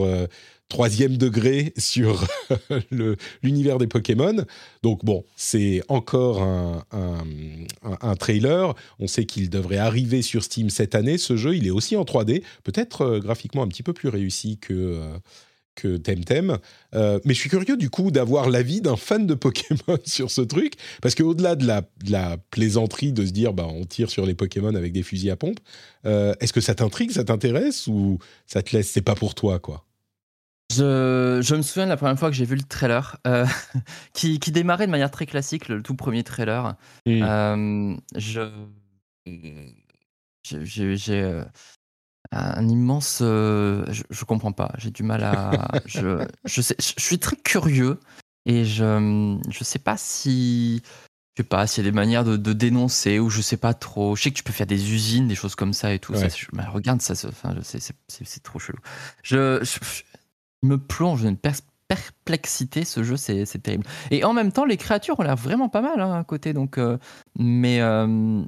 [0.70, 2.28] troisième degré sur
[3.42, 4.36] l'univers des Pokémon.
[4.84, 8.74] Donc bon, c'est encore un, trailer.
[9.00, 11.18] On sait qu'il devrait arriver sur Steam cette année.
[11.18, 14.58] Ce jeu, il est aussi en 3D, peut-être euh, graphiquement un petit peu plus réussi
[14.58, 14.74] que...
[14.74, 15.18] Euh,
[16.04, 16.58] Temtem.
[16.96, 20.42] Euh, mais je suis curieux du coup d'avoir l'avis d'un fan de Pokémon sur ce
[20.42, 24.26] truc, parce qu'au-delà de la, de la, plaisanterie de se dire bah, on tire sur
[24.26, 25.60] les Pokémon avec des fusils à pompe,
[26.04, 28.18] est-ce que ça t'intrigue, ça t'intéresse ou
[28.48, 29.87] ça te laisse, c'est pas pour toi quoi?
[30.72, 33.46] Je, je, me souviens de la première fois que j'ai vu le trailer, euh,
[34.14, 36.76] qui, qui, démarrait de manière très classique, le tout premier trailer.
[37.08, 38.50] Euh, je
[40.46, 41.44] j'ai euh,
[42.32, 43.20] un immense.
[43.20, 44.74] je, je, comprends pas.
[44.78, 45.72] J'ai du mal à.
[45.86, 48.00] je, je, sais, je suis très curieux
[48.46, 50.82] et je je sais pas si
[51.38, 53.76] je sais pas s'il y a des manières de, de, dénoncer ou je sais pas
[53.76, 54.16] trop.
[54.16, 56.16] Je sais que tu peux faire des usines, des choses comme ça et tout.
[56.16, 58.80] Ça, je, regarde ça, enfin, c'est trop chelou.
[59.22, 59.64] Je,
[60.64, 61.38] me plonge dans une
[61.88, 63.86] perplexité, ce jeu, c'est terrible.
[64.12, 66.54] Et en même temps, les créatures ont l'air vraiment pas mal hein, à côté.
[66.54, 66.98] Donc, euh,
[67.38, 68.44] mais euh,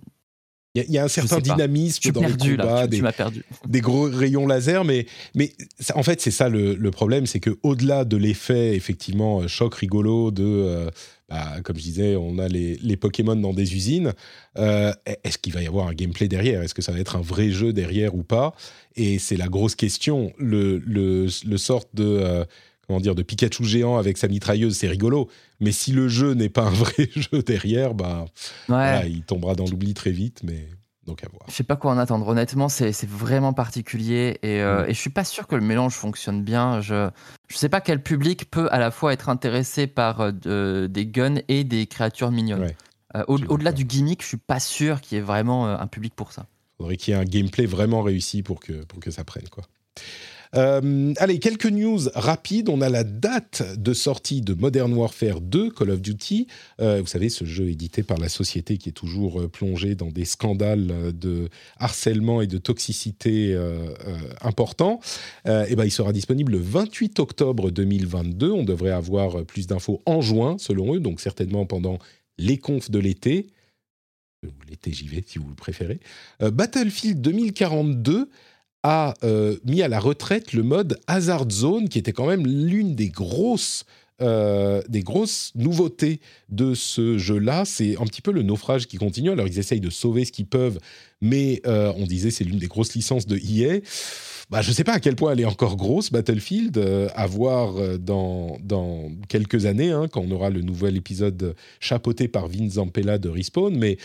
[0.75, 3.01] il y, a un certain dynamisme dans les combats, des,
[3.67, 5.51] des, gros rayons laser, mais, mais
[5.95, 10.29] en fait, c'est ça le, problème, c'est que au-delà de l'effet, effectivement, euh, choc rigolo
[10.29, 10.89] de, euh,
[11.27, 14.13] bah, comme je disais, on a les, les Pokémon dans des usines,
[14.57, 14.93] euh,
[15.23, 16.61] est-ce qu'il va y avoir un gameplay derrière?
[16.61, 18.53] Est-ce que ça va être un vrai jeu derrière ou pas?
[18.95, 20.33] Et c'est la grosse question.
[20.37, 22.45] Le, le, le sort de
[22.89, 25.29] comment dire, de Pikachu géant avec sa mitrailleuse, c'est rigolo.
[25.59, 28.25] Mais si le jeu n'est pas un vrai jeu derrière, bah,
[28.67, 30.41] il tombera dans l'oubli très vite.
[30.43, 30.67] Mais
[31.05, 31.43] donc à voir.
[31.47, 32.27] Je sais pas quoi en attendre.
[32.27, 34.89] Honnêtement, c'est vraiment particulier et, euh, mm.
[34.89, 36.81] et, je suis pas sûr que le mélange fonctionne bien.
[36.81, 37.11] Je
[37.47, 41.41] je sais pas quel public peut à la fois être intéressé par euh, des guns
[41.47, 42.71] et des créatures mignonnes.
[43.15, 46.31] Euh, au-delà du gimmick, je suis pas sûr qu'il y ait vraiment un public pour
[46.31, 46.47] ça.
[46.73, 49.47] Il faudrait qu'il y ait un gameplay vraiment réussi pour que pour que ça prenne
[49.49, 49.63] quoi.
[50.55, 52.69] Euh, allez, quelques news rapides.
[52.69, 56.47] On a la date de sortie de Modern Warfare 2, Call of Duty.
[56.81, 60.09] Euh, vous savez, ce jeu édité par la société qui est toujours euh, plongée dans
[60.09, 63.55] des scandales de harcèlement et de toxicité
[64.41, 64.99] importants.
[65.45, 68.51] et eh ben, il sera disponible le 28 octobre 2022.
[68.51, 71.99] On devrait avoir plus d'infos en juin, selon eux, donc certainement pendant
[72.37, 73.47] les confs de l'été
[74.69, 75.99] l'été j'y vais si vous le préférez.
[76.39, 78.29] Battlefield 2042
[78.83, 82.95] a euh, mis à la retraite le mode Hazard Zone, qui était quand même l'une
[82.95, 83.85] des grosses,
[84.21, 87.65] euh, des grosses nouveautés de ce jeu-là.
[87.65, 89.31] C'est un petit peu le naufrage qui continue.
[89.31, 90.79] Alors, ils essayent de sauver ce qu'ils peuvent,
[91.21, 93.79] mais euh, on disait c'est l'une des grosses licences de EA.
[94.49, 96.83] Bah, je ne sais pas à quel point elle est encore grosse, Battlefield,
[97.13, 102.47] à voir dans, dans quelques années, hein, quand on aura le nouvel épisode chapeauté par
[102.47, 103.99] Vince Zampella de Respawn, mais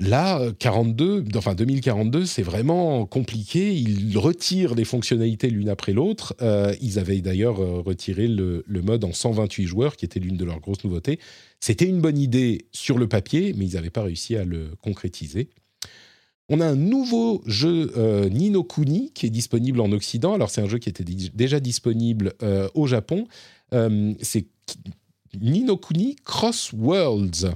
[0.00, 3.74] Là, 42, enfin 2042, c'est vraiment compliqué.
[3.74, 6.34] Ils retirent les fonctionnalités l'une après l'autre.
[6.40, 10.44] Euh, ils avaient d'ailleurs euh, retiré le, mode en 128 joueurs, qui était l'une de
[10.46, 11.20] leurs grosses nouveautés.
[11.60, 15.50] C'était une bonne idée sur le papier, mais ils n'avaient pas réussi à le concrétiser.
[16.48, 20.32] On a un nouveau jeu euh, Nino Kuni qui est disponible en Occident.
[20.32, 22.32] Alors c'est un jeu qui était déjà disponible
[22.74, 23.26] au Japon.
[23.70, 24.46] c'est
[25.38, 27.52] Nino Kuni Cross Worlds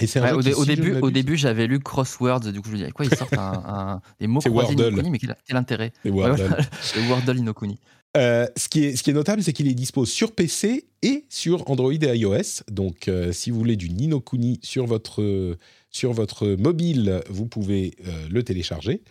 [0.00, 3.34] au, début, au début, j'avais lu Crosswords, du coup je me disais quoi, ils sortent
[3.38, 6.56] un, des mots croisés Inokuni, mais quel, quel intérêt C'est Wordle.
[7.08, 7.78] Wordle Inokuni.
[8.16, 11.24] Euh, ce, qui est, ce qui est notable, c'est qu'il est dispo sur PC et
[11.28, 12.62] sur Android et iOS.
[12.70, 15.56] Donc, euh, si vous voulez du Ninokuni sur votre,
[15.90, 19.02] sur votre mobile, vous pouvez euh, le télécharger.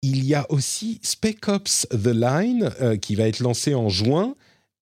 [0.00, 2.70] Il y a aussi Spec Ops The Line
[3.02, 4.36] qui va être lancé en juin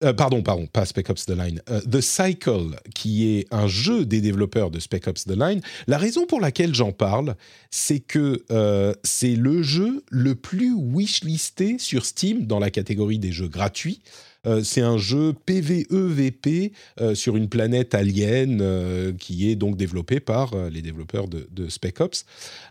[0.03, 1.61] euh, pardon, pardon, pas Spec Ops The Line.
[1.69, 5.61] Euh, The Cycle, qui est un jeu des développeurs de Spec Ops The Line.
[5.87, 7.35] La raison pour laquelle j'en parle,
[7.71, 13.31] c'est que euh, c'est le jeu le plus wishlisté sur Steam dans la catégorie des
[13.31, 14.01] jeux gratuits.
[14.63, 16.71] c'est un jeu PvEVP
[17.15, 22.25] sur une planète alien qui est donc développé par les développeurs de, Spec Ops.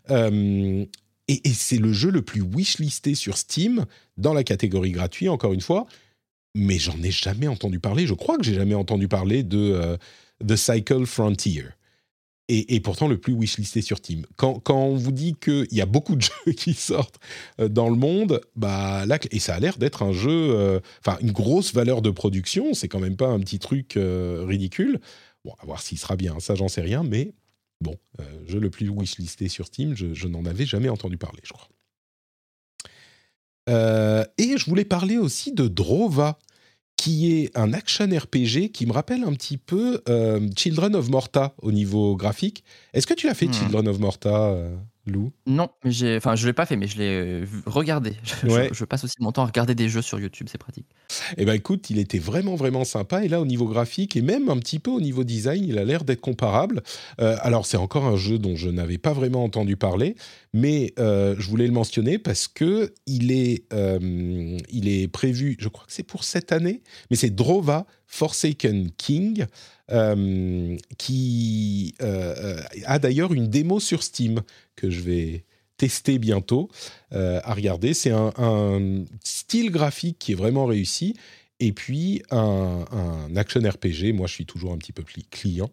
[0.09, 0.89] et,
[1.29, 3.85] et c'est le jeu le plus wishlisté sur Steam
[4.17, 5.87] dans la catégorie gratuit, encore une fois
[6.57, 8.07] mais j'en ai jamais entendu parler.
[8.07, 9.97] Je crois que j'ai jamais entendu parler de euh,
[10.47, 11.65] The Cycle Frontier.
[12.49, 14.25] Et, pourtant le plus wishlisté sur Steam.
[14.37, 17.19] Quand, on vous dit qu'il y a beaucoup de jeux qui sortent
[17.61, 21.33] euh, dans le monde, bah et ça a l'air d'être un jeu, euh, enfin une
[21.33, 25.01] grosse valeur de production, c'est quand même pas un petit truc ridicule.
[25.45, 27.35] Bon, à voir s'il sera bien, ça j'en sais rien, mais
[27.81, 27.97] bon,
[28.47, 31.69] jeu le plus wishlisté sur Steam, je, je n'en avais jamais entendu parler, je crois.
[33.69, 36.39] Et je voulais parler aussi de Drova
[36.97, 41.55] qui est un action RPG qui me rappelle un petit peu euh, Children of Morta
[41.63, 42.65] au niveau graphique.
[42.95, 43.53] Est-ce que tu as fait hmm.
[43.53, 44.77] Children of Morta euh?
[45.07, 48.15] Lou Non, mais j'ai, enfin, je l'ai pas fait, mais je l'ai euh, regardé.
[48.73, 50.87] Je, passe aussi mon temps à regarder des jeux sur YouTube, c'est pratique.
[51.37, 53.25] Eh ben, écoute, il était vraiment vraiment sympa.
[53.25, 55.85] Et là, au niveau graphique et même un petit peu au niveau design, il a
[55.85, 56.83] l'air d'être comparable.
[57.21, 60.17] Euh, alors, c'est encore un jeu dont je n'avais pas vraiment entendu parler,
[60.53, 65.57] mais euh, je voulais le mentionner parce que il est, il est prévu.
[65.59, 69.47] Je crois que c'est pour cette année, mais c'est Drova Forsaken King.
[70.99, 74.43] Qui a d'ailleurs une démo sur Steam
[74.75, 75.45] que je vais
[75.77, 76.69] tester bientôt,
[77.13, 77.95] à regarder.
[77.95, 81.15] C'est un, style graphique qui est vraiment réussi.
[81.59, 82.85] Et puis un,
[83.37, 84.13] action RPG.
[84.13, 85.71] Moi, je suis toujours un petit peu client.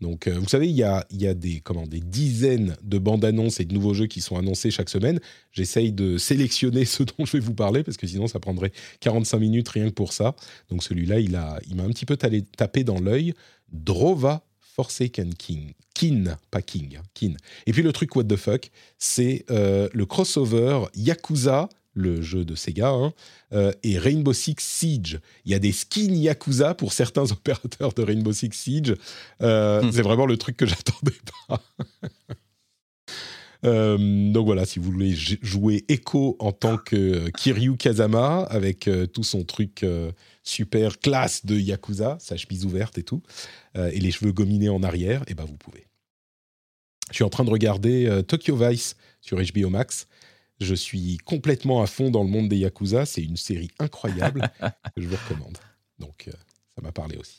[0.00, 3.24] Donc, euh, vous savez, il y a, y a des, comment, des dizaines de bandes
[3.24, 5.20] annonces et de nouveaux jeux qui sont annoncés chaque semaine.
[5.52, 9.38] J'essaye de sélectionner ceux dont je vais vous parler parce que sinon, ça prendrait 45
[9.38, 10.34] minutes rien que pour ça.
[10.68, 13.32] Donc, celui-là, il m'a il un petit peu tapé dans l'œil.
[13.72, 15.72] Drova Forsaken King.
[15.94, 17.34] Kin, pas King, hein, Kin.
[17.66, 22.54] Et puis le truc what the fuck, c'est euh, le crossover Yakuza le jeu de
[22.54, 23.12] Sega, hein,
[23.52, 25.18] euh, et Rainbow Six Siege.
[25.44, 28.94] Il y a des skins Yakuza pour certains opérateurs de Rainbow Six Siege.
[29.42, 29.92] Euh, hmm.
[29.92, 31.16] C'est vraiment le truc que j'attendais
[31.48, 31.62] pas.
[33.62, 39.42] Donc voilà, si vous voulez jouer Echo en tant que Kiryu Kazama avec tout son
[39.42, 39.84] truc
[40.48, 43.22] super classe de Yakuza, sa chemise ouverte et tout,
[43.74, 45.86] et les cheveux gominés en arrière, et eh ben vous pouvez.
[47.10, 50.06] Je suis en train de regarder Tokyo Vice sur HBO Max
[50.60, 53.06] je suis complètement à fond dans le monde des Yakuza.
[53.06, 55.58] C'est une série incroyable que je vous recommande.
[55.98, 56.32] Donc, euh,
[56.74, 57.38] ça m'a parlé aussi.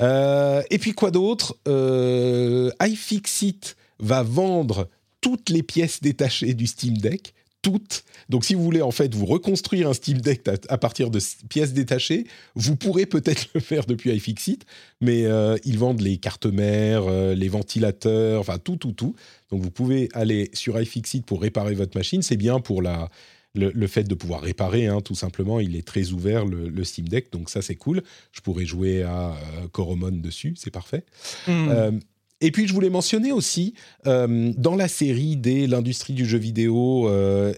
[0.00, 1.58] Euh, et puis quoi d'autre?
[1.66, 4.88] Euh, iFixit va vendre
[5.20, 7.34] toutes les pièces détachées du Steam Deck
[7.70, 8.04] toutes.
[8.28, 11.72] Donc, si vous voulez en fait vous reconstruire un Steam Deck à, partir de pièces
[11.72, 14.64] détachées, vous pourrez peut-être le faire depuis iFixit,
[15.00, 19.14] mais euh, ils vendent les cartes mères, euh, les ventilateurs, enfin tout, tout, tout.
[19.50, 22.22] Donc, vous pouvez aller sur iFixit pour réparer votre machine.
[22.22, 23.08] C'est bien pour la,
[23.54, 25.60] le, fait de pouvoir réparer, hein, tout simplement.
[25.60, 28.02] Il est très ouvert, le, Steam Deck, donc ça, c'est cool.
[28.32, 31.04] Je pourrais jouer à euh, Coromon dessus, c'est parfait.
[31.46, 32.00] Hmm.
[32.40, 33.74] Et puis je voulais mentionner aussi,
[34.06, 37.52] euh, dans la série des l'industrie du jeu vidéo euh,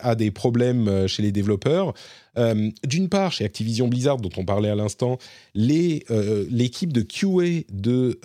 [0.00, 1.94] a des problèmes euh, chez les développeurs.
[2.84, 5.18] D'une part, chez Activision Blizzard, dont on parlait à l'instant,
[5.56, 8.20] l'équipe de QA de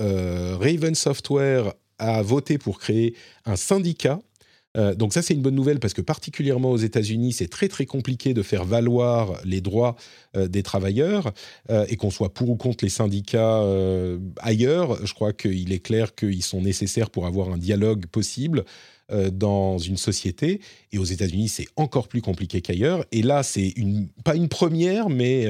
[0.60, 3.16] Raven Software a voté pour créer
[3.46, 4.20] un syndicat
[4.78, 7.86] euh, donc ça, c'est une bonne nouvelle parce que particulièrement aux États-Unis, c'est très très
[7.86, 9.96] compliqué de faire valoir les droits
[10.36, 11.32] euh, des travailleurs
[11.70, 13.64] euh, et qu'on soit pour ou contre les syndicats
[14.40, 15.06] ailleurs.
[15.06, 18.64] Je crois qu'il est clair qu'ils sont nécessaires pour avoir un dialogue possible
[19.32, 20.62] dans une société.
[20.92, 23.06] Et aux États-Unis, c'est encore plus compliqué qu'ailleurs.
[23.12, 23.74] Et là, c'est
[24.24, 25.48] pas une première, mais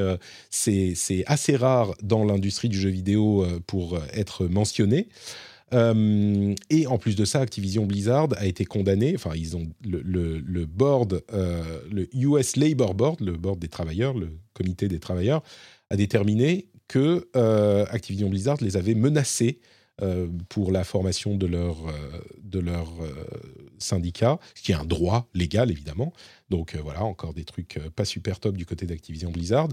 [0.50, 5.08] c'est assez rare dans l'industrie du jeu vidéo pour être mentionné.
[5.74, 9.14] Euh, et en plus de ça, Activision Blizzard a été condamné.
[9.16, 14.30] Enfin, ils ont le, board, euh, le US Labor Board, le board des travailleurs, le
[14.54, 15.44] comité des travailleurs,
[15.90, 19.60] a déterminé que euh, Activision Blizzard les avait menacés
[20.50, 21.78] pour la formation de leur,
[22.42, 22.92] de leur
[23.78, 26.14] syndicat, ce qui est un droit légal évidemment.
[26.50, 29.70] Donc voilà, encore des trucs pas super top du côté d'Activision Blizzard.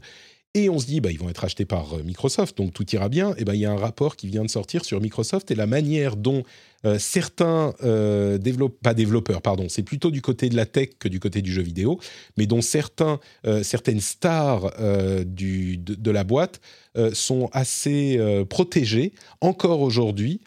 [0.54, 3.08] Et on se dit, bah, ils vont être achetés par euh, Microsoft, donc tout ira
[3.08, 3.34] bien.
[3.36, 5.68] Et ben, il y a un rapport qui vient de sortir sur Microsoft et la
[5.68, 6.42] manière dont
[6.84, 11.40] euh, certains euh, développeurs, pardon, c'est plutôt du côté de la tech que du côté
[11.40, 12.00] du jeu vidéo,
[12.36, 13.20] mais dont certains,
[13.62, 14.72] certaines stars
[15.24, 16.60] du, de, la boîte
[17.12, 18.18] sont assez
[18.48, 20.40] protégés encore aujourd'hui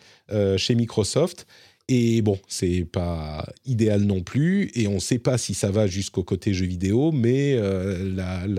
[0.58, 1.46] chez Microsoft.
[1.90, 5.86] Et bon, c'est pas idéal non plus, et on ne sait pas si ça va
[5.86, 8.56] jusqu'au côté jeu vidéo, mais euh,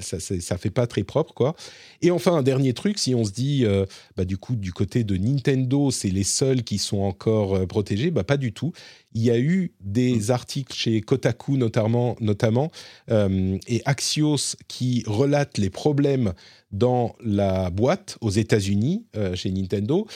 [0.00, 1.56] ça, ça fait pas très propre, quoi.
[2.02, 3.86] Et enfin, un dernier truc, si on se dit, euh,
[4.18, 8.10] bah, du coup, du côté de Nintendo, c'est les seuls qui sont encore euh, protégés,
[8.10, 8.72] bah, pas du tout.
[9.14, 10.30] Il y a eu des mmh.
[10.30, 12.70] articles chez Kotaku notamment, notamment
[13.08, 16.34] et Axios qui relatent les problèmes
[16.72, 20.06] dans la boîte aux États-Unis, chez Nintendo.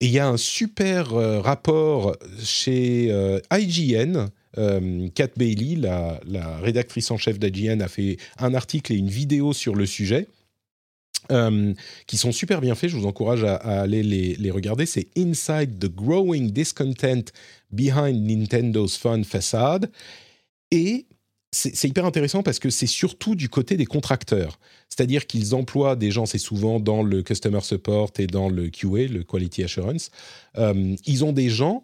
[0.00, 4.28] Et il y a un super euh, rapport chez euh, IGN.
[4.56, 6.20] Euh, Kat Bailey, la,
[6.58, 10.28] rédactrice en chef d'IGN, a fait un article et une vidéo sur le sujet.
[12.06, 14.86] qui sont super bien faits, je vous encourage à, aller les, les regarder.
[14.86, 17.30] C'est Inside the Growing Discontent
[17.70, 19.90] Behind Nintendo's Fun Facade.
[20.70, 21.06] Et
[21.58, 24.58] c'est hyper intéressant parce que c'est surtout du côté des contracteurs.
[24.88, 29.08] C'est-à-dire qu'ils emploient des gens, c'est souvent dans le customer support et dans le QA,
[29.08, 30.10] le quality assurance.
[30.56, 31.82] Euh, ils ont des gens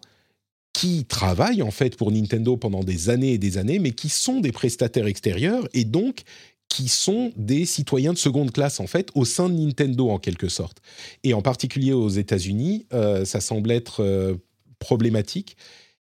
[0.73, 4.39] qui travaillent en fait pour Nintendo pendant des années et des années, mais qui sont
[4.39, 6.23] des prestataires extérieurs et donc
[6.69, 10.49] qui sont des citoyens de seconde classe en fait au sein de Nintendo en quelque
[10.49, 10.81] sorte.
[11.23, 14.35] Et en particulier aux États-Unis, euh, ça semble être euh,
[14.79, 15.55] problématique.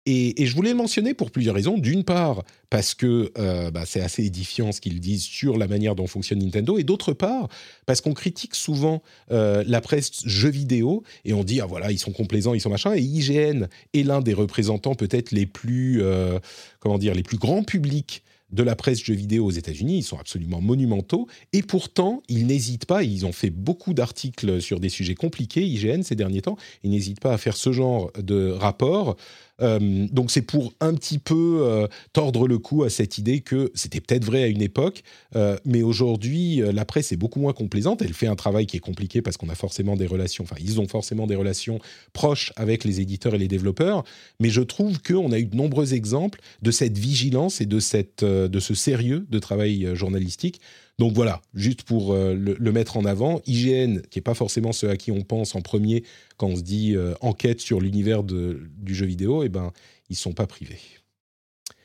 [0.06, 1.78] Et, je voulais le mentionner pour plusieurs raisons.
[1.78, 5.96] D'une part, parce que euh, bah, c'est assez édifiant ce qu'ils disent sur la manière
[5.96, 6.78] dont fonctionne Nintendo.
[6.78, 7.48] Et d'autre part,
[7.86, 9.02] parce qu'on critique souvent
[9.32, 12.70] euh, la presse jeux vidéo et on dit, ah voilà, ils sont complaisants, ils sont
[12.70, 12.94] machin.
[12.94, 16.38] Et IGN est l'un des représentants peut-être les plus, euh,
[16.78, 18.22] comment dire, les plus grands publics
[18.52, 19.98] de la presse jeux vidéo aux États-Unis.
[19.98, 21.26] Ils sont absolument monumentaux.
[21.52, 26.02] Et pourtant, ils n'hésitent pas, ils ont fait beaucoup d'articles sur des sujets compliqués, IGN,
[26.02, 29.16] ces derniers temps, ils n'hésitent pas à faire ce genre de rapport
[29.62, 33.70] Euh, donc c'est pour un petit peu euh, tordre le cou à cette idée que
[33.74, 35.02] c'était peut-être vrai à une époque,
[35.34, 38.02] euh, mais aujourd'hui la presse est beaucoup moins complaisante.
[38.02, 40.80] Elle fait un travail qui est compliqué parce qu'on a forcément des relations, enfin ils
[40.80, 41.78] ont forcément des relations
[42.12, 44.04] proches avec les éditeurs et les développeurs,
[44.40, 48.24] mais je trouve qu'on a eu de nombreux exemples de cette vigilance et de, cette,
[48.24, 50.60] de ce sérieux de travail journalistique.
[50.98, 54.96] Donc voilà, juste pour le, mettre en avant, IGN, qui n'est pas forcément ce à
[54.96, 56.04] qui on pense en premier
[56.38, 59.72] quand on se dit enquête sur l'univers du jeu vidéo, eh ben,
[60.08, 60.80] ils sont pas privés.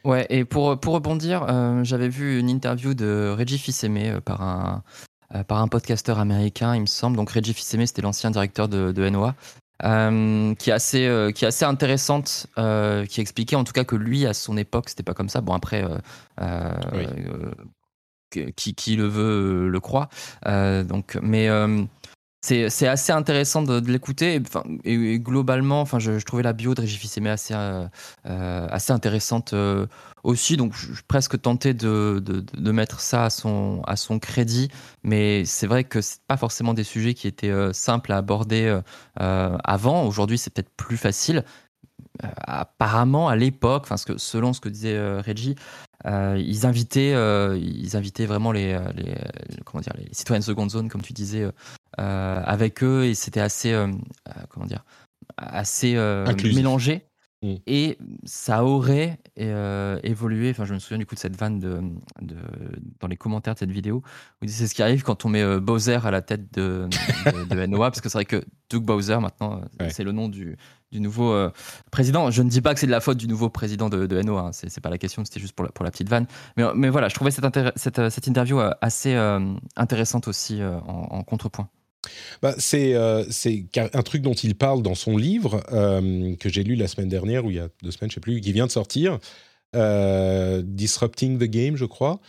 [0.04, 4.42] Ouais, et pour, pour rebondir, euh, j'avais vu une interview de Reggie Fils-Aimé euh, par
[4.42, 4.84] un,
[5.36, 7.18] euh, par un podcasteur américain, il me semble.
[7.18, 9.36] Donc Reggie Fils-Aimé, c'était l'ancien directeur de, de NOA.
[10.56, 12.48] qui est assez qui est assez intéressante
[13.10, 15.54] qui expliquait en tout cas que lui à son époque c'était pas comme ça bon
[15.54, 15.84] après
[18.56, 20.10] qui, le veut le croit.
[20.46, 21.50] Donc mais
[22.44, 24.42] c'est assez intéressant de, l'écouter.
[24.84, 27.88] Et, globalement enfin je, trouvais la bio de Régis assez euh,
[28.26, 29.86] euh, assez intéressante euh,
[30.24, 30.58] aussi.
[30.58, 34.70] Donc je suis presque tenté de, de, mettre ça à son à son crédit.
[35.04, 38.80] Mais c'est vrai que c'est pas forcément des sujets qui étaient simples à aborder
[39.16, 40.06] avant.
[40.06, 41.44] Aujourd'hui c'est peut-être plus facile.
[42.24, 45.56] Apparemment à l'époque enfin selon ce que disait Reggie
[46.06, 47.12] ils invitaient,
[47.60, 49.16] ils invitaient vraiment les, les,
[49.66, 51.46] comment dire, les citoyens de seconde zone, comme tu disais,
[52.00, 54.86] euh, avec eux et c'était assez, euh, euh, comment dire,
[55.38, 55.96] assez
[56.56, 57.06] mélangé.
[57.42, 57.56] Mm.
[57.66, 59.20] Et ça aurait
[60.04, 60.52] évolué.
[60.52, 61.82] Enfin, je me souviens du coup de cette vanne de,
[62.22, 62.36] de
[63.00, 64.04] dans les commentaires de cette vidéo
[64.42, 66.88] où c'est ce qui arrive quand on met Bowser à la tête de,
[67.50, 70.56] de, NOA, parce que c'est vrai que Doug Bowser maintenant, c'est le nom du,
[70.92, 71.50] du nouveau
[71.90, 72.30] président.
[72.30, 74.52] Je ne dis pas que c'est de la faute du nouveau président de, NOA, hein,
[74.52, 76.28] c'est pas la question, c'était juste pour la, pour la petite vanne.
[76.58, 77.46] Mais, mais voilà, je trouvais cette,
[77.76, 79.16] cette, cette interview assez
[79.76, 81.70] intéressante aussi en, en contrepoint.
[82.42, 83.24] Bah, c'est euh,
[83.76, 87.46] un truc dont il parle dans son livre euh, que j'ai lu la semaine dernière
[87.46, 89.20] ou il y a deux semaines, je sais plus, qui vient de sortir,
[89.76, 92.20] euh, Disrupting the Game, je crois.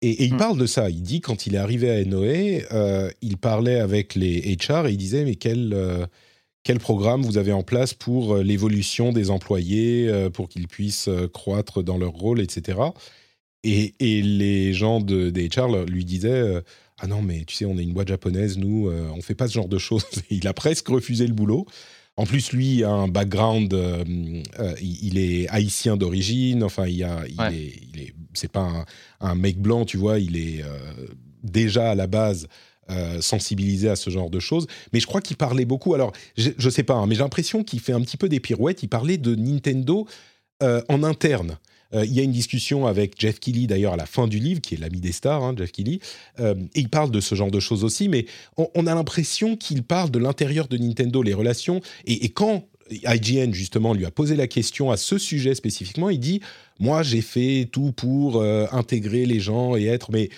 [0.00, 0.38] Et, il mm.
[0.38, 0.88] parle de ça.
[0.90, 2.64] Il dit quand il est arrivé à Noé,
[3.20, 6.08] il parlait avec les HR et il disait mais quel
[6.64, 11.96] quel programme vous avez en place pour l'évolution des employés, pour qu'ils puissent croître dans
[11.96, 12.78] leur rôle, etc.
[13.64, 16.62] Et, et les gens de, des HR lui disaient
[16.98, 19.46] ah non, mais tu sais, on est une boîte japonaise, nous, euh, on fait pas
[19.46, 20.04] ce genre de choses.
[20.30, 21.66] il a presque refusé le boulot.
[22.16, 24.04] En plus, lui a un background, euh,
[24.58, 26.64] euh, il est haïtien d'origine.
[26.64, 28.84] Enfin, il, a, il, est, c'est pas
[29.20, 30.18] un, mec blanc, tu vois.
[30.18, 30.64] Il est
[31.44, 32.48] déjà à la base
[33.20, 34.66] sensibilisé à ce genre de choses.
[34.92, 35.94] Mais je crois qu'il parlait beaucoup.
[35.94, 38.40] Alors, je, ne sais pas, hein, mais j'ai l'impression qu'il fait un petit peu des
[38.40, 38.82] pirouettes.
[38.82, 40.08] Il parlait de Nintendo
[40.60, 41.56] en interne.
[41.94, 44.60] Euh, il y a une discussion avec Jeff Keighley, d'ailleurs, à la fin du livre,
[44.60, 46.00] qui est l'ami des stars, hein, Jeff Keighley,
[46.40, 49.82] euh, et il parle de ce genre de choses aussi, mais on, a l'impression qu'il
[49.82, 54.46] parle de l'intérieur de Nintendo, les relations, et, quand IGN, justement, lui a posé la
[54.46, 56.40] question à ce sujet spécifiquement, il dit
[56.78, 60.10] Moi, j'ai fait tout pour euh, intégrer les gens et être.
[60.10, 60.30] Mais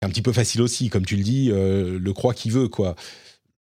[0.00, 2.94] un petit peu facile aussi, comme tu le dis, le croit qui veut, quoi.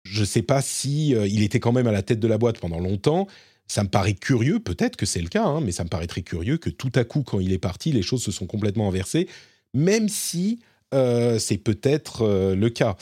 [0.03, 2.59] Je ne sais pas si il était quand même à la tête de la boîte
[2.59, 3.27] pendant longtemps.
[3.67, 6.21] Ça me paraît curieux, peut-être que c'est le cas, hein, mais ça me paraît très
[6.21, 9.27] curieux que tout à coup, quand il est parti, les choses se sont complètement inversées,
[9.73, 10.59] même si
[10.93, 12.95] euh, c'est peut-être euh, le cas.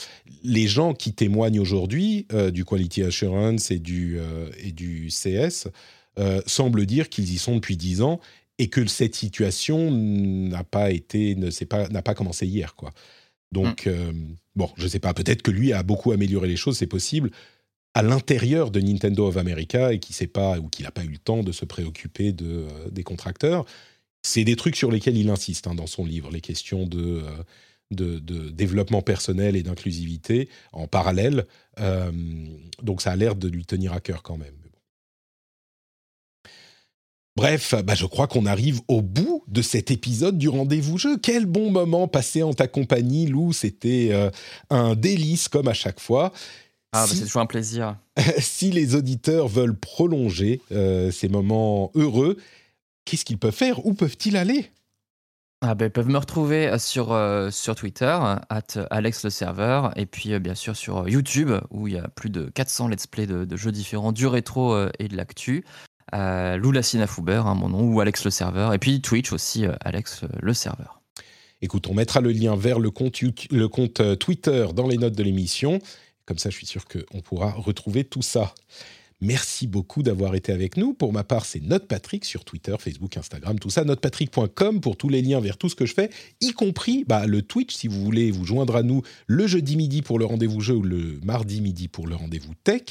[0.44, 4.20] Les gens qui témoignent aujourd'hui euh, du Quality Assurance et du,
[4.60, 5.68] et du CS
[6.48, 8.22] semblent dire qu'ils y sont depuis dix ans
[8.58, 12.92] et que cette situation n'a pas été, ne pas, n'a pas commencé hier, quoi.
[13.52, 14.36] Donc, mm.
[14.56, 17.32] bon, je ne sais pas, peut-être que lui a beaucoup amélioré les choses, c'est possible
[17.96, 21.08] à l'intérieur de Nintendo of America et qui sait pas ou qui n'a pas eu
[21.08, 23.66] le temps de se préoccuper euh, des contracteurs.
[24.22, 28.20] C'est des trucs sur lesquels il insiste hein, dans son livre, les questions de, euh,
[28.20, 31.46] de, développement personnel et d'inclusivité en parallèle.
[31.80, 32.12] Euh,
[32.84, 34.56] donc ça a l'air de lui tenir à cœur quand même.
[37.38, 41.18] Bref, bah je crois qu'on arrive au bout de cet épisode du rendez-vous jeu.
[41.18, 43.52] Quel bon moment passé en ta compagnie, Lou.
[43.52, 44.14] C'était
[44.70, 46.32] un délice comme à chaque fois.
[46.96, 47.98] Ah, bah, c'est toujours un plaisir.
[48.40, 52.38] si les auditeurs veulent prolonger euh, ces moments heureux,
[53.04, 53.86] qu'est-ce qu'ils peuvent faire?
[53.86, 54.72] Où peuvent-ils aller?
[55.62, 58.18] Ah ben, ils peuvent me retrouver euh, sur, euh, sur Twitter,
[58.50, 58.62] at
[58.92, 62.50] Alex le serveur, et puis bien sûr sur YouTube, où il y a plus de
[62.54, 65.66] 400 let's play de, jeux différents, du rétro et de l'actu.
[66.14, 70.22] Lou Lassina Fouber, hein, mon nom, ou Alex le serveur, et puis Twitch aussi, Alex
[70.42, 71.02] le serveur.
[71.62, 75.24] Écoute, on mettra le lien vers le compte, le compte Twitter dans les notes de
[75.24, 75.80] l'émission.
[76.26, 78.54] Comme ça, je suis sûr qu'on pourra retrouver tout ça.
[79.22, 80.94] Merci beaucoup d'avoir été avec nous.
[80.94, 83.86] Pour ma part, c'est NotePatrick sur Twitter, Facebook, Instagram, tout ça.
[83.86, 86.10] NotePatrick.com pour tous les liens vers tout ce que je fais,
[86.42, 90.02] y compris bah, le Twitch si vous voulez vous joindre à nous le jeudi midi
[90.02, 92.82] pour le rendez-vous jeu ou le mardi midi pour le rendez-vous tech.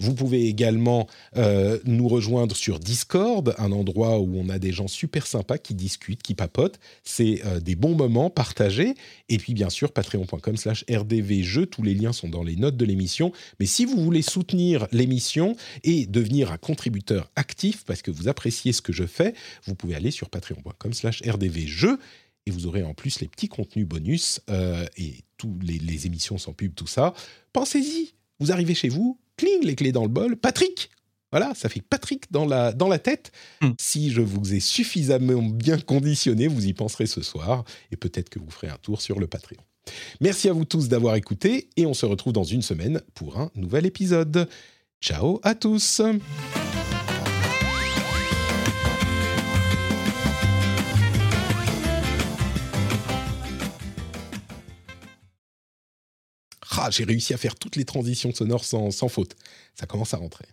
[0.00, 1.06] Vous pouvez également
[1.36, 5.74] euh, nous rejoindre sur Discord, un endroit où on a des gens super sympas qui
[5.74, 6.80] discutent, qui papotent.
[7.04, 8.94] C'est euh, des bons moments partagés.
[9.28, 11.66] Et puis bien sûr, patreon.com slash rdvjeux.
[11.66, 13.30] Tous les liens sont dans les notes de l'émission.
[13.60, 18.72] Mais si vous voulez soutenir l'émission, et devenir un contributeur actif parce que vous appréciez
[18.72, 19.34] ce que je fais,
[19.64, 21.98] vous pouvez aller sur patreon.com slash rdvjeux
[22.46, 26.52] et vous aurez en plus les petits contenus bonus euh, et toutes les, émissions sans
[26.52, 27.12] pub, tout ça.
[27.52, 30.90] Pensez-y, vous arrivez chez vous, cling, les clés dans le bol, Patrick
[31.30, 33.32] voilà, ça fait Patrick dans la, dans la tête.
[33.60, 33.72] Hmm.
[33.78, 38.38] Si je vous ai suffisamment bien conditionné, vous y penserez ce soir et peut-être que
[38.38, 39.60] vous ferez un tour sur le Patreon.
[40.20, 43.50] Merci à vous tous d'avoir écouté et on se retrouve dans une semaine pour un
[43.54, 44.48] nouvel épisode.
[45.00, 46.02] Ciao à tous
[56.80, 59.36] Ah, j'ai réussi à faire toutes les transitions sonores sans, sans faute.
[59.74, 60.46] Ça commence à rentrer.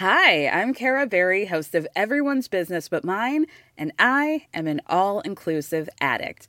[0.00, 3.46] Hi, I'm Kara Berry, host of Everyone's Business But Mine,
[3.78, 6.48] and I am an all inclusive addict.